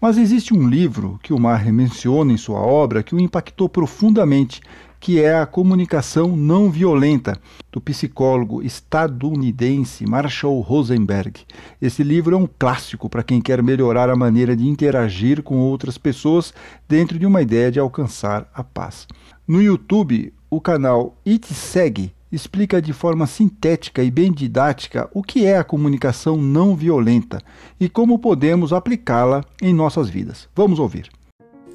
Mas 0.00 0.16
existe 0.16 0.54
um 0.54 0.68
livro 0.68 1.18
que 1.24 1.32
o 1.32 1.40
Maher 1.40 1.72
menciona 1.72 2.32
em 2.32 2.36
sua 2.36 2.60
obra 2.60 3.02
que 3.02 3.16
o 3.16 3.20
impactou 3.20 3.68
profundamente 3.68 4.60
que 5.04 5.20
é 5.20 5.38
a 5.38 5.44
comunicação 5.44 6.34
não 6.34 6.70
violenta, 6.70 7.38
do 7.70 7.78
psicólogo 7.78 8.62
estadunidense 8.62 10.06
Marshall 10.06 10.58
Rosenberg. 10.62 11.42
Esse 11.78 12.02
livro 12.02 12.34
é 12.34 12.38
um 12.38 12.48
clássico 12.58 13.06
para 13.10 13.22
quem 13.22 13.38
quer 13.38 13.62
melhorar 13.62 14.08
a 14.08 14.16
maneira 14.16 14.56
de 14.56 14.66
interagir 14.66 15.42
com 15.42 15.58
outras 15.58 15.98
pessoas 15.98 16.54
dentro 16.88 17.18
de 17.18 17.26
uma 17.26 17.42
ideia 17.42 17.70
de 17.70 17.78
alcançar 17.78 18.50
a 18.54 18.64
paz. 18.64 19.06
No 19.46 19.60
YouTube, 19.60 20.32
o 20.48 20.58
canal 20.58 21.14
It 21.26 21.52
Segue 21.52 22.14
explica 22.32 22.80
de 22.80 22.94
forma 22.94 23.26
sintética 23.26 24.02
e 24.02 24.10
bem 24.10 24.32
didática 24.32 25.10
o 25.12 25.22
que 25.22 25.44
é 25.44 25.58
a 25.58 25.64
comunicação 25.64 26.38
não 26.38 26.74
violenta 26.74 27.42
e 27.78 27.90
como 27.90 28.18
podemos 28.18 28.72
aplicá-la 28.72 29.44
em 29.60 29.74
nossas 29.74 30.08
vidas. 30.08 30.48
Vamos 30.56 30.78
ouvir. 30.78 31.10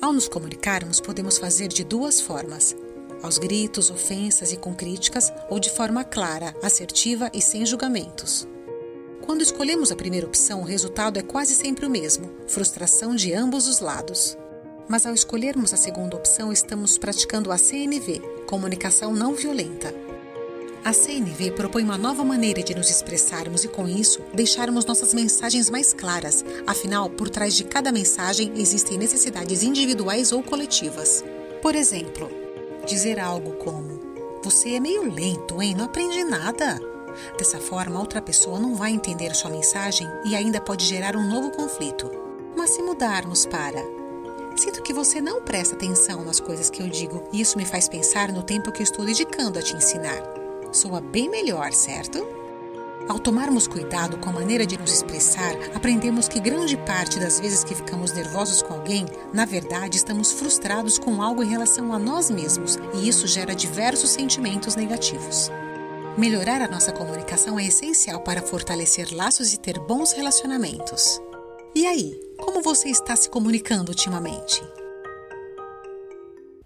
Ao 0.01 0.11
nos 0.11 0.27
comunicarmos, 0.27 0.99
podemos 0.99 1.37
fazer 1.37 1.67
de 1.67 1.83
duas 1.83 2.19
formas 2.21 2.75
aos 3.21 3.37
gritos, 3.37 3.89
ofensas 3.89 4.51
e 4.51 4.57
com 4.57 4.73
críticas, 4.73 5.31
ou 5.49 5.59
de 5.59 5.69
forma 5.69 6.03
clara, 6.03 6.55
assertiva 6.61 7.29
e 7.33 7.41
sem 7.41 7.65
julgamentos. 7.65 8.47
Quando 9.21 9.41
escolhemos 9.41 9.91
a 9.91 9.95
primeira 9.95 10.25
opção, 10.25 10.61
o 10.61 10.65
resultado 10.65 11.19
é 11.19 11.21
quase 11.21 11.55
sempre 11.55 11.85
o 11.85 11.89
mesmo: 11.89 12.31
frustração 12.47 13.15
de 13.15 13.33
ambos 13.33 13.67
os 13.67 13.79
lados. 13.79 14.37
Mas 14.87 15.05
ao 15.05 15.13
escolhermos 15.13 15.73
a 15.73 15.77
segunda 15.77 16.15
opção, 16.15 16.51
estamos 16.51 16.97
praticando 16.97 17.51
a 17.51 17.57
CNV 17.57 18.39
comunicação 18.49 19.13
não 19.13 19.35
violenta. 19.35 19.93
A 20.83 20.91
CNV 20.91 21.51
propõe 21.51 21.83
uma 21.83 21.99
nova 21.99 22.23
maneira 22.23 22.63
de 22.63 22.73
nos 22.73 22.89
expressarmos 22.89 23.63
e, 23.63 23.67
com 23.67 23.87
isso, 23.87 24.21
deixarmos 24.33 24.85
nossas 24.85 25.13
mensagens 25.13 25.69
mais 25.69 25.93
claras, 25.93 26.43
afinal, 26.65 27.07
por 27.11 27.29
trás 27.29 27.53
de 27.53 27.65
cada 27.65 27.91
mensagem 27.91 28.51
existem 28.55 28.97
necessidades 28.97 29.61
individuais 29.61 30.31
ou 30.31 30.41
coletivas. 30.41 31.23
Por 31.61 31.75
exemplo, 31.75 32.31
dizer 32.89 33.19
algo 33.19 33.51
como: 33.53 33.99
Você 34.43 34.73
é 34.73 34.79
meio 34.79 35.13
lento, 35.13 35.61
hein? 35.61 35.75
Não 35.75 35.85
aprende 35.85 36.23
nada. 36.23 36.79
Dessa 37.37 37.59
forma, 37.59 37.99
outra 37.99 38.21
pessoa 38.21 38.59
não 38.59 38.75
vai 38.75 38.91
entender 38.91 39.33
sua 39.35 39.51
mensagem 39.51 40.07
e 40.25 40.35
ainda 40.35 40.59
pode 40.59 40.85
gerar 40.85 41.15
um 41.15 41.27
novo 41.27 41.51
conflito. 41.51 42.11
Mas 42.57 42.71
se 42.71 42.81
mudarmos 42.81 43.45
para: 43.45 43.81
Sinto 44.55 44.81
que 44.81 44.93
você 44.93 45.21
não 45.21 45.41
presta 45.41 45.75
atenção 45.75 46.23
nas 46.23 46.39
coisas 46.39 46.69
que 46.69 46.81
eu 46.81 46.89
digo 46.89 47.23
e 47.31 47.39
isso 47.39 47.57
me 47.57 47.65
faz 47.65 47.87
pensar 47.87 48.31
no 48.31 48.43
tempo 48.43 48.71
que 48.71 48.83
estou 48.83 49.05
dedicando 49.05 49.59
a 49.59 49.61
te 49.61 49.75
ensinar. 49.75 50.21
Soa 50.71 50.99
bem 50.99 51.29
melhor, 51.29 51.71
certo? 51.71 52.38
Ao 53.07 53.17
tomarmos 53.17 53.67
cuidado 53.67 54.17
com 54.17 54.29
a 54.29 54.33
maneira 54.33 54.65
de 54.65 54.77
nos 54.77 54.91
expressar, 54.91 55.53
aprendemos 55.73 56.27
que 56.27 56.39
grande 56.39 56.77
parte 56.77 57.19
das 57.19 57.39
vezes 57.39 57.63
que 57.63 57.73
ficamos 57.73 58.11
nervosos 58.11 58.61
com 58.61 58.73
alguém, 58.73 59.05
na 59.33 59.45
verdade 59.45 59.97
estamos 59.97 60.31
frustrados 60.31 60.99
com 60.99 61.21
algo 61.21 61.41
em 61.41 61.49
relação 61.49 61.93
a 61.93 61.97
nós 61.97 62.29
mesmos, 62.29 62.77
e 62.93 63.07
isso 63.07 63.25
gera 63.25 63.55
diversos 63.55 64.11
sentimentos 64.11 64.75
negativos. 64.75 65.49
Melhorar 66.17 66.61
a 66.61 66.67
nossa 66.67 66.91
comunicação 66.91 67.57
é 67.57 67.65
essencial 67.65 68.21
para 68.21 68.41
fortalecer 68.41 69.07
laços 69.13 69.53
e 69.53 69.59
ter 69.59 69.79
bons 69.79 70.11
relacionamentos. 70.11 71.21
E 71.73 71.87
aí, 71.87 72.19
como 72.37 72.61
você 72.61 72.89
está 72.89 73.15
se 73.15 73.29
comunicando 73.29 73.91
ultimamente? 73.91 74.61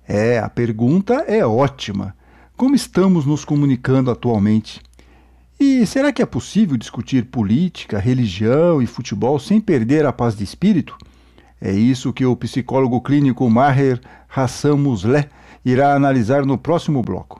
É, 0.07 0.39
a 0.39 0.49
pergunta 0.49 1.23
é 1.27 1.45
ótima. 1.45 2.15
Como 2.57 2.75
estamos 2.75 3.25
nos 3.25 3.45
comunicando 3.45 4.11
atualmente? 4.11 4.81
E 5.65 5.85
será 5.85 6.11
que 6.11 6.21
é 6.21 6.25
possível 6.25 6.75
discutir 6.75 7.23
política, 7.23 7.97
religião 7.97 8.81
e 8.81 8.85
futebol 8.85 9.39
sem 9.39 9.61
perder 9.61 10.05
a 10.05 10.11
paz 10.11 10.35
de 10.35 10.43
espírito? 10.43 10.97
É 11.61 11.71
isso 11.71 12.11
que 12.11 12.25
o 12.25 12.35
psicólogo 12.35 12.99
clínico 12.99 13.49
Maher 13.49 14.01
Hassan 14.27 14.75
Musleh 14.75 15.29
irá 15.63 15.95
analisar 15.95 16.45
no 16.45 16.57
próximo 16.57 17.01
bloco. 17.01 17.39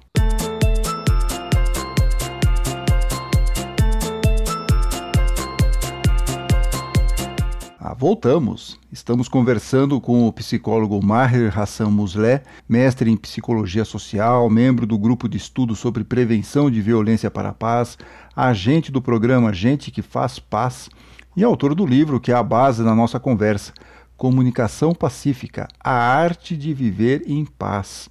Voltamos. 8.03 8.77
Estamos 8.91 9.29
conversando 9.29 10.01
com 10.01 10.27
o 10.27 10.33
psicólogo 10.33 11.01
Maher 11.01 11.57
Hassan 11.57 11.89
Musleh, 11.89 12.43
mestre 12.67 13.09
em 13.09 13.15
psicologia 13.15 13.85
social, 13.85 14.49
membro 14.49 14.85
do 14.85 14.97
grupo 14.97 15.29
de 15.29 15.37
estudo 15.37 15.73
sobre 15.73 16.03
prevenção 16.03 16.69
de 16.69 16.81
violência 16.81 17.31
para 17.31 17.47
a 17.47 17.53
paz, 17.53 17.97
agente 18.35 18.91
do 18.91 19.01
programa 19.01 19.53
Gente 19.53 19.89
que 19.89 20.01
Faz 20.01 20.37
Paz 20.37 20.89
e 21.33 21.45
autor 21.45 21.73
do 21.73 21.85
livro 21.85 22.19
que 22.19 22.29
é 22.29 22.35
a 22.35 22.43
base 22.43 22.83
da 22.83 22.93
nossa 22.93 23.21
conversa, 23.21 23.71
Comunicação 24.17 24.93
Pacífica: 24.93 25.69
A 25.79 25.93
Arte 25.93 26.57
de 26.57 26.73
Viver 26.73 27.23
em 27.25 27.45
Paz. 27.45 28.09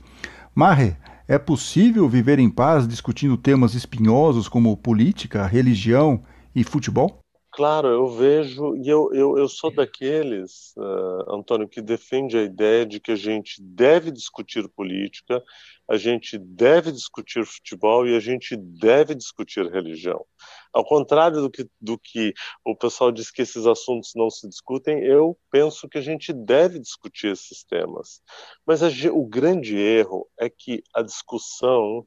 Maher, 0.54 0.96
é 1.28 1.36
possível 1.36 2.08
viver 2.08 2.38
em 2.38 2.48
paz 2.48 2.88
discutindo 2.88 3.36
temas 3.36 3.74
espinhosos 3.74 4.48
como 4.48 4.74
política, 4.74 5.46
religião 5.46 6.22
e 6.54 6.64
futebol? 6.64 7.21
Claro, 7.54 7.88
eu 7.88 8.06
vejo, 8.08 8.74
e 8.76 8.88
eu, 8.88 9.10
eu, 9.12 9.36
eu 9.36 9.46
sou 9.46 9.70
daqueles, 9.70 10.72
uh, 10.74 11.34
Antônio, 11.34 11.68
que 11.68 11.82
defende 11.82 12.38
a 12.38 12.42
ideia 12.42 12.86
de 12.86 12.98
que 12.98 13.12
a 13.12 13.16
gente 13.16 13.60
deve 13.62 14.10
discutir 14.10 14.66
política, 14.70 15.44
a 15.86 15.98
gente 15.98 16.38
deve 16.38 16.90
discutir 16.90 17.44
futebol 17.44 18.08
e 18.08 18.16
a 18.16 18.20
gente 18.20 18.56
deve 18.56 19.14
discutir 19.14 19.70
religião. 19.70 20.24
Ao 20.72 20.82
contrário 20.82 21.42
do 21.42 21.50
que, 21.50 21.68
do 21.78 21.98
que 21.98 22.32
o 22.64 22.74
pessoal 22.74 23.12
diz 23.12 23.30
que 23.30 23.42
esses 23.42 23.66
assuntos 23.66 24.12
não 24.16 24.30
se 24.30 24.48
discutem, 24.48 25.04
eu 25.04 25.38
penso 25.50 25.86
que 25.90 25.98
a 25.98 26.02
gente 26.02 26.32
deve 26.32 26.78
discutir 26.78 27.32
esses 27.32 27.62
temas. 27.64 28.22
Mas 28.64 28.82
a, 28.82 28.88
o 29.12 29.26
grande 29.26 29.76
erro 29.76 30.26
é 30.40 30.48
que 30.48 30.82
a 30.94 31.02
discussão, 31.02 32.06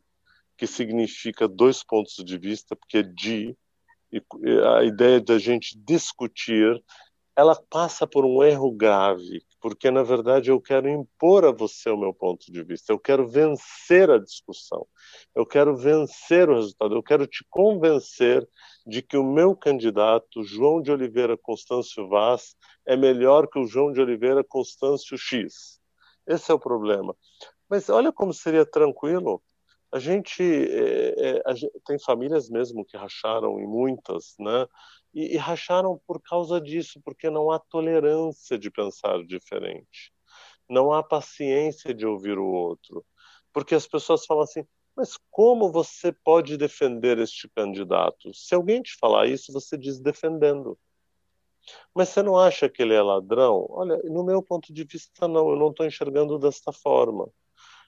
que 0.58 0.66
significa 0.66 1.48
dois 1.48 1.84
pontos 1.84 2.16
de 2.26 2.36
vista, 2.36 2.76
porque 2.76 2.98
é 2.98 3.04
de 4.20 4.60
a 4.62 4.84
ideia 4.84 5.20
da 5.20 5.38
gente 5.38 5.78
discutir, 5.78 6.82
ela 7.36 7.56
passa 7.70 8.08
por 8.08 8.26
um 8.26 8.42
erro 8.42 8.72
grave, 8.72 9.44
porque 9.60 9.92
na 9.92 10.04
verdade 10.04 10.50
eu 10.50 10.62
quero 10.62 10.88
impor 10.88 11.44
a 11.44 11.52
você 11.52 11.90
o 11.90 11.98
meu 11.98 12.14
ponto 12.14 12.50
de 12.50 12.64
vista, 12.64 12.94
eu 12.94 13.00
quero 13.00 13.28
vencer 13.28 14.10
a 14.10 14.18
discussão, 14.18 14.88
eu 15.36 15.46
quero 15.46 15.76
vencer 15.76 16.50
o 16.50 16.56
resultado, 16.56 16.96
eu 16.96 17.04
quero 17.04 17.28
te 17.28 17.46
convencer 17.50 18.48
de 18.88 19.02
que 19.02 19.18
o 19.18 19.24
meu 19.24 19.56
candidato, 19.56 20.44
João 20.44 20.82
de 20.82 20.92
Oliveira 20.92 21.38
Constâncio 21.38 22.08
Vaz, 22.08 22.56
é 22.86 22.96
melhor 22.96 23.48
que 23.48 23.60
o 23.60 23.68
João 23.68 23.92
de 23.92 24.00
Oliveira 24.00 24.44
Constâncio 24.44 25.18
X. 25.18 25.80
Esse 26.26 26.52
é 26.52 26.54
o 26.54 26.60
problema. 26.60 27.16
Mas 27.70 27.90
olha 27.90 28.14
como 28.14 28.34
seria 28.34 28.66
tranquilo 28.66 29.42
a 29.96 30.00
gente, 30.00 30.44
é, 30.44 31.38
é, 31.38 31.42
a 31.46 31.54
tem 31.86 31.98
famílias 31.98 32.50
mesmo 32.50 32.84
que 32.84 32.98
racharam 32.98 33.62
e 33.62 33.66
muitas, 33.66 34.36
né? 34.38 34.68
E, 35.14 35.36
e, 35.36 35.38
racharam 35.38 35.98
por 36.06 36.22
causa 36.22 36.60
disso, 36.60 37.00
porque 37.02 37.30
não 37.30 37.50
há 37.50 37.60
tolerância 37.60 38.60
de 38.60 38.70
pensar 38.70 39.24
diferente, 39.24 40.12
não 40.70 40.92
há 40.92 41.02
paciência 41.02 41.94
de 41.94 42.06
ouvir 42.06 42.38
o 42.38 42.46
outro, 42.46 43.06
porque 43.54 43.74
as 43.74 43.88
pessoas 43.88 44.26
falam 44.26 44.44
assim: 44.44 44.68
mas 44.98 45.18
como 45.32 45.72
você 45.72 46.12
pode 46.12 46.58
defender 46.58 47.18
este 47.18 47.48
candidato? 47.56 48.34
Se 48.34 48.54
alguém 48.54 48.82
te 48.82 48.98
falar 48.98 49.28
isso, 49.28 49.54
você 49.54 49.78
diz 49.78 49.98
defendendo. 49.98 50.78
Mas 51.94 52.10
você 52.10 52.22
não 52.22 52.38
acha 52.38 52.68
que 52.68 52.82
ele 52.82 52.94
é 52.94 53.02
ladrão? 53.02 53.66
Olha, 53.70 53.98
no 54.04 54.26
meu 54.26 54.44
ponto 54.44 54.74
de 54.74 54.84
vista, 54.84 55.26
não, 55.26 55.52
eu 55.52 55.56
não 55.56 55.70
estou 55.70 55.86
enxergando 55.86 56.38
desta 56.38 56.74
forma. 56.74 57.30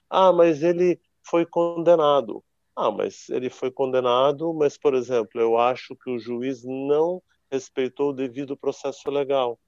Ah, 0.08 0.32
mas 0.32 0.62
ele 0.62 0.98
foi 1.28 1.44
condenado. 1.46 2.44
Ah, 2.74 2.90
mas 2.90 3.28
ele 3.28 3.50
foi 3.50 3.70
condenado, 3.70 4.54
mas, 4.54 4.78
por 4.78 4.94
exemplo, 4.94 5.40
eu 5.40 5.58
acho 5.58 5.96
que 5.96 6.10
o 6.10 6.18
juiz 6.18 6.64
não 6.64 7.22
respeitou 7.50 8.10
o 8.10 8.12
devido 8.12 8.56
processo 8.56 9.10
legal. 9.10 9.58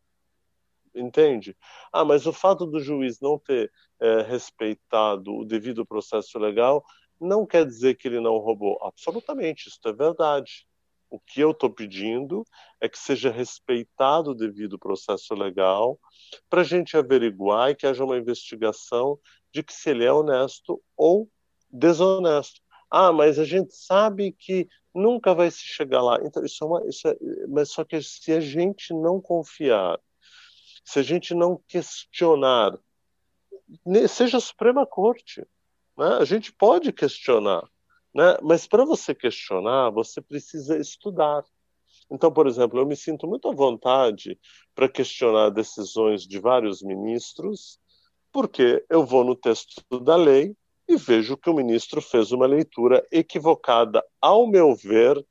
Entende? 0.94 1.56
Ah, 1.92 2.04
mas 2.04 2.26
o 2.26 2.32
fato 2.32 2.66
do 2.66 2.80
juiz 2.80 3.20
não 3.20 3.38
ter 3.38 3.70
é, 4.00 4.22
respeitado 4.22 5.34
o 5.34 5.44
devido 5.44 5.86
processo 5.86 6.38
legal 6.38 6.84
não 7.20 7.46
quer 7.46 7.66
dizer 7.66 7.96
que 7.96 8.08
ele 8.08 8.20
não 8.20 8.38
roubou. 8.38 8.78
Absolutamente, 8.82 9.68
isso 9.68 9.80
é 9.84 9.92
verdade. 9.92 10.66
O 11.10 11.18
que 11.18 11.40
eu 11.40 11.50
estou 11.50 11.68
pedindo 11.68 12.44
é 12.80 12.88
que 12.88 12.98
seja 12.98 13.30
respeitado 13.30 14.30
o 14.30 14.34
devido 14.34 14.78
processo 14.78 15.34
legal 15.34 15.98
para 16.48 16.60
a 16.60 16.64
gente 16.64 16.96
averiguar 16.96 17.70
e 17.70 17.74
que 17.74 17.86
haja 17.86 18.04
uma 18.04 18.16
investigação 18.16 19.18
de 19.52 19.62
que 19.62 19.72
se 19.72 19.90
ele 19.90 20.04
é 20.04 20.12
honesto 20.12 20.80
ou 20.96 21.28
desonesto. 21.72 22.60
Ah, 22.90 23.12
mas 23.12 23.38
a 23.38 23.44
gente 23.44 23.74
sabe 23.74 24.32
que 24.32 24.68
nunca 24.94 25.34
vai 25.34 25.50
se 25.50 25.62
chegar 25.62 26.02
lá. 26.02 26.18
Então, 26.22 26.44
isso 26.44 26.64
é 26.64 26.66
uma. 26.66 26.86
Isso 26.88 27.08
é, 27.08 27.16
mas 27.48 27.70
só 27.70 27.84
que 27.84 28.00
se 28.02 28.32
a 28.32 28.40
gente 28.40 28.92
não 28.92 29.20
confiar, 29.20 29.98
se 30.84 30.98
a 30.98 31.02
gente 31.02 31.34
não 31.34 31.62
questionar, 31.68 32.76
seja 34.08 34.38
a 34.38 34.40
Suprema 34.40 34.86
Corte, 34.86 35.46
né? 35.96 36.16
a 36.20 36.24
gente 36.24 36.52
pode 36.52 36.92
questionar, 36.92 37.62
né? 38.14 38.36
mas 38.42 38.66
para 38.66 38.84
você 38.84 39.14
questionar, 39.14 39.90
você 39.90 40.20
precisa 40.20 40.76
estudar. 40.78 41.44
Então, 42.10 42.32
por 42.32 42.48
exemplo, 42.48 42.80
eu 42.80 42.86
me 42.86 42.96
sinto 42.96 43.26
muito 43.28 43.48
à 43.48 43.54
vontade 43.54 44.38
para 44.74 44.88
questionar 44.88 45.50
decisões 45.50 46.26
de 46.26 46.40
vários 46.40 46.82
ministros, 46.82 47.78
porque 48.32 48.84
eu 48.90 49.04
vou 49.04 49.22
no 49.22 49.36
texto 49.36 49.80
da 50.00 50.16
lei 50.16 50.56
e 50.90 50.96
vejo 50.96 51.36
que 51.36 51.48
o 51.48 51.54
ministro 51.54 52.02
fez 52.02 52.32
uma 52.32 52.46
leitura 52.46 53.06
equivocada, 53.12 54.04
ao 54.20 54.44
meu 54.44 54.74
ver, 54.74 55.24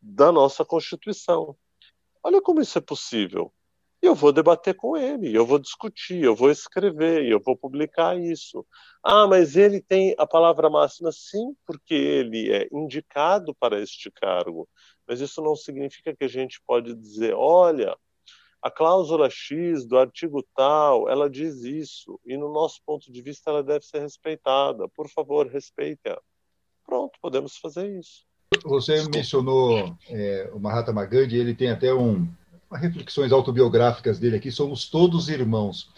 da 0.00 0.30
nossa 0.30 0.64
Constituição. 0.64 1.56
Olha 2.22 2.40
como 2.40 2.60
isso 2.60 2.78
é 2.78 2.80
possível. 2.80 3.52
Eu 4.00 4.14
vou 4.14 4.32
debater 4.32 4.76
com 4.76 4.96
ele, 4.96 5.36
eu 5.36 5.44
vou 5.44 5.58
discutir, 5.58 6.22
eu 6.22 6.36
vou 6.36 6.48
escrever, 6.48 7.26
eu 7.26 7.40
vou 7.44 7.56
publicar 7.56 8.16
isso. 8.16 8.64
Ah, 9.02 9.26
mas 9.26 9.56
ele 9.56 9.80
tem 9.80 10.14
a 10.16 10.24
palavra 10.24 10.70
máxima, 10.70 11.10
sim, 11.10 11.56
porque 11.66 11.94
ele 11.94 12.52
é 12.52 12.68
indicado 12.70 13.52
para 13.56 13.80
este 13.80 14.12
cargo. 14.12 14.68
Mas 15.08 15.20
isso 15.20 15.42
não 15.42 15.56
significa 15.56 16.14
que 16.14 16.24
a 16.24 16.28
gente 16.28 16.62
pode 16.64 16.94
dizer, 16.94 17.34
olha, 17.34 17.96
a 18.62 18.70
cláusula 18.70 19.28
X 19.30 19.86
do 19.86 19.96
artigo 19.96 20.44
tal, 20.54 21.08
ela 21.08 21.30
diz 21.30 21.62
isso, 21.62 22.20
e 22.24 22.36
no 22.36 22.52
nosso 22.52 22.80
ponto 22.84 23.10
de 23.10 23.22
vista 23.22 23.50
ela 23.50 23.62
deve 23.62 23.84
ser 23.84 24.00
respeitada. 24.00 24.88
Por 24.88 25.08
favor, 25.08 25.46
respeite-a. 25.46 26.20
Pronto, 26.84 27.18
podemos 27.20 27.56
fazer 27.56 27.98
isso. 27.98 28.26
Você 28.64 29.04
mencionou 29.14 29.96
é, 30.08 30.50
o 30.52 30.58
Mahatma 30.58 31.04
Gandhi, 31.04 31.36
ele 31.36 31.54
tem 31.54 31.70
até 31.70 31.92
um, 31.94 32.26
reflexões 32.72 33.30
autobiográficas 33.30 34.18
dele 34.18 34.36
aqui, 34.36 34.50
somos 34.50 34.88
todos 34.90 35.28
irmãos. 35.28 35.90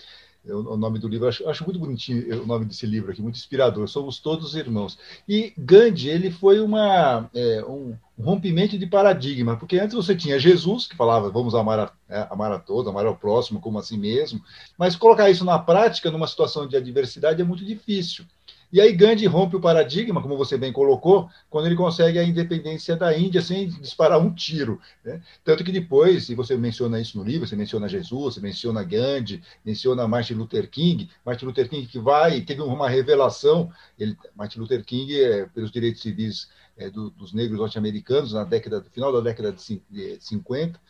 O 0.42 0.76
nome 0.76 0.98
do 0.98 1.07
livro, 1.07 1.29
acho, 1.29 1.46
acho, 1.48 1.64
muito 1.64 1.79
bonitinho 1.79 2.42
o 2.42 2.46
nome 2.46 2.64
desse 2.64 2.87
livro 2.87 3.12
aqui, 3.12 3.20
muito 3.20 3.37
inspirador. 3.37 3.87
Somos 3.88 4.18
todos 4.18 4.55
irmãos. 4.55 4.98
E 5.29 5.53
Gandhi, 5.57 6.09
ele 6.09 6.31
foi 6.31 6.61
uma, 6.61 7.29
é, 7.35 7.62
um 7.62 7.94
rompimento 8.18 8.79
de 8.79 8.87
paradigma, 8.87 9.57
porque 9.57 9.79
antes 9.79 9.94
você 9.94 10.16
tinha 10.16 10.38
Jesus, 10.38 10.87
que 10.87 10.96
falava 10.96 11.31
vamos 11.31 11.55
amar 11.55 11.79
a, 11.79 11.92
é, 12.09 12.26
amar 12.31 12.53
a 12.53 12.59
todos, 12.59 12.88
amar 12.88 13.05
ao 13.05 13.16
próximo 13.16 13.61
como 13.61 13.79
a 13.79 13.83
si 13.83 13.98
mesmo, 13.98 14.40
mas 14.79 14.96
colocar 14.96 15.29
isso 15.29 15.44
na 15.44 15.59
prática, 15.59 16.11
numa 16.11 16.26
situação 16.26 16.66
de 16.66 16.76
adversidade, 16.76 17.42
é 17.42 17.44
muito 17.44 17.64
difícil. 17.64 18.24
E 18.73 18.81
aí 18.81 18.93
Gandhi 18.93 19.27
rompe 19.27 19.57
o 19.57 19.61
paradigma, 19.61 20.23
como 20.23 20.37
você 20.37 20.57
bem 20.57 20.73
colocou, 20.73 21.29
quando 21.49 21.67
ele 21.67 21.75
consegue 21.75 22.19
a 22.19 22.25
independência 22.25 22.95
da 22.95 23.17
Índia 23.17 23.43
sem 23.43 23.69
disparar 23.69 24.21
um 24.21 24.33
tiro. 24.33 24.81
Né? 25.05 25.21
Tanto 25.45 25.65
que 25.65 25.73
depois, 25.73 26.29
e 26.29 26.35
você 26.35 26.57
menciona 26.57 27.01
isso 27.01 27.19
no 27.19 27.25
livro, 27.25 27.47
você 27.47 27.57
menciona 27.57 27.89
Jesus, 27.89 28.35
você 28.35 28.41
menciona 28.41 28.85
Gandhi, 28.85 29.43
menciona 29.65 30.07
Martin 30.07 30.35
Luther 30.35 30.71
King, 30.71 31.11
Martin 31.25 31.47
Luther 31.47 31.69
King 31.69 31.87
que 31.87 31.99
vai, 31.99 32.41
teve 32.43 32.63
uma 32.63 32.89
revelação, 32.89 33.73
ele, 33.99 34.17
Martin 34.37 34.61
Luther 34.61 34.85
King 34.85 35.21
é 35.21 35.47
pelos 35.47 35.71
direitos 35.71 36.01
civis 36.01 36.49
é, 36.77 36.89
do, 36.89 37.11
dos 37.11 37.33
negros 37.33 37.59
norte-americanos 37.59 38.33
na 38.33 38.45
década, 38.45 38.85
final 38.93 39.13
da 39.13 39.21
década 39.21 39.53
de 39.53 39.83
50, 40.21 40.81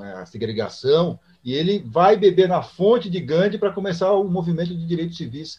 a 0.00 0.24
segregação, 0.26 1.18
e 1.44 1.52
ele 1.52 1.80
vai 1.84 2.16
beber 2.16 2.48
na 2.48 2.62
fonte 2.62 3.10
de 3.10 3.20
Gandhi 3.20 3.58
para 3.58 3.72
começar 3.72 4.12
o 4.12 4.24
movimento 4.24 4.68
de 4.68 4.86
direitos 4.86 5.16
civis 5.16 5.58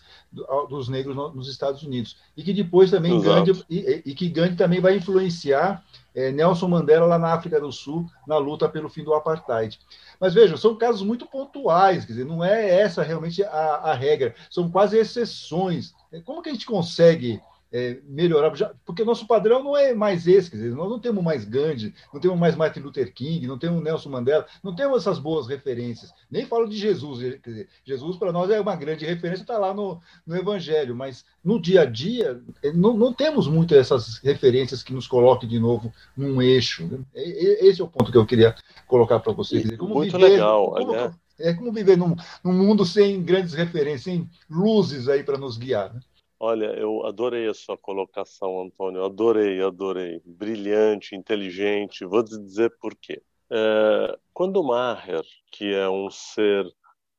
dos 0.69 0.87
negros 0.87 1.15
nos 1.35 1.49
Estados 1.49 1.83
Unidos. 1.83 2.17
E 2.37 2.43
que 2.43 2.53
depois 2.53 2.89
também 2.89 3.17
Exato. 3.17 3.45
Gandhi, 3.45 3.65
e, 3.69 4.01
e, 4.05 4.15
que 4.15 4.29
Gandhi 4.29 4.55
também 4.55 4.79
vai 4.79 4.95
influenciar 4.95 5.83
é, 6.15 6.31
Nelson 6.31 6.69
Mandela 6.69 7.05
lá 7.05 7.19
na 7.19 7.33
África 7.33 7.59
do 7.59 7.71
Sul, 7.71 8.09
na 8.25 8.37
luta 8.37 8.69
pelo 8.69 8.89
fim 8.89 9.03
do 9.03 9.13
apartheid. 9.13 9.77
Mas 10.19 10.33
vejam, 10.33 10.55
são 10.55 10.75
casos 10.75 11.01
muito 11.01 11.25
pontuais, 11.25 12.05
quer 12.05 12.13
dizer, 12.13 12.25
não 12.25 12.43
é 12.43 12.79
essa 12.79 13.03
realmente 13.03 13.43
a, 13.43 13.75
a 13.83 13.93
regra, 13.93 14.33
são 14.49 14.69
quase 14.71 14.97
exceções. 14.97 15.93
Como 16.23 16.41
que 16.41 16.49
a 16.49 16.53
gente 16.53 16.65
consegue 16.65 17.41
é, 17.73 17.97
melhorar, 18.07 18.55
já, 18.55 18.71
porque 18.85 19.03
nosso 19.03 19.25
padrão 19.25 19.63
não 19.63 19.75
é 19.75 19.95
mais 19.95 20.27
esse, 20.27 20.51
quer 20.51 20.57
dizer, 20.57 20.75
nós 20.75 20.87
não 20.87 20.99
temos 20.99 21.23
mais 21.23 21.43
Gandhi, 21.43 21.91
não 22.13 22.21
temos 22.21 22.39
mais 22.39 22.55
Martin 22.55 22.81
Luther 22.81 23.11
King, 23.11 23.47
não 23.47 23.57
temos 23.57 23.83
Nelson 23.83 24.09
Mandela, 24.09 24.45
não 24.63 24.75
temos 24.75 24.99
essas 24.99 25.17
boas 25.17 25.47
referências. 25.47 26.13
Nem 26.29 26.45
falo 26.45 26.67
de 26.67 26.77
Jesus, 26.77 27.19
quer 27.41 27.49
dizer, 27.49 27.69
Jesus 27.83 28.15
para 28.17 28.31
nós 28.31 28.51
é 28.51 28.61
uma 28.61 28.75
grande 28.75 29.05
referência, 29.05 29.41
está 29.41 29.57
lá 29.57 29.73
no, 29.73 29.99
no 30.25 30.37
Evangelho, 30.37 30.95
mas 30.95 31.25
no 31.43 31.59
dia 31.59 31.81
a 31.81 31.85
dia 31.85 32.39
é, 32.61 32.71
não, 32.71 32.95
não 32.95 33.11
temos 33.11 33.47
muito 33.47 33.73
essas 33.73 34.19
referências 34.19 34.83
que 34.83 34.93
nos 34.93 35.07
coloquem 35.07 35.49
de 35.49 35.59
novo 35.59 35.91
num 36.15 36.43
eixo. 36.43 36.85
Né? 36.85 36.99
Esse 37.15 37.81
é 37.81 37.83
o 37.83 37.87
ponto 37.87 38.11
que 38.11 38.17
eu 38.19 38.25
queria 38.25 38.55
colocar 38.87 39.19
para 39.19 39.33
vocês. 39.33 39.75
Como 39.77 39.95
muito 39.95 40.15
viver, 40.15 40.29
legal, 40.29 40.75
como, 40.75 40.91
né? 40.91 41.11
É 41.39 41.53
como 41.53 41.73
viver 41.73 41.97
num, 41.97 42.15
num 42.43 42.53
mundo 42.53 42.85
sem 42.85 43.23
grandes 43.23 43.55
referências, 43.55 44.03
sem 44.03 44.29
luzes 44.47 45.09
aí 45.09 45.23
para 45.23 45.39
nos 45.39 45.57
guiar. 45.57 45.91
Né? 45.91 45.99
Olha, 46.45 46.77
eu 46.77 47.05
adorei 47.05 47.47
a 47.47 47.53
sua 47.53 47.77
colocação, 47.77 48.63
Antônio. 48.63 49.05
Adorei, 49.05 49.61
adorei. 49.61 50.21
Brilhante, 50.25 51.15
inteligente. 51.15 52.03
Vou 52.03 52.21
te 52.21 52.37
dizer 52.37 52.69
por 52.81 52.93
quê. 52.97 53.23
É, 53.49 54.19
quando 54.33 54.61
Maher, 54.61 55.23
que 55.53 55.73
é 55.73 55.87
um 55.87 56.09
ser 56.09 56.65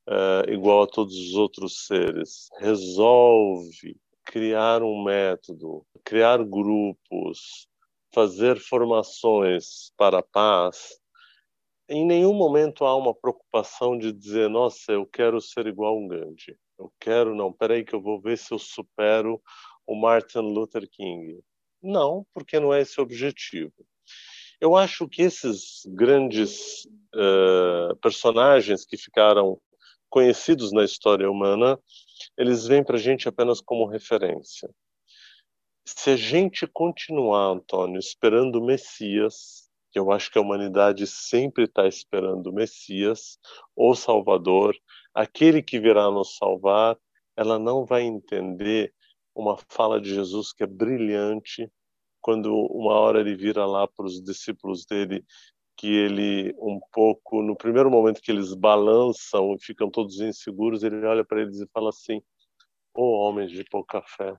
é, 0.07 0.53
igual 0.53 0.83
a 0.83 0.87
todos 0.87 1.15
os 1.17 1.35
outros 1.37 1.87
seres, 1.87 2.51
resolve 2.59 3.97
criar 4.27 4.83
um 4.83 5.03
método, 5.03 5.87
criar 6.05 6.45
grupos, 6.45 7.67
fazer 8.13 8.61
formações 8.61 9.91
para 9.97 10.19
a 10.19 10.23
paz, 10.23 11.01
em 11.89 12.05
nenhum 12.05 12.35
momento 12.35 12.85
há 12.85 12.95
uma 12.95 13.15
preocupação 13.15 13.97
de 13.97 14.13
dizer, 14.13 14.51
nossa, 14.51 14.93
eu 14.93 15.07
quero 15.07 15.41
ser 15.41 15.67
igual 15.67 15.95
a 15.95 15.99
um 15.99 16.09
Gandhi. 16.09 16.59
Eu 16.79 16.93
quero, 17.01 17.35
não, 17.35 17.53
peraí 17.53 17.85
que 17.85 17.95
eu 17.95 18.01
vou 18.01 18.21
ver 18.21 18.37
se 18.37 18.53
eu 18.53 18.59
supero 18.59 19.41
o 19.87 19.95
Martin 19.95 20.39
Luther 20.39 20.89
King. 20.91 21.41
Não, 21.83 22.27
porque 22.33 22.59
não 22.59 22.73
é 22.73 22.81
esse 22.81 22.99
o 22.99 23.03
objetivo. 23.03 23.75
Eu 24.61 24.77
acho 24.77 25.09
que 25.09 25.23
esses 25.23 25.83
grandes 25.87 26.87
uh, 27.15 27.95
personagens 28.01 28.85
que 28.85 28.97
ficaram 28.97 29.61
conhecidos 30.09 30.73
na 30.73 30.85
história 30.85 31.31
humana, 31.31 31.79
eles 32.39 32.67
vêm 32.67 32.85
para 32.85 32.97
a 32.97 33.01
gente 33.01 33.29
apenas 33.29 33.61
como 33.61 33.87
referência. 33.87 34.71
Se 35.85 36.11
a 36.11 36.17
gente 36.17 36.67
continuar, 36.67 37.51
Antônio, 37.51 37.99
esperando 37.99 38.57
o 38.57 38.65
Messias, 38.65 39.69
que 39.93 39.99
eu 39.99 40.11
acho 40.11 40.31
que 40.31 40.39
a 40.39 40.41
humanidade 40.41 41.07
sempre 41.07 41.65
está 41.65 41.87
esperando 41.87 42.47
o 42.47 42.55
Messias, 42.55 43.39
ou 43.77 43.95
Salvador, 43.95 44.75
aquele 45.15 45.63
que 45.63 45.79
virá 45.79 46.11
nos 46.11 46.37
salvar, 46.37 46.99
ela 47.37 47.59
não 47.59 47.85
vai 47.85 48.03
entender 48.03 48.93
uma 49.35 49.57
fala 49.69 50.01
de 50.01 50.15
Jesus 50.15 50.53
que 50.53 50.65
é 50.65 50.67
brilhante, 50.67 51.71
quando 52.21 52.55
uma 52.55 52.95
hora 52.95 53.21
ele 53.21 53.37
vira 53.37 53.67
lá 53.67 53.87
para 53.87 54.07
os 54.07 54.23
discípulos 54.23 54.85
dele, 54.87 55.25
que 55.77 55.89
ele 55.89 56.55
um 56.59 56.81
pouco, 56.93 57.43
no 57.43 57.57
primeiro 57.57 57.91
momento 57.91 58.21
que 58.21 58.31
eles 58.31 58.55
balançam 58.55 59.55
e 59.55 59.63
ficam 59.63 59.91
todos 59.91 60.21
inseguros, 60.21 60.83
ele 60.83 61.05
olha 61.05 61.25
para 61.25 61.43
eles 61.43 61.61
e 61.61 61.69
fala 61.73 61.91
assim: 61.91 62.23
Ó 62.95 63.03
oh, 63.03 63.29
homens 63.29 63.51
de 63.51 63.65
pouca 63.65 64.01
fé, 64.03 64.35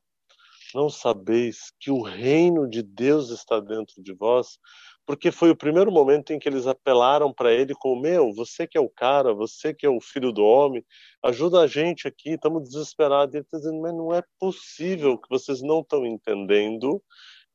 não 0.74 0.90
sabeis 0.90 1.72
que 1.80 1.92
o 1.92 2.02
reino 2.02 2.68
de 2.68 2.82
Deus 2.82 3.30
está 3.30 3.60
dentro 3.60 4.02
de 4.02 4.14
vós? 4.14 4.58
Porque 5.06 5.32
foi 5.32 5.52
o 5.52 5.56
primeiro 5.56 5.92
momento 5.92 6.34
em 6.34 6.40
que 6.40 6.50
eles 6.50 6.66
apelaram 6.66 7.32
para 7.32 7.54
ele 7.54 7.76
como: 7.76 8.02
Meu, 8.02 8.34
você 8.34 8.66
que 8.66 8.78
é 8.78 8.82
o 8.82 8.90
cara, 8.90 9.34
você 9.34 9.74
que 9.74 9.86
é 9.86 9.90
o 9.90 10.02
filho 10.02 10.32
do 10.32 10.44
homem, 10.44 10.84
ajuda 11.24 11.62
a 11.62 11.68
gente 11.68 12.08
aqui, 12.08 12.32
estamos 12.32 12.70
desesperados. 12.70 13.36
E 13.36 13.38
ele 13.38 13.46
está 13.46 13.58
dizendo: 13.58 13.82
Mas 13.82 13.94
não 13.94 14.14
é 14.14 14.24
possível 14.40 15.18
que 15.18 15.30
vocês 15.30 15.62
não 15.62 15.82
estão 15.82 16.06
entendendo 16.06 17.02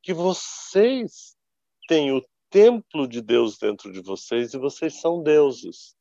que 0.02 0.14
vocês 0.14 1.36
têm 1.88 2.12
o 2.12 2.24
templo 2.50 3.06
de 3.06 3.20
Deus 3.20 3.58
dentro 3.58 3.92
de 3.92 4.00
vocês 4.00 4.54
e 4.54 4.58
vocês 4.58 5.00
são 5.00 5.22
deuses. 5.22 5.94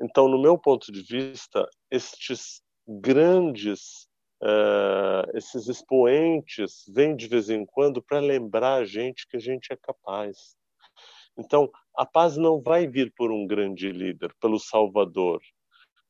Então, 0.00 0.28
no 0.28 0.40
meu 0.40 0.58
ponto 0.58 0.92
de 0.92 1.02
vista, 1.02 1.68
estes 1.90 2.60
grandes, 2.86 4.06
uh, 4.42 5.36
esses 5.36 5.68
expoentes 5.68 6.84
vêm 6.94 7.16
de 7.16 7.26
vez 7.26 7.50
em 7.50 7.64
quando 7.64 8.02
para 8.02 8.20
lembrar 8.20 8.74
a 8.74 8.84
gente 8.84 9.26
que 9.26 9.36
a 9.36 9.40
gente 9.40 9.72
é 9.72 9.76
capaz. 9.76 10.56
Então, 11.38 11.70
a 11.94 12.06
paz 12.06 12.36
não 12.36 12.60
vai 12.60 12.86
vir 12.86 13.12
por 13.14 13.30
um 13.30 13.46
grande 13.46 13.90
líder, 13.90 14.34
pelo 14.40 14.58
Salvador, 14.58 15.40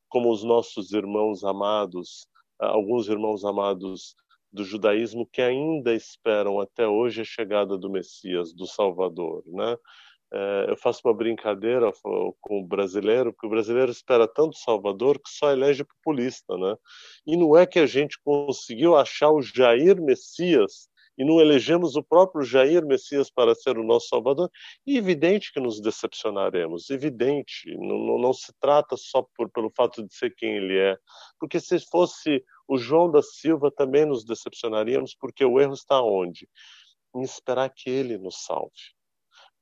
como 0.09 0.31
os 0.31 0.45
nossos 0.45 0.93
irmãos 0.93 1.45
amados, 1.45 2.27
alguns 2.59 3.09
irmãos 3.09 3.45
amados 3.45 4.15
do 4.53 4.65
judaísmo 4.65 5.29
que 5.31 5.43
ainda 5.43 5.95
esperam 5.95 6.61
até 6.61 6.87
hoje 6.87 7.21
a 7.21 7.25
chegada 7.25 7.77
do 7.77 7.91
Messias, 7.91 8.55
do 8.55 8.67
Salvador, 8.67 9.43
né? 9.47 9.77
É, 10.33 10.67
eu 10.69 10.77
faço 10.77 11.03
uma 11.05 11.15
brincadeira 11.15 11.93
com 12.03 12.61
o 12.61 12.67
brasileiro, 12.67 13.33
porque 13.33 13.47
o 13.47 13.51
brasileiro 13.51 13.93
espera 13.93 14.27
tanto 14.27 14.57
Salvador 14.57 15.21
que 15.21 15.31
só 15.31 15.53
elege 15.53 15.85
populista, 15.85 16.57
né? 16.57 16.77
E 17.27 17.37
não 17.37 17.57
é 17.57 17.65
que 17.65 17.79
a 17.79 17.87
gente 17.87 18.19
conseguiu 18.25 18.97
achar 18.97 19.31
o 19.31 19.43
Jair 19.43 20.01
Messias 20.03 20.89
e 21.17 21.25
não 21.25 21.41
elegemos 21.41 21.97
o 21.97 22.03
próprio 22.03 22.45
Jair 22.45 22.85
Messias 22.85 23.31
para 23.31 23.55
ser 23.55 23.79
o 23.79 23.85
nosso 23.85 24.09
Salvador, 24.09 24.51
e 24.87 24.97
evidente 24.97 25.53
que 25.53 25.61
nos 25.61 25.81
decepcionaremos, 25.81 26.91
evidente, 26.91 27.75
não, 27.77 27.99
não, 27.99 28.19
não 28.19 28.33
se 28.33 28.53
trata 28.61 28.97
só 28.97 29.23
por, 29.23 29.51
pelo 29.51 29.71
fato 29.71 30.07
de 30.07 30.15
ser 30.15 30.35
quem 30.35 30.57
ele 30.57 30.79
é, 30.79 30.97
porque 31.39 31.59
se 31.61 31.79
fosse 31.81 32.45
o 32.69 32.77
João 32.77 33.11
da 33.11 33.23
Silva 33.23 33.71
também 33.71 34.05
nos 34.05 34.25
decepcionaríamos, 34.25 35.15
porque 35.15 35.45
o 35.45 35.61
erro 35.61 35.75
está 35.75 36.03
onde? 36.03 36.49
Em 37.15 37.23
esperar 37.23 37.71
que 37.71 37.89
ele 37.89 38.19
nos 38.19 38.45
salve. 38.45 38.95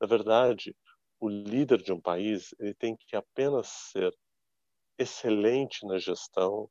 Na 0.01 0.07
verdade, 0.07 0.75
o 1.21 1.29
líder 1.29 1.83
de 1.83 1.93
um 1.93 2.01
país 2.01 2.55
ele 2.59 2.75
tem 2.75 2.97
que 2.97 3.17
apenas 3.17 3.69
ser 3.69 4.15
excelente 4.99 5.87
na 5.87 5.99
gestão, 5.99 6.69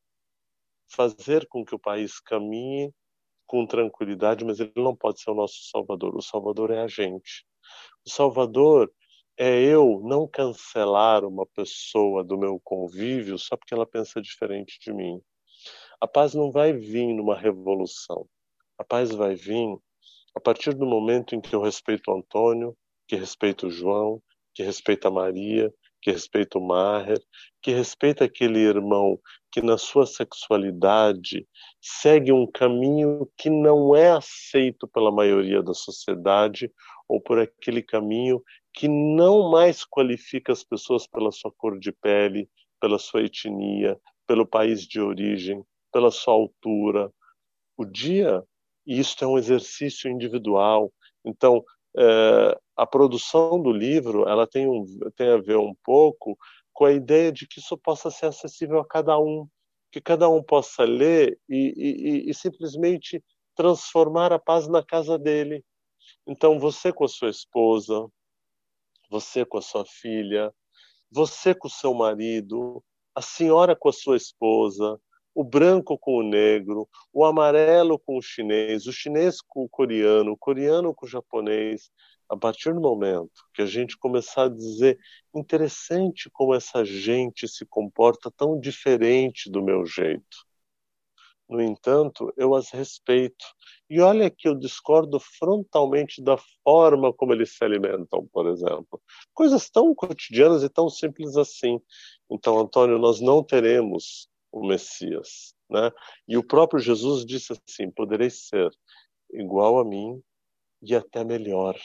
fazer 0.87 1.47
com 1.47 1.65
que 1.65 1.75
o 1.75 1.79
país 1.79 2.19
caminhe 2.19 2.93
com 3.53 3.67
tranquilidade, 3.67 4.43
mas 4.43 4.59
ele 4.59 4.73
não 4.75 4.95
pode 4.95 5.21
ser 5.21 5.29
o 5.29 5.35
nosso 5.35 5.69
salvador. 5.69 6.15
O 6.15 6.23
salvador 6.23 6.71
é 6.71 6.81
a 6.81 6.87
gente. 6.87 7.45
O 8.03 8.09
salvador 8.09 8.91
é 9.37 9.61
eu 9.61 10.01
não 10.03 10.27
cancelar 10.27 11.23
uma 11.23 11.45
pessoa 11.45 12.23
do 12.23 12.35
meu 12.35 12.59
convívio 12.63 13.37
só 13.37 13.55
porque 13.55 13.71
ela 13.71 13.85
pensa 13.85 14.19
diferente 14.19 14.79
de 14.81 14.91
mim. 14.91 15.21
A 16.01 16.07
paz 16.07 16.33
não 16.33 16.51
vai 16.51 16.73
vir 16.73 17.13
numa 17.13 17.37
revolução. 17.37 18.25
A 18.75 18.83
paz 18.83 19.11
vai 19.11 19.35
vir 19.35 19.77
a 20.35 20.39
partir 20.39 20.73
do 20.73 20.87
momento 20.87 21.35
em 21.35 21.39
que 21.39 21.55
eu 21.55 21.61
respeito 21.61 22.09
o 22.09 22.17
Antônio, 22.17 22.75
que 23.07 23.15
respeito 23.15 23.67
o 23.67 23.69
João, 23.69 24.19
que 24.55 24.63
respeito 24.63 25.07
a 25.07 25.11
Maria, 25.11 25.71
que 26.03 26.11
respeita 26.11 26.59
o 26.59 26.67
Maher, 26.67 27.17
que 27.61 27.71
respeita 27.71 28.25
aquele 28.25 28.59
irmão 28.59 29.17
que 29.49 29.61
na 29.61 29.77
sua 29.77 30.05
sexualidade 30.05 31.47
segue 31.81 32.31
um 32.33 32.45
caminho 32.45 33.25
que 33.37 33.49
não 33.49 33.95
é 33.95 34.11
aceito 34.11 34.85
pela 34.85 35.13
maioria 35.13 35.63
da 35.63 35.73
sociedade 35.73 36.69
ou 37.07 37.21
por 37.21 37.39
aquele 37.39 37.81
caminho 37.81 38.43
que 38.73 38.89
não 38.89 39.49
mais 39.49 39.85
qualifica 39.85 40.51
as 40.51 40.63
pessoas 40.63 41.07
pela 41.07 41.31
sua 41.31 41.51
cor 41.55 41.79
de 41.79 41.93
pele, 41.93 42.49
pela 42.81 42.99
sua 42.99 43.23
etnia, 43.23 43.97
pelo 44.27 44.45
país 44.45 44.81
de 44.81 44.99
origem, 44.99 45.63
pela 45.91 46.11
sua 46.11 46.33
altura. 46.33 47.09
O 47.77 47.85
dia, 47.85 48.43
e 48.85 48.99
isto 48.99 49.23
é 49.23 49.27
um 49.27 49.37
exercício 49.37 50.11
individual. 50.11 50.91
Então, 51.23 51.63
é, 51.97 52.59
a 52.75 52.85
produção 52.85 53.61
do 53.61 53.71
livro 53.71 54.27
ela 54.27 54.47
tem, 54.47 54.67
um, 54.67 54.85
tem 55.15 55.29
a 55.29 55.37
ver 55.37 55.57
um 55.57 55.75
pouco 55.83 56.37
com 56.73 56.85
a 56.85 56.91
ideia 56.91 57.31
de 57.31 57.47
que 57.47 57.59
isso 57.59 57.77
possa 57.77 58.09
ser 58.09 58.27
acessível 58.27 58.79
a 58.79 58.87
cada 58.87 59.17
um, 59.19 59.47
que 59.91 60.01
cada 60.01 60.27
um 60.27 60.41
possa 60.41 60.83
ler 60.83 61.39
e, 61.47 62.25
e, 62.25 62.29
e 62.29 62.33
simplesmente 62.33 63.23
transformar 63.55 64.33
a 64.33 64.39
paz 64.39 64.67
na 64.67 64.83
casa 64.83 65.17
dele. 65.19 65.63
Então, 66.25 66.59
você 66.59 66.91
com 66.91 67.05
a 67.05 67.07
sua 67.07 67.29
esposa, 67.29 68.07
você 69.09 69.45
com 69.45 69.59
a 69.59 69.61
sua 69.61 69.85
filha, 69.85 70.51
você 71.11 71.53
com 71.53 71.67
o 71.67 71.71
seu 71.71 71.93
marido, 71.93 72.83
a 73.13 73.21
senhora 73.21 73.75
com 73.75 73.89
a 73.89 73.93
sua 73.93 74.17
esposa, 74.17 74.99
o 75.35 75.43
branco 75.43 75.97
com 75.97 76.17
o 76.17 76.23
negro, 76.23 76.87
o 77.11 77.25
amarelo 77.25 77.99
com 77.99 78.17
o 78.17 78.21
chinês, 78.21 78.85
o 78.85 78.93
chinês 78.93 79.41
com 79.41 79.63
o 79.63 79.69
coreano, 79.69 80.31
o 80.31 80.37
coreano 80.37 80.93
com 80.93 81.05
o 81.05 81.09
japonês. 81.09 81.91
A 82.29 82.37
partir 82.37 82.73
do 82.73 82.81
momento 82.81 83.31
que 83.53 83.61
a 83.61 83.65
gente 83.65 83.97
começar 83.97 84.45
a 84.45 84.49
dizer 84.49 84.97
interessante 85.35 86.29
como 86.31 86.53
essa 86.53 86.83
gente 86.83 87.47
se 87.47 87.65
comporta 87.65 88.31
tão 88.31 88.59
diferente 88.59 89.49
do 89.49 89.63
meu 89.63 89.85
jeito. 89.85 90.37
No 91.49 91.61
entanto, 91.61 92.33
eu 92.37 92.55
as 92.55 92.71
respeito. 92.71 93.45
E 93.89 93.99
olha 93.99 94.29
que 94.29 94.47
eu 94.47 94.55
discordo 94.55 95.19
frontalmente 95.19 96.21
da 96.23 96.37
forma 96.63 97.13
como 97.13 97.33
eles 97.33 97.55
se 97.55 97.63
alimentam, 97.63 98.27
por 98.31 98.47
exemplo. 98.47 99.01
Coisas 99.33 99.69
tão 99.69 99.93
cotidianas 99.93 100.63
e 100.63 100.69
tão 100.69 100.89
simples 100.89 101.37
assim. 101.37 101.79
Então, 102.29 102.57
Antônio, 102.59 102.97
nós 102.97 103.19
não 103.19 103.43
teremos 103.43 104.27
o 104.51 104.65
Messias. 104.65 105.53
Né? 105.69 105.91
E 106.27 106.37
o 106.37 106.43
próprio 106.43 106.79
Jesus 106.79 107.25
disse 107.25 107.53
assim: 107.53 107.91
podereis 107.91 108.47
ser 108.47 108.71
igual 109.31 109.79
a 109.79 109.85
mim 109.85 110.21
e 110.81 110.95
até 110.95 111.23
melhor. 111.23 111.77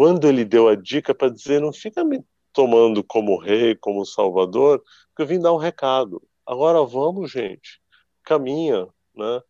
Quando 0.00 0.26
ele 0.26 0.46
deu 0.46 0.66
a 0.66 0.74
dica 0.74 1.14
para 1.14 1.28
dizer: 1.28 1.60
não 1.60 1.74
fica 1.74 2.02
me 2.02 2.24
tomando 2.54 3.04
como 3.04 3.38
rei, 3.38 3.74
como 3.74 4.06
salvador, 4.06 4.82
que 5.14 5.20
eu 5.20 5.26
vim 5.26 5.38
dar 5.38 5.52
um 5.52 5.58
recado. 5.58 6.26
Agora 6.46 6.82
vamos, 6.84 7.30
gente, 7.30 7.82
caminha. 8.24 8.88
Né? 9.14 9.42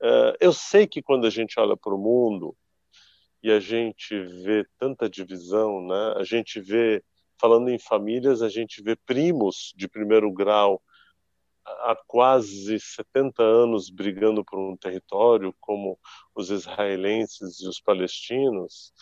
É, 0.00 0.36
eu 0.42 0.52
sei 0.52 0.86
que 0.86 1.02
quando 1.02 1.26
a 1.26 1.30
gente 1.30 1.58
olha 1.58 1.76
para 1.76 1.92
o 1.92 1.98
mundo 1.98 2.56
e 3.42 3.50
a 3.50 3.58
gente 3.58 4.16
vê 4.44 4.64
tanta 4.78 5.10
divisão, 5.10 5.84
né? 5.84 6.14
a 6.16 6.22
gente 6.22 6.60
vê, 6.60 7.02
falando 7.40 7.68
em 7.68 7.78
famílias, 7.80 8.42
a 8.42 8.48
gente 8.48 8.80
vê 8.80 8.94
primos 8.94 9.74
de 9.76 9.88
primeiro 9.88 10.30
grau 10.30 10.80
há 11.64 11.96
quase 12.06 12.78
70 12.78 13.42
anos 13.42 13.90
brigando 13.90 14.44
por 14.44 14.56
um 14.56 14.76
território, 14.76 15.52
como 15.58 15.98
os 16.32 16.48
israelenses 16.48 17.60
e 17.60 17.66
os 17.66 17.80
palestinos, 17.80 18.92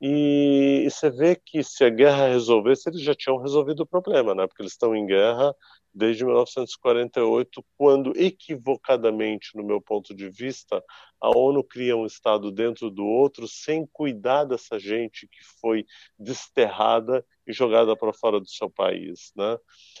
E, 0.00 0.84
e, 0.86 0.90
você 0.90 1.10
vê 1.10 1.36
que 1.36 1.64
se 1.64 1.82
a 1.84 1.88
guerra 1.88 2.28
resolvesse, 2.28 2.88
eles 2.88 3.00
já 3.00 3.14
tinham 3.14 3.38
resolvido 3.38 3.80
o 3.80 3.86
problema, 3.86 4.34
né? 4.34 4.46
Porque 4.46 4.62
eles 4.62 4.72
estão 4.72 4.94
em 4.94 5.06
guerra 5.06 5.54
desde 5.94 6.26
1948, 6.26 7.64
quando 7.78 8.12
equivocadamente, 8.14 9.56
no 9.56 9.64
meu 9.64 9.80
ponto 9.80 10.14
de 10.14 10.28
vista, 10.28 10.84
a 11.18 11.30
ONU 11.30 11.64
cria 11.64 11.96
um 11.96 12.04
Estado 12.04 12.52
dentro 12.52 12.90
do 12.90 13.06
outro 13.06 13.48
sem 13.48 13.86
cuidar 13.90 14.44
dessa 14.44 14.78
gente 14.78 15.26
que 15.26 15.38
foi 15.58 15.86
desterrada 16.18 17.24
e 17.46 17.52
jogada 17.52 17.96
para 17.96 18.12
fora 18.12 18.38
do 18.38 18.48
seu 18.48 18.68
país, 18.68 19.32
né? 19.34 19.56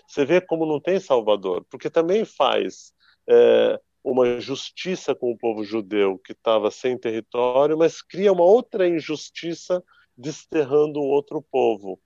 Você 0.06 0.26
vê 0.26 0.38
como 0.38 0.66
não 0.66 0.78
tem 0.78 1.00
Salvador, 1.00 1.64
porque 1.70 1.88
também 1.88 2.26
faz 2.26 2.92
é, 3.26 3.80
uma 4.06 4.38
justiça 4.40 5.16
com 5.16 5.32
o 5.32 5.36
povo 5.36 5.64
judeu 5.64 6.16
que 6.16 6.30
estava 6.30 6.70
sem 6.70 6.96
território, 6.96 7.76
mas 7.76 8.00
cria 8.00 8.32
uma 8.32 8.44
outra 8.44 8.88
injustiça 8.88 9.82
desterrando 10.16 11.00
um 11.00 11.08
outro 11.08 11.42
povo. 11.42 12.00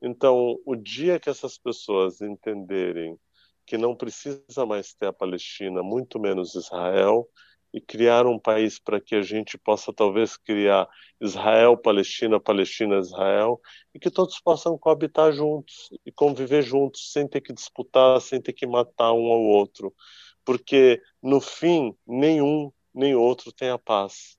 Então, 0.00 0.56
o 0.64 0.76
dia 0.76 1.18
que 1.18 1.28
essas 1.28 1.58
pessoas 1.58 2.20
entenderem 2.20 3.18
que 3.66 3.76
não 3.76 3.96
precisa 3.96 4.64
mais 4.64 4.94
ter 4.94 5.06
a 5.06 5.12
Palestina, 5.12 5.82
muito 5.82 6.20
menos 6.20 6.54
Israel, 6.54 7.28
e 7.74 7.80
criar 7.80 8.24
um 8.24 8.38
país 8.38 8.78
para 8.78 9.00
que 9.00 9.16
a 9.16 9.22
gente 9.22 9.58
possa 9.58 9.92
talvez 9.92 10.36
criar 10.36 10.86
Israel, 11.20 11.76
Palestina, 11.76 12.38
Palestina, 12.38 12.98
Israel, 12.98 13.60
e 13.92 13.98
que 13.98 14.10
todos 14.10 14.38
possam 14.38 14.78
coabitar 14.78 15.32
juntos 15.32 15.88
e 16.06 16.12
conviver 16.12 16.62
juntos, 16.62 17.10
sem 17.10 17.26
ter 17.26 17.40
que 17.40 17.52
disputar, 17.52 18.20
sem 18.20 18.40
ter 18.40 18.52
que 18.52 18.66
matar 18.66 19.12
um 19.12 19.26
ao 19.26 19.40
outro 19.40 19.92
porque 20.44 21.00
no 21.22 21.40
fim 21.40 21.94
nenhum 22.06 22.72
nem 22.94 23.14
outro 23.14 23.52
tem 23.52 23.70
a 23.70 23.78
paz. 23.78 24.36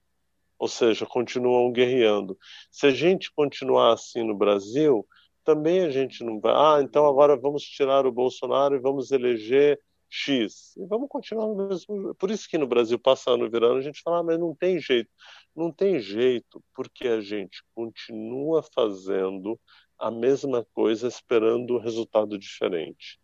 Ou 0.59 0.67
seja, 0.67 1.05
continuam 1.05 1.71
guerreando. 1.71 2.37
Se 2.71 2.87
a 2.87 2.91
gente 2.91 3.31
continuar 3.33 3.93
assim 3.93 4.23
no 4.23 4.35
Brasil, 4.35 5.05
também 5.43 5.81
a 5.81 5.89
gente 5.89 6.23
não 6.23 6.39
vai. 6.39 6.53
Ah, 6.53 6.81
então 6.81 7.05
agora 7.05 7.35
vamos 7.35 7.63
tirar 7.63 8.05
o 8.05 8.11
Bolsonaro 8.11 8.75
e 8.75 8.79
vamos 8.79 9.11
eleger 9.11 9.79
X. 10.09 10.75
E 10.77 10.85
vamos 10.85 11.09
continuar 11.09 11.47
no 11.47 11.67
mesmo. 11.67 12.15
Por 12.15 12.29
isso 12.29 12.47
que 12.47 12.57
no 12.57 12.67
Brasil, 12.67 12.99
passando 12.99 13.49
virando, 13.49 13.77
a 13.77 13.81
gente 13.81 14.01
fala, 14.01 14.19
ah, 14.19 14.23
mas 14.23 14.39
não 14.39 14.55
tem 14.55 14.79
jeito. 14.79 15.09
Não 15.55 15.71
tem 15.71 15.99
jeito, 15.99 16.63
porque 16.75 17.07
a 17.07 17.19
gente 17.19 17.63
continua 17.73 18.63
fazendo 18.63 19.59
a 19.97 20.11
mesma 20.11 20.65
coisa 20.73 21.07
esperando 21.07 21.75
um 21.75 21.79
resultado 21.79 22.37
diferente. 22.37 23.19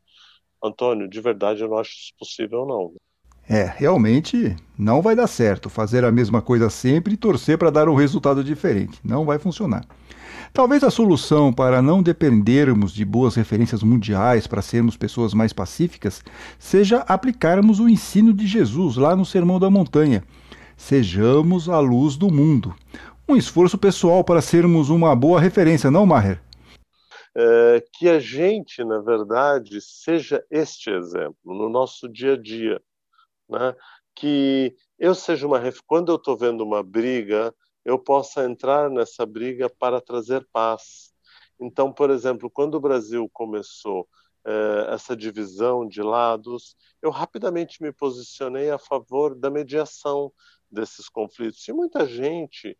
Antônio, 0.63 1.07
de 1.07 1.21
verdade 1.21 1.61
eu 1.61 1.69
não 1.69 1.77
acho 1.77 1.91
isso 1.91 2.13
possível, 2.17 2.65
não. 2.65 2.93
É, 3.47 3.73
realmente 3.77 4.55
não 4.77 5.01
vai 5.01 5.15
dar 5.15 5.25
certo 5.25 5.69
fazer 5.69 6.05
a 6.05 6.11
mesma 6.11 6.39
coisa 6.39 6.69
sempre 6.69 7.13
e 7.13 7.17
torcer 7.17 7.57
para 7.57 7.71
dar 7.71 7.89
um 7.89 7.95
resultado 7.95 8.43
diferente. 8.43 8.99
Não 9.03 9.25
vai 9.25 9.39
funcionar. 9.39 9.85
Talvez 10.53 10.83
a 10.83 10.91
solução 10.91 11.53
para 11.53 11.81
não 11.81 12.01
dependermos 12.01 12.93
de 12.93 13.05
boas 13.05 13.35
referências 13.35 13.83
mundiais 13.83 14.47
para 14.47 14.61
sermos 14.61 14.97
pessoas 14.97 15.33
mais 15.33 15.53
pacíficas 15.53 16.23
seja 16.57 16.99
aplicarmos 17.07 17.79
o 17.79 17.89
ensino 17.89 18.33
de 18.33 18.45
Jesus 18.45 18.97
lá 18.97 19.15
no 19.15 19.25
Sermão 19.25 19.59
da 19.59 19.69
Montanha. 19.69 20.23
Sejamos 20.75 21.69
a 21.69 21.79
luz 21.79 22.15
do 22.15 22.31
mundo. 22.31 22.73
Um 23.27 23.35
esforço 23.35 23.77
pessoal 23.77 24.23
para 24.23 24.41
sermos 24.41 24.89
uma 24.89 25.15
boa 25.15 25.39
referência, 25.39 25.91
não, 25.91 26.05
Maher? 26.05 26.41
É, 27.39 27.81
que 27.93 28.09
a 28.09 28.19
gente, 28.19 28.83
na 28.83 28.99
verdade, 28.99 29.79
seja 29.79 30.45
este 30.51 30.89
exemplo 30.89 31.37
no 31.45 31.69
nosso 31.69 32.09
dia 32.09 32.33
a 32.33 32.37
dia, 32.37 32.81
né? 33.49 33.73
que 34.13 34.75
eu 34.99 35.15
seja 35.15 35.47
uma 35.47 35.61
quando 35.87 36.11
eu 36.11 36.17
estou 36.17 36.37
vendo 36.37 36.61
uma 36.65 36.83
briga, 36.83 37.55
eu 37.85 37.97
possa 37.97 38.43
entrar 38.43 38.89
nessa 38.89 39.25
briga 39.25 39.69
para 39.69 40.01
trazer 40.01 40.45
paz. 40.51 41.13
Então, 41.59 41.93
por 41.93 42.09
exemplo, 42.09 42.49
quando 42.49 42.75
o 42.75 42.81
Brasil 42.81 43.29
começou 43.31 44.07
é, 44.45 44.93
essa 44.93 45.15
divisão 45.15 45.87
de 45.87 46.01
lados, 46.01 46.75
eu 47.01 47.09
rapidamente 47.09 47.81
me 47.81 47.93
posicionei 47.93 48.69
a 48.69 48.77
favor 48.77 49.33
da 49.33 49.49
mediação 49.49 50.33
desses 50.69 51.07
conflitos. 51.07 51.65
E 51.67 51.71
muita 51.71 52.05
gente 52.05 52.77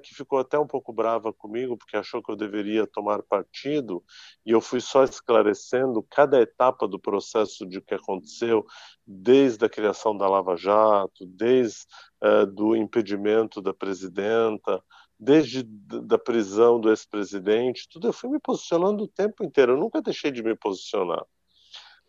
que 0.00 0.14
ficou 0.14 0.38
até 0.38 0.58
um 0.58 0.66
pouco 0.66 0.92
brava 0.92 1.32
comigo, 1.32 1.76
porque 1.76 1.96
achou 1.96 2.22
que 2.22 2.30
eu 2.30 2.36
deveria 2.36 2.86
tomar 2.86 3.22
partido, 3.22 4.02
e 4.44 4.50
eu 4.50 4.60
fui 4.60 4.80
só 4.80 5.04
esclarecendo 5.04 6.02
cada 6.10 6.40
etapa 6.40 6.86
do 6.86 6.98
processo 6.98 7.66
de 7.66 7.80
que 7.80 7.94
aconteceu, 7.94 8.64
desde 9.06 9.64
a 9.64 9.68
criação 9.68 10.16
da 10.16 10.28
Lava 10.28 10.56
Jato, 10.56 11.26
desde 11.26 11.84
uh, 12.22 12.46
do 12.46 12.76
impedimento 12.76 13.60
da 13.60 13.74
presidenta, 13.74 14.82
desde 15.18 15.62
da 15.62 16.18
prisão 16.18 16.80
do 16.80 16.90
ex-presidente, 16.90 17.88
tudo 17.90 18.08
eu 18.08 18.12
fui 18.12 18.30
me 18.30 18.40
posicionando 18.40 19.04
o 19.04 19.08
tempo 19.08 19.44
inteiro, 19.44 19.72
eu 19.72 19.78
nunca 19.78 20.02
deixei 20.02 20.30
de 20.30 20.42
me 20.42 20.56
posicionar. 20.56 21.24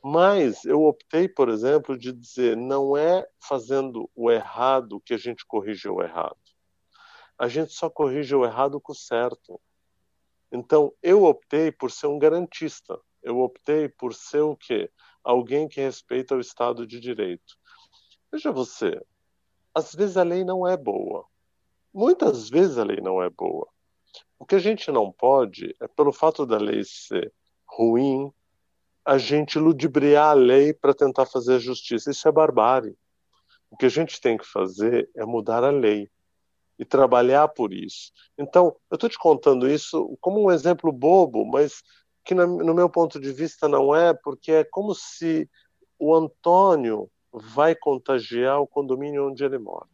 Mas 0.04 0.66
eu 0.66 0.82
optei, 0.84 1.30
por 1.30 1.48
exemplo, 1.48 1.98
de 1.98 2.12
dizer, 2.12 2.58
não 2.58 2.98
é 2.98 3.26
fazendo 3.42 4.10
o 4.14 4.30
errado 4.30 5.02
que 5.06 5.14
a 5.14 5.18
gente 5.18 5.46
corrige 5.46 5.88
o 5.88 6.02
errado 6.02 6.43
a 7.38 7.48
gente 7.48 7.74
só 7.74 7.90
corrige 7.90 8.36
o 8.36 8.46
errado 8.46 8.80
com 8.80 8.92
o 8.92 8.96
certo. 8.96 9.60
Então, 10.52 10.94
eu 11.02 11.24
optei 11.24 11.72
por 11.72 11.92
ser 11.92 12.08
um 12.08 12.20
garantista. 12.20 13.00
Eu 13.22 13.40
optei 13.40 13.90
por 13.90 14.14
ser 14.14 14.42
o 14.42 14.56
quê? 14.56 14.92
Alguém 15.24 15.68
que 15.68 15.82
respeita 15.82 16.36
o 16.36 16.40
Estado 16.40 16.86
de 16.86 17.00
Direito. 17.00 17.58
Veja 18.32 18.52
você, 18.52 19.02
às 19.74 19.94
vezes 19.94 20.18
a 20.18 20.24
lei 20.24 20.44
não 20.44 20.68
é 20.68 20.78
boa. 20.78 21.26
Muitas 21.94 22.50
vezes 22.50 22.78
a 22.78 22.84
lei 22.84 23.00
não 23.02 23.22
é 23.22 23.30
boa. 23.30 23.68
O 24.38 24.46
que 24.46 24.56
a 24.56 24.60
gente 24.60 24.92
não 24.92 25.12
pode 25.12 25.76
é, 25.82 25.88
pelo 25.88 26.12
fato 26.12 26.46
da 26.46 26.58
lei 26.58 26.84
ser 26.84 27.34
ruim, 27.66 28.32
a 29.06 29.18
gente 29.18 29.58
ludibriar 29.58 30.30
a 30.30 30.34
lei 30.34 30.74
para 30.74 30.94
tentar 30.94 31.26
fazer 31.26 31.60
justiça. 31.60 32.12
Isso 32.12 32.28
é 32.28 32.32
barbárie. 32.32 32.98
O 33.70 33.78
que 33.78 33.86
a 33.86 33.90
gente 33.90 34.22
tem 34.22 34.38
que 34.38 34.46
fazer 34.46 35.10
é 35.16 35.26
mudar 35.26 35.64
a 35.64 35.72
lei 35.72 36.10
e 36.84 36.86
trabalhar 36.86 37.48
por 37.48 37.74
isso. 37.74 38.12
Então, 38.38 38.76
eu 38.92 38.96
estou 38.96 39.10
te 39.10 39.18
contando 39.18 39.70
isso 39.70 40.18
como 40.20 40.44
um 40.44 40.52
exemplo 40.52 40.92
bobo, 40.92 41.46
mas 41.46 41.82
que, 42.26 42.36
no 42.36 42.74
meu 42.74 42.90
ponto 42.90 43.20
de 43.22 43.32
vista, 43.32 43.70
não 43.70 43.96
é, 43.96 44.14
porque 44.14 44.52
é 44.52 44.64
como 44.66 44.94
se 44.94 45.50
o 45.98 46.14
Antônio 46.14 47.10
vai 47.32 47.74
contagiar 47.74 48.60
o 48.60 48.68
condomínio 48.68 49.30
onde 49.30 49.46
ele 49.46 49.58
mora, 49.58 49.88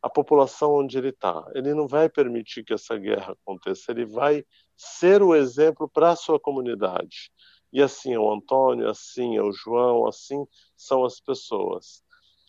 a 0.00 0.08
população 0.08 0.74
onde 0.74 0.96
ele 0.96 1.10
está. 1.10 1.46
Ele 1.54 1.74
não 1.74 1.86
vai 1.86 2.08
permitir 2.08 2.64
que 2.64 2.72
essa 2.72 2.96
guerra 2.96 3.32
aconteça, 3.32 3.92
ele 3.92 4.06
vai 4.06 4.44
ser 4.74 5.22
o 5.22 5.34
exemplo 5.34 5.88
para 5.88 6.10
a 6.10 6.16
sua 6.16 6.40
comunidade. 6.40 7.30
E 7.70 7.82
assim 7.82 8.14
é 8.14 8.18
o 8.18 8.32
Antônio, 8.32 8.88
assim 8.88 9.36
é 9.36 9.42
o 9.42 9.52
João, 9.52 10.06
assim 10.06 10.46
são 10.74 11.04
as 11.04 11.20
pessoas. 11.20 12.02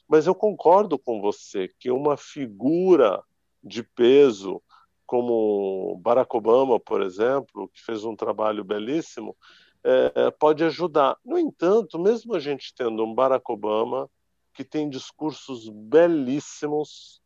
Mas 0.08 0.28
eu 0.28 0.36
concordo 0.36 1.00
com 1.00 1.22
você 1.22 1.70
que 1.80 1.89
uma 1.89 2.18
figura 2.18 3.24
de 3.64 3.84
peso, 3.84 4.61
como 5.05 5.99
Barack 6.01 6.36
Obama, 6.36 6.80
por 6.80 7.01
exemplo, 7.01 7.70
que 7.70 7.82
fez 7.82 8.03
um 8.03 8.16
trabalho 8.16 8.64
belíssimo, 8.64 9.36
é, 9.84 10.32
pode 10.32 10.64
ajudar. 10.64 11.18
No 11.24 11.38
entanto, 11.38 11.99
mesmo 11.99 12.36
a 12.36 12.39
gente 12.39 12.74
tendo 12.76 13.03
um 13.03 13.14
Barack 13.14 13.51
Obama 13.51 14.09
que 14.53 14.64
tem 14.64 14.89
discursos 14.89 15.70
belíssimos 15.70 17.22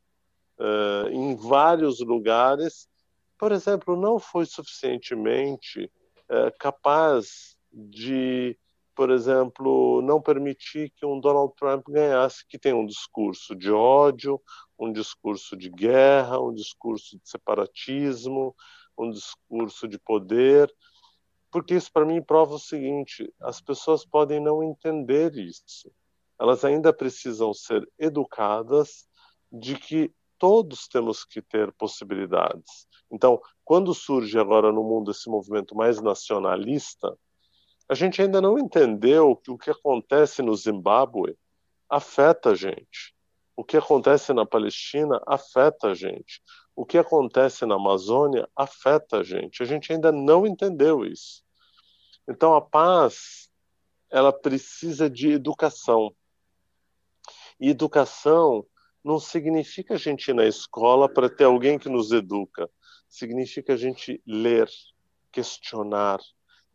é, 0.60 1.10
em 1.12 1.36
vários 1.36 2.00
lugares, 2.00 2.90
por 3.38 3.52
exemplo, 3.52 3.96
não 3.96 4.20
foi 4.20 4.46
suficientemente 4.46 5.92
é, 6.30 6.52
capaz 6.52 7.56
de 7.72 8.58
por 8.98 9.12
exemplo, 9.12 10.02
não 10.02 10.20
permitir 10.20 10.90
que 10.90 11.06
um 11.06 11.20
Donald 11.20 11.54
Trump 11.56 11.86
ganhasse, 11.88 12.44
que 12.48 12.58
tem 12.58 12.74
um 12.74 12.84
discurso 12.84 13.56
de 13.56 13.72
ódio, 13.72 14.42
um 14.80 14.92
discurso 14.92 15.56
de 15.56 15.70
guerra, 15.70 16.40
um 16.40 16.54
discurso 16.54 17.18
de 17.18 17.30
separatismo, 17.30 18.56
um 18.98 19.10
discurso 19.10 19.88
de 19.88 20.00
poder, 20.00 20.74
porque 21.52 21.76
isso 21.76 21.92
para 21.92 22.06
mim 22.06 22.22
prova 22.22 22.56
o 22.56 22.60
seguinte: 22.60 23.34
as 23.42 23.62
pessoas 23.62 24.06
podem 24.06 24.40
não 24.40 24.64
entender 24.64 25.36
isso. 25.36 25.92
Elas 26.40 26.64
ainda 26.64 26.94
precisam 26.94 27.54
ser 27.54 27.88
educadas 27.98 29.08
de 29.52 29.76
que 29.76 30.14
todos 30.38 30.88
temos 30.88 31.26
que 31.26 31.42
ter 31.42 31.72
possibilidades. 31.74 32.88
Então, 33.12 33.42
quando 33.64 33.94
surge 33.94 34.38
agora 34.38 34.72
no 34.72 34.84
mundo 34.84 35.12
esse 35.12 35.30
movimento 35.30 35.76
mais 35.76 36.00
nacionalista, 36.00 37.18
a 37.90 37.96
gente 37.96 38.22
ainda 38.22 38.42
não 38.42 38.60
entendeu 38.60 39.36
que 39.36 39.50
o 39.50 39.58
que 39.58 39.72
acontece 39.72 40.42
no 40.42 40.54
Zimbábue 40.56 41.36
afeta 41.90 42.52
a 42.52 42.56
gente. 42.56 43.16
O 43.58 43.64
que 43.64 43.76
acontece 43.76 44.32
na 44.34 44.46
Palestina 44.46 45.20
afeta 45.26 45.88
a 45.88 45.94
gente. 45.96 46.44
O 46.76 46.86
que 46.86 46.96
acontece 46.96 47.66
na 47.66 47.74
Amazônia 47.74 48.48
afeta 48.56 49.18
a 49.18 49.24
gente. 49.24 49.64
A 49.64 49.66
gente 49.66 49.92
ainda 49.92 50.12
não 50.12 50.46
entendeu 50.46 51.04
isso. 51.04 51.44
Então 52.30 52.54
a 52.54 52.62
paz, 52.62 53.50
ela 54.12 54.32
precisa 54.32 55.10
de 55.10 55.32
educação. 55.32 56.16
E 57.60 57.70
educação 57.70 58.64
não 59.04 59.20
significa 59.20 59.96
a 59.96 59.98
gente 59.98 60.30
ir 60.30 60.36
na 60.36 60.46
escola 60.46 61.10
para 61.10 61.28
ter 61.28 61.46
alguém 61.46 61.80
que 61.80 61.90
nos 61.90 62.12
educa. 62.12 62.70
significa 63.10 63.74
a 63.74 63.78
gente 63.78 64.22
ler, 64.28 64.70
questionar, 65.32 66.20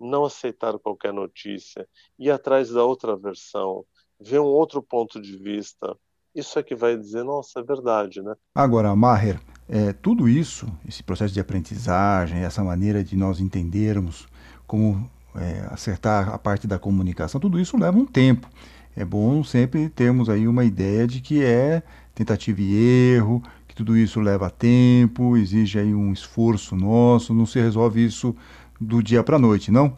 não 0.00 0.24
aceitar 0.24 0.76
qualquer 0.80 1.12
notícia, 1.12 1.88
ir 2.18 2.30
atrás 2.30 2.70
da 2.70 2.84
outra 2.84 3.16
versão, 3.16 3.86
ver 4.18 4.40
um 4.40 4.46
outro 4.46 4.82
ponto 4.82 5.20
de 5.20 5.36
vista. 5.36 5.96
Isso 6.34 6.58
é 6.58 6.62
que 6.62 6.74
vai 6.74 6.96
dizer, 6.96 7.22
nossa, 7.24 7.60
é 7.60 7.62
verdade, 7.62 8.22
né? 8.22 8.34
Agora, 8.54 8.94
Maher, 8.96 9.38
é, 9.68 9.92
tudo 9.92 10.28
isso, 10.28 10.66
esse 10.88 11.02
processo 11.02 11.34
de 11.34 11.40
aprendizagem, 11.40 12.38
essa 12.40 12.64
maneira 12.64 13.04
de 13.04 13.16
nós 13.16 13.38
entendermos 13.38 14.26
como 14.66 15.10
é, 15.34 15.66
acertar 15.70 16.30
a 16.30 16.38
parte 16.38 16.66
da 16.66 16.78
comunicação, 16.78 17.40
tudo 17.40 17.60
isso 17.60 17.76
leva 17.76 17.98
um 17.98 18.06
tempo. 18.06 18.48
É 18.96 19.04
bom 19.04 19.42
sempre 19.42 19.88
termos 19.88 20.28
aí 20.28 20.46
uma 20.46 20.64
ideia 20.64 21.06
de 21.06 21.20
que 21.20 21.42
é 21.42 21.82
tentativa 22.14 22.60
e 22.60 23.14
erro, 23.14 23.42
que 23.66 23.74
tudo 23.74 23.96
isso 23.96 24.20
leva 24.20 24.50
tempo, 24.50 25.36
exige 25.36 25.78
aí 25.78 25.94
um 25.94 26.12
esforço 26.12 26.76
nosso, 26.76 27.32
não 27.32 27.46
se 27.46 27.58
resolve 27.58 28.04
isso 28.04 28.36
do 28.80 29.02
dia 29.02 29.22
para 29.22 29.36
a 29.36 29.38
noite, 29.38 29.70
não? 29.70 29.96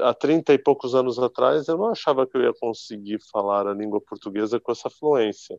Há 0.00 0.14
30 0.14 0.54
e 0.54 0.58
poucos 0.58 0.94
anos 0.94 1.18
atrás, 1.18 1.68
eu 1.68 1.76
não 1.76 1.88
achava 1.88 2.26
que 2.26 2.36
eu 2.36 2.42
ia 2.42 2.52
conseguir 2.54 3.18
falar 3.30 3.66
a 3.66 3.74
língua 3.74 4.00
portuguesa 4.00 4.58
com 4.58 4.72
essa 4.72 4.88
fluência. 4.88 5.58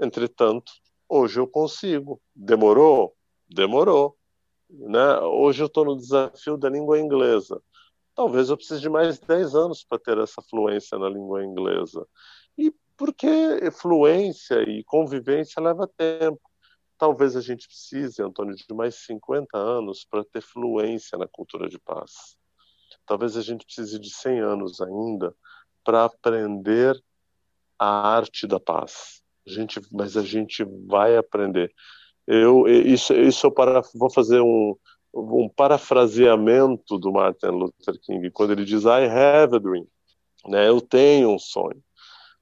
Entretanto, 0.00 0.72
hoje 1.08 1.38
eu 1.38 1.46
consigo. 1.46 2.20
Demorou? 2.34 3.14
Demorou. 3.48 4.16
Né? 4.70 5.18
Hoje 5.20 5.62
eu 5.62 5.66
estou 5.66 5.84
no 5.84 5.96
desafio 5.96 6.56
da 6.56 6.68
língua 6.68 6.98
inglesa. 6.98 7.62
Talvez 8.14 8.48
eu 8.48 8.56
precise 8.56 8.80
de 8.80 8.88
mais 8.88 9.18
10 9.18 9.54
anos 9.54 9.84
para 9.84 9.98
ter 9.98 10.18
essa 10.18 10.42
fluência 10.42 10.98
na 10.98 11.08
língua 11.08 11.44
inglesa. 11.44 12.06
E 12.56 12.74
porque 12.96 13.70
fluência 13.72 14.62
e 14.62 14.84
convivência 14.84 15.62
leva 15.62 15.86
tempo. 15.86 16.40
Talvez 16.98 17.34
a 17.34 17.40
gente 17.40 17.66
precise, 17.66 18.22
Antônio, 18.22 18.54
de 18.54 18.74
mais 18.74 18.94
50 19.06 19.56
anos 19.58 20.06
para 20.08 20.24
ter 20.24 20.40
fluência 20.40 21.18
na 21.18 21.26
cultura 21.26 21.68
de 21.68 21.78
paz. 21.78 22.36
Talvez 23.06 23.36
a 23.36 23.42
gente 23.42 23.64
precise 23.64 23.98
de 23.98 24.10
100 24.10 24.40
anos 24.40 24.80
ainda 24.80 25.34
para 25.84 26.04
aprender 26.04 27.00
a 27.78 28.14
arte 28.14 28.46
da 28.46 28.60
paz. 28.60 29.22
A 29.46 29.50
gente, 29.50 29.80
mas 29.90 30.16
a 30.16 30.22
gente 30.22 30.64
vai 30.86 31.16
aprender. 31.16 31.72
Eu 32.26 32.68
isso, 32.68 33.12
isso 33.14 33.46
eu 33.46 33.50
para, 33.50 33.82
vou 33.94 34.10
fazer 34.10 34.40
um, 34.40 34.76
um 35.12 35.48
parafraseamento 35.48 36.96
do 36.98 37.12
Martin 37.12 37.46
Luther 37.46 38.00
King 38.00 38.30
quando 38.30 38.52
ele 38.52 38.64
diz 38.64 38.84
I 38.84 39.06
have 39.06 39.56
a 39.56 39.58
dream, 39.58 39.86
né? 40.46 40.68
Eu 40.68 40.80
tenho 40.80 41.34
um 41.34 41.38
sonho. 41.38 41.82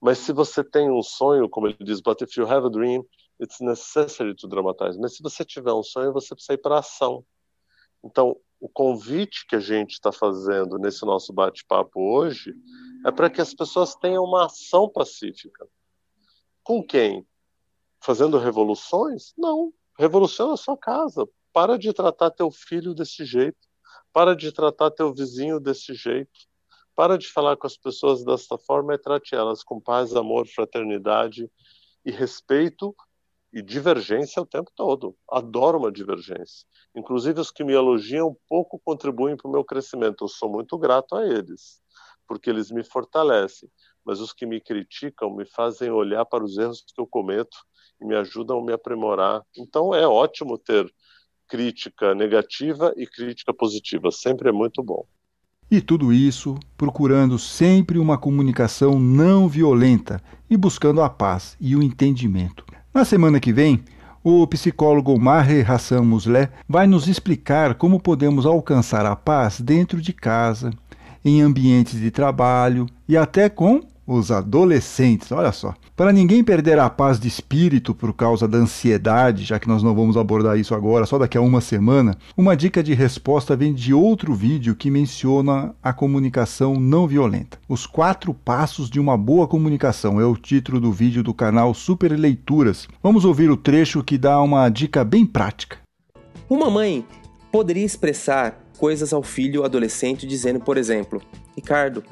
Mas 0.00 0.18
se 0.18 0.32
você 0.32 0.62
tem 0.64 0.90
um 0.90 1.02
sonho, 1.02 1.48
como 1.48 1.66
ele 1.66 1.76
diz, 1.80 2.00
but 2.00 2.20
if 2.22 2.36
you 2.36 2.46
have 2.46 2.66
a 2.66 2.70
dream, 2.70 3.04
it's 3.38 3.60
necessary 3.60 4.34
to 4.34 4.48
dramatize. 4.48 4.98
Mas 4.98 5.16
se 5.16 5.22
você 5.22 5.44
tiver 5.44 5.72
um 5.72 5.82
sonho, 5.82 6.12
você 6.12 6.34
precisa 6.34 6.54
ir 6.54 6.58
para 6.58 6.78
ação. 6.78 7.24
Então, 8.02 8.36
o 8.60 8.68
convite 8.68 9.46
que 9.46 9.56
a 9.56 9.60
gente 9.60 9.92
está 9.92 10.12
fazendo 10.12 10.78
nesse 10.78 11.04
nosso 11.06 11.32
bate-papo 11.32 11.98
hoje 11.98 12.54
é 13.06 13.10
para 13.10 13.30
que 13.30 13.40
as 13.40 13.54
pessoas 13.54 13.94
tenham 13.94 14.22
uma 14.22 14.44
ação 14.44 14.86
pacífica. 14.86 15.66
Com 16.62 16.84
quem? 16.84 17.26
Fazendo 17.98 18.38
revoluções? 18.38 19.32
Não. 19.36 19.72
Revoluciona 19.98 20.52
a 20.52 20.58
sua 20.58 20.76
casa. 20.76 21.26
Para 21.52 21.78
de 21.78 21.92
tratar 21.92 22.30
teu 22.30 22.50
filho 22.50 22.94
desse 22.94 23.24
jeito. 23.24 23.58
Para 24.12 24.36
de 24.36 24.52
tratar 24.52 24.90
teu 24.90 25.12
vizinho 25.14 25.58
desse 25.58 25.94
jeito. 25.94 26.30
Para 26.94 27.16
de 27.16 27.28
falar 27.28 27.56
com 27.56 27.66
as 27.66 27.78
pessoas 27.78 28.22
desta 28.22 28.58
forma 28.58 28.94
e 28.94 28.98
trate 28.98 29.34
elas 29.34 29.64
com 29.64 29.80
paz, 29.80 30.14
amor, 30.14 30.46
fraternidade 30.46 31.50
e 32.04 32.10
respeito 32.10 32.94
e 33.52 33.62
divergência 33.62 34.40
o 34.40 34.46
tempo 34.46 34.70
todo. 34.74 35.16
Adoro 35.30 35.78
uma 35.78 35.90
divergência. 35.90 36.66
Inclusive, 36.94 37.40
os 37.40 37.50
que 37.50 37.64
me 37.64 37.72
elogiam 37.72 38.36
pouco 38.48 38.80
contribuem 38.84 39.36
para 39.36 39.48
o 39.48 39.52
meu 39.52 39.64
crescimento. 39.64 40.24
Eu 40.24 40.28
sou 40.28 40.50
muito 40.50 40.78
grato 40.78 41.14
a 41.16 41.26
eles, 41.26 41.80
porque 42.26 42.48
eles 42.48 42.70
me 42.70 42.84
fortalecem. 42.84 43.68
Mas 44.04 44.20
os 44.20 44.32
que 44.32 44.46
me 44.46 44.60
criticam 44.60 45.34
me 45.34 45.44
fazem 45.44 45.90
olhar 45.90 46.24
para 46.24 46.44
os 46.44 46.56
erros 46.56 46.82
que 46.86 47.00
eu 47.00 47.06
cometo 47.06 47.56
e 48.00 48.06
me 48.06 48.14
ajudam 48.16 48.58
a 48.60 48.64
me 48.64 48.72
aprimorar. 48.72 49.42
Então, 49.56 49.94
é 49.94 50.06
ótimo 50.06 50.56
ter 50.56 50.90
crítica 51.48 52.14
negativa 52.14 52.94
e 52.96 53.06
crítica 53.06 53.52
positiva. 53.52 54.10
Sempre 54.10 54.48
é 54.48 54.52
muito 54.52 54.82
bom. 54.82 55.04
E 55.70 55.80
tudo 55.80 56.12
isso 56.12 56.58
procurando 56.76 57.38
sempre 57.38 57.98
uma 57.98 58.18
comunicação 58.18 58.98
não 58.98 59.48
violenta 59.48 60.22
e 60.48 60.56
buscando 60.56 61.00
a 61.00 61.08
paz 61.08 61.56
e 61.60 61.76
o 61.76 61.82
entendimento. 61.82 62.64
Na 62.92 63.04
semana 63.04 63.38
que 63.38 63.52
vem, 63.52 63.84
o 64.22 64.44
psicólogo 64.48 65.16
Maher 65.16 65.70
Hassan 65.70 66.02
Musleh 66.02 66.50
vai 66.68 66.88
nos 66.88 67.06
explicar 67.06 67.76
como 67.76 68.00
podemos 68.00 68.44
alcançar 68.44 69.06
a 69.06 69.14
paz 69.14 69.60
dentro 69.60 70.00
de 70.00 70.12
casa, 70.12 70.72
em 71.24 71.40
ambientes 71.40 72.00
de 72.00 72.10
trabalho 72.10 72.86
e 73.08 73.16
até 73.16 73.48
com 73.48 73.80
os 74.12 74.32
adolescentes, 74.32 75.30
olha 75.30 75.52
só. 75.52 75.72
Para 75.94 76.12
ninguém 76.12 76.42
perder 76.42 76.80
a 76.80 76.90
paz 76.90 77.20
de 77.20 77.28
espírito 77.28 77.94
por 77.94 78.12
causa 78.12 78.48
da 78.48 78.58
ansiedade, 78.58 79.44
já 79.44 79.58
que 79.60 79.68
nós 79.68 79.84
não 79.84 79.94
vamos 79.94 80.16
abordar 80.16 80.58
isso 80.58 80.74
agora, 80.74 81.06
só 81.06 81.16
daqui 81.16 81.38
a 81.38 81.40
uma 81.40 81.60
semana, 81.60 82.16
uma 82.36 82.56
dica 82.56 82.82
de 82.82 82.92
resposta 82.92 83.54
vem 83.54 83.72
de 83.72 83.94
outro 83.94 84.34
vídeo 84.34 84.74
que 84.74 84.90
menciona 84.90 85.74
a 85.80 85.92
comunicação 85.92 86.74
não 86.74 87.06
violenta. 87.06 87.58
Os 87.68 87.86
quatro 87.86 88.34
passos 88.34 88.90
de 88.90 88.98
uma 88.98 89.16
boa 89.16 89.46
comunicação 89.46 90.20
é 90.20 90.24
o 90.24 90.36
título 90.36 90.80
do 90.80 90.90
vídeo 90.90 91.22
do 91.22 91.32
canal 91.32 91.72
Super 91.72 92.10
Leituras. 92.18 92.88
Vamos 93.00 93.24
ouvir 93.24 93.48
o 93.48 93.56
trecho 93.56 94.02
que 94.02 94.18
dá 94.18 94.40
uma 94.42 94.68
dica 94.68 95.04
bem 95.04 95.24
prática. 95.24 95.78
Uma 96.48 96.68
mãe 96.68 97.06
poderia 97.52 97.84
expressar 97.84 98.58
coisas 98.76 99.12
ao 99.12 99.22
filho 99.22 99.64
adolescente 99.64 100.26
dizendo, 100.26 100.58
por 100.58 100.76
exemplo: 100.76 101.22
Ricardo, 101.54 102.02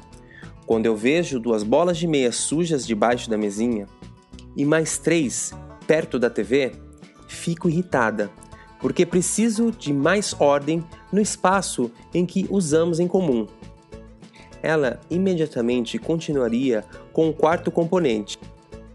quando 0.69 0.85
eu 0.85 0.95
vejo 0.95 1.39
duas 1.39 1.63
bolas 1.63 1.97
de 1.97 2.05
meia 2.05 2.31
sujas 2.31 2.85
debaixo 2.85 3.27
da 3.27 3.35
mesinha 3.35 3.87
e 4.55 4.63
mais 4.63 4.99
três 4.99 5.51
perto 5.87 6.19
da 6.19 6.29
TV, 6.29 6.73
fico 7.27 7.67
irritada, 7.67 8.29
porque 8.79 9.03
preciso 9.03 9.71
de 9.71 9.91
mais 9.91 10.35
ordem 10.37 10.85
no 11.11 11.19
espaço 11.19 11.89
em 12.13 12.23
que 12.23 12.45
usamos 12.51 12.99
em 12.99 13.07
comum. 13.07 13.47
Ela 14.61 14.99
imediatamente 15.09 15.97
continuaria 15.97 16.85
com 17.11 17.29
o 17.29 17.33
quarto 17.33 17.71
componente, 17.71 18.37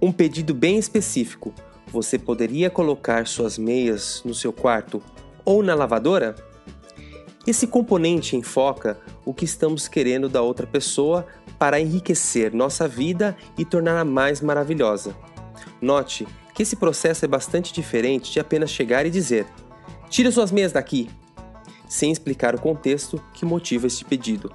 um 0.01 0.13
pedido 0.13 0.55
bem 0.55 0.79
específico. 0.79 1.53
Você 1.89 2.21
poderia 2.21 2.71
colocar 2.71 3.27
suas 3.27 3.59
meias 3.59 4.23
no 4.25 4.33
seu 4.33 4.53
quarto 4.53 5.03
ou 5.45 5.61
na 5.61 5.75
lavadora? 5.75 6.37
Esse 7.45 7.67
componente 7.67 8.37
enfoca 8.37 8.97
o 9.25 9.35
que 9.35 9.45
estamos 9.45 9.89
querendo 9.89 10.29
da 10.29 10.41
outra 10.41 10.69
pessoa 10.69 11.27
para 11.59 11.81
enriquecer 11.81 12.53
nossa 12.53 12.87
vida 12.89 13.37
e 13.57 13.65
torná-la 13.65 14.05
mais 14.05 14.41
maravilhosa. 14.41 15.17
Note 15.81 16.27
que 16.55 16.63
esse 16.63 16.77
processo 16.77 17.25
é 17.25 17.29
bastante 17.29 17.73
diferente 17.73 18.33
de 18.33 18.41
apenas 18.41 18.71
chegar 18.71 19.07
e 19.07 19.11
dizer: 19.11 19.47
tire 20.09 20.31
suas 20.31 20.53
meias 20.53 20.73
daqui, 20.73 21.11
sem 21.89 22.11
explicar 22.11 22.55
o 22.55 22.61
contexto 22.61 23.23
que 23.33 23.45
motiva 23.45 23.87
este 23.87 24.05
pedido. 24.05 24.53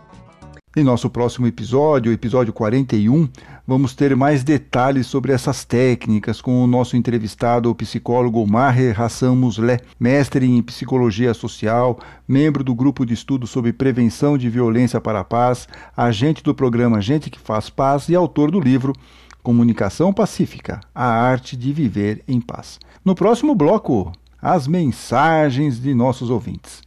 Em 0.76 0.84
nosso 0.84 1.10
próximo 1.10 1.48
episódio, 1.48 2.12
episódio 2.12 2.54
41, 2.54 3.28
vamos 3.66 3.96
ter 3.96 4.16
mais 4.16 4.44
detalhes 4.44 5.08
sobre 5.08 5.34
essas 5.34 5.66
técnicas 5.66 6.42
com 6.42 6.64
o 6.64 6.68
nosso 6.68 6.96
entrevistado, 6.96 7.72
o 7.72 7.76
psicólogo 7.76 8.46
Maher 8.46 9.02
Hassan 9.02 9.34
Musleh, 9.34 9.82
mestre 10.00 10.46
em 10.46 10.62
psicologia 10.62 11.34
social, 11.34 12.00
membro 12.28 12.64
do 12.64 12.76
grupo 12.76 13.04
de 13.04 13.16
estudo 13.16 13.48
sobre 13.48 13.74
prevenção 13.74 14.38
de 14.38 14.48
violência 14.48 15.02
para 15.02 15.22
a 15.22 15.24
paz, 15.24 15.68
agente 15.98 16.44
do 16.44 16.54
programa 16.54 17.02
Gente 17.02 17.32
que 17.32 17.40
Faz 17.40 17.68
Paz 17.72 18.08
e 18.08 18.14
autor 18.14 18.52
do 18.52 18.60
livro 18.60 18.94
Comunicação 19.42 20.14
Pacífica: 20.14 20.82
A 20.94 21.06
Arte 21.06 21.58
de 21.58 21.74
Viver 21.74 22.24
em 22.28 22.40
Paz. 22.40 22.78
No 23.04 23.16
próximo 23.16 23.56
bloco, 23.56 24.12
as 24.40 24.68
mensagens 24.68 25.82
de 25.82 25.96
nossos 25.96 26.30
ouvintes. 26.30 26.84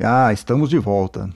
Ah, 0.00 0.32
estamos 0.32 0.70
de 0.70 0.78
volta. 0.78 1.28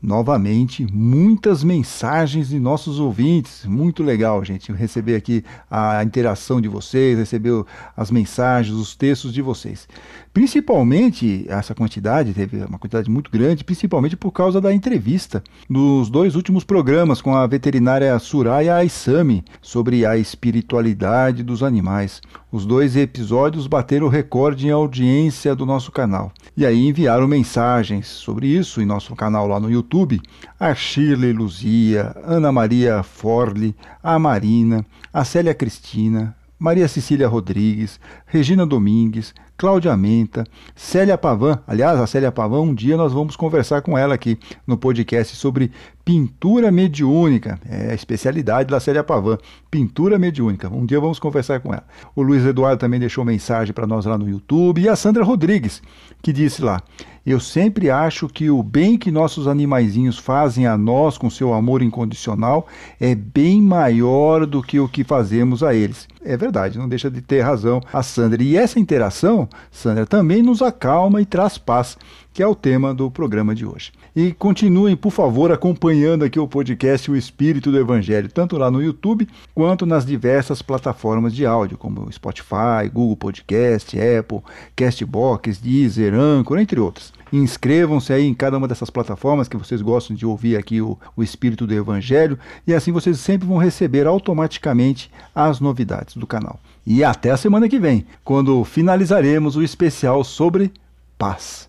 Novamente, 0.00 0.86
muitas 0.92 1.64
mensagens 1.64 2.48
de 2.48 2.60
nossos 2.60 3.00
ouvintes. 3.00 3.64
Muito 3.64 4.04
legal, 4.04 4.44
gente, 4.44 4.70
receber 4.70 5.16
aqui 5.16 5.42
a 5.68 6.00
interação 6.04 6.60
de 6.60 6.68
vocês, 6.68 7.18
receber 7.18 7.64
as 7.96 8.12
mensagens, 8.12 8.76
os 8.76 8.94
textos 8.94 9.32
de 9.32 9.42
vocês. 9.42 9.88
Principalmente, 10.34 11.46
essa 11.48 11.74
quantidade, 11.74 12.34
teve 12.34 12.58
uma 12.64 12.78
quantidade 12.78 13.08
muito 13.08 13.30
grande, 13.30 13.64
principalmente 13.64 14.16
por 14.16 14.32
causa 14.32 14.60
da 14.60 14.74
entrevista 14.74 15.42
nos 15.66 16.10
dois 16.10 16.34
últimos 16.34 16.64
programas 16.64 17.22
com 17.22 17.34
a 17.34 17.46
veterinária 17.46 18.18
Suraya 18.18 18.76
Aisami 18.76 19.42
sobre 19.62 20.04
a 20.04 20.18
espiritualidade 20.18 21.42
dos 21.42 21.62
animais. 21.62 22.20
Os 22.52 22.66
dois 22.66 22.96
episódios 22.96 23.66
bateram 23.66 24.08
recorde 24.08 24.66
em 24.66 24.70
audiência 24.70 25.54
do 25.54 25.64
nosso 25.64 25.90
canal. 25.90 26.30
E 26.56 26.66
aí 26.66 26.86
enviaram 26.86 27.26
mensagens 27.26 28.06
sobre 28.06 28.48
isso 28.48 28.82
em 28.82 28.84
nosso 28.84 29.16
canal 29.16 29.46
lá 29.46 29.58
no 29.58 29.70
YouTube 29.70 29.84
YouTube 29.94 30.20
a 30.58 30.74
Shirley 30.74 31.32
Luzia, 31.32 32.14
Ana 32.24 32.50
Maria 32.50 33.02
Forli, 33.02 33.76
a 34.02 34.18
Marina, 34.18 34.84
a 35.12 35.24
Célia 35.24 35.54
Cristina, 35.54 36.34
Maria 36.58 36.88
Cecília 36.88 37.28
Rodrigues, 37.28 38.00
Regina 38.26 38.66
Domingues, 38.66 39.34
Cláudia 39.56 39.96
Menta, 39.96 40.44
Célia 40.74 41.16
Pavan. 41.16 41.60
Aliás, 41.66 42.00
a 42.00 42.06
Célia 42.06 42.32
Pavan, 42.32 42.60
um 42.60 42.74
dia 42.74 42.96
nós 42.96 43.12
vamos 43.12 43.36
conversar 43.36 43.82
com 43.82 43.96
ela 43.96 44.14
aqui 44.14 44.38
no 44.66 44.76
podcast 44.76 45.36
sobre 45.36 45.70
pintura 46.04 46.70
mediúnica. 46.70 47.58
É 47.68 47.90
a 47.92 47.94
especialidade 47.94 48.70
da 48.70 48.78
Célia 48.78 49.02
Pavan, 49.02 49.38
pintura 49.70 50.18
mediúnica. 50.18 50.68
Um 50.68 50.84
dia 50.84 51.00
vamos 51.00 51.18
conversar 51.18 51.60
com 51.60 51.72
ela. 51.72 51.84
O 52.14 52.22
Luiz 52.22 52.44
Eduardo 52.44 52.78
também 52.78 53.00
deixou 53.00 53.24
mensagem 53.24 53.72
para 53.72 53.86
nós 53.86 54.04
lá 54.04 54.18
no 54.18 54.28
YouTube. 54.28 54.82
E 54.82 54.88
a 54.88 54.96
Sandra 54.96 55.24
Rodrigues, 55.24 55.82
que 56.22 56.32
disse 56.32 56.62
lá. 56.62 56.82
Eu 57.26 57.40
sempre 57.40 57.88
acho 57.88 58.28
que 58.28 58.50
o 58.50 58.62
bem 58.62 58.98
que 58.98 59.10
nossos 59.10 59.48
animaizinhos 59.48 60.18
fazem 60.18 60.66
a 60.66 60.76
nós 60.76 61.16
com 61.16 61.30
seu 61.30 61.54
amor 61.54 61.80
incondicional 61.80 62.66
é 63.00 63.14
bem 63.14 63.62
maior 63.62 64.44
do 64.44 64.62
que 64.62 64.78
o 64.78 64.86
que 64.86 65.02
fazemos 65.02 65.62
a 65.62 65.74
eles. 65.74 66.06
É 66.22 66.36
verdade, 66.36 66.78
não 66.78 66.86
deixa 66.86 67.10
de 67.10 67.22
ter 67.22 67.40
razão 67.40 67.80
a 67.90 68.02
Sandra. 68.02 68.42
E 68.42 68.58
essa 68.58 68.78
interação, 68.78 69.48
Sandra, 69.70 70.04
também 70.04 70.42
nos 70.42 70.60
acalma 70.60 71.22
e 71.22 71.24
traz 71.24 71.56
paz, 71.56 71.96
que 72.34 72.42
é 72.42 72.46
o 72.46 72.54
tema 72.54 72.92
do 72.92 73.08
programa 73.08 73.54
de 73.54 73.64
hoje. 73.64 73.92
E 74.14 74.32
continuem, 74.32 74.96
por 74.96 75.12
favor, 75.12 75.52
acompanhando 75.52 76.24
aqui 76.24 76.38
o 76.38 76.48
podcast 76.48 77.08
O 77.08 77.16
Espírito 77.16 77.70
do 77.70 77.78
Evangelho, 77.78 78.28
tanto 78.28 78.58
lá 78.58 78.72
no 78.72 78.82
YouTube 78.82 79.28
quanto 79.54 79.86
nas 79.86 80.04
diversas 80.04 80.60
plataformas 80.60 81.32
de 81.32 81.46
áudio, 81.46 81.78
como 81.78 82.12
Spotify, 82.12 82.90
Google 82.92 83.16
Podcast, 83.16 83.96
Apple, 83.96 84.40
Castbox, 84.74 85.58
Deezer, 85.58 86.12
Anchor, 86.12 86.58
entre 86.58 86.80
outras. 86.80 87.12
Inscrevam-se 87.32 88.12
aí 88.12 88.26
em 88.26 88.34
cada 88.34 88.58
uma 88.58 88.66
dessas 88.66 88.90
plataformas 88.90 89.46
que 89.46 89.56
vocês 89.56 89.80
gostam 89.80 90.16
de 90.16 90.26
ouvir 90.26 90.56
aqui 90.56 90.80
o, 90.80 90.98
o 91.16 91.22
Espírito 91.22 91.68
do 91.68 91.74
Evangelho 91.74 92.36
e 92.66 92.74
assim 92.74 92.90
vocês 92.90 93.20
sempre 93.20 93.46
vão 93.46 93.58
receber 93.58 94.08
automaticamente 94.08 95.08
as 95.32 95.60
novidades 95.60 96.16
do 96.16 96.26
canal. 96.26 96.58
E 96.84 97.04
até 97.04 97.30
a 97.30 97.36
semana 97.36 97.68
que 97.68 97.78
vem, 97.78 98.04
quando 98.24 98.64
finalizaremos 98.64 99.54
o 99.54 99.62
especial 99.62 100.24
sobre 100.24 100.72
paz. 101.16 101.68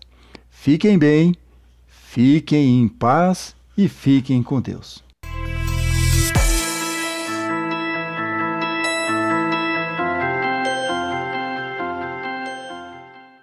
Fiquem 0.66 0.98
bem, 0.98 1.32
fiquem 1.86 2.80
em 2.80 2.88
paz 2.88 3.54
e 3.78 3.88
fiquem 3.88 4.42
com 4.42 4.60
Deus. 4.60 5.00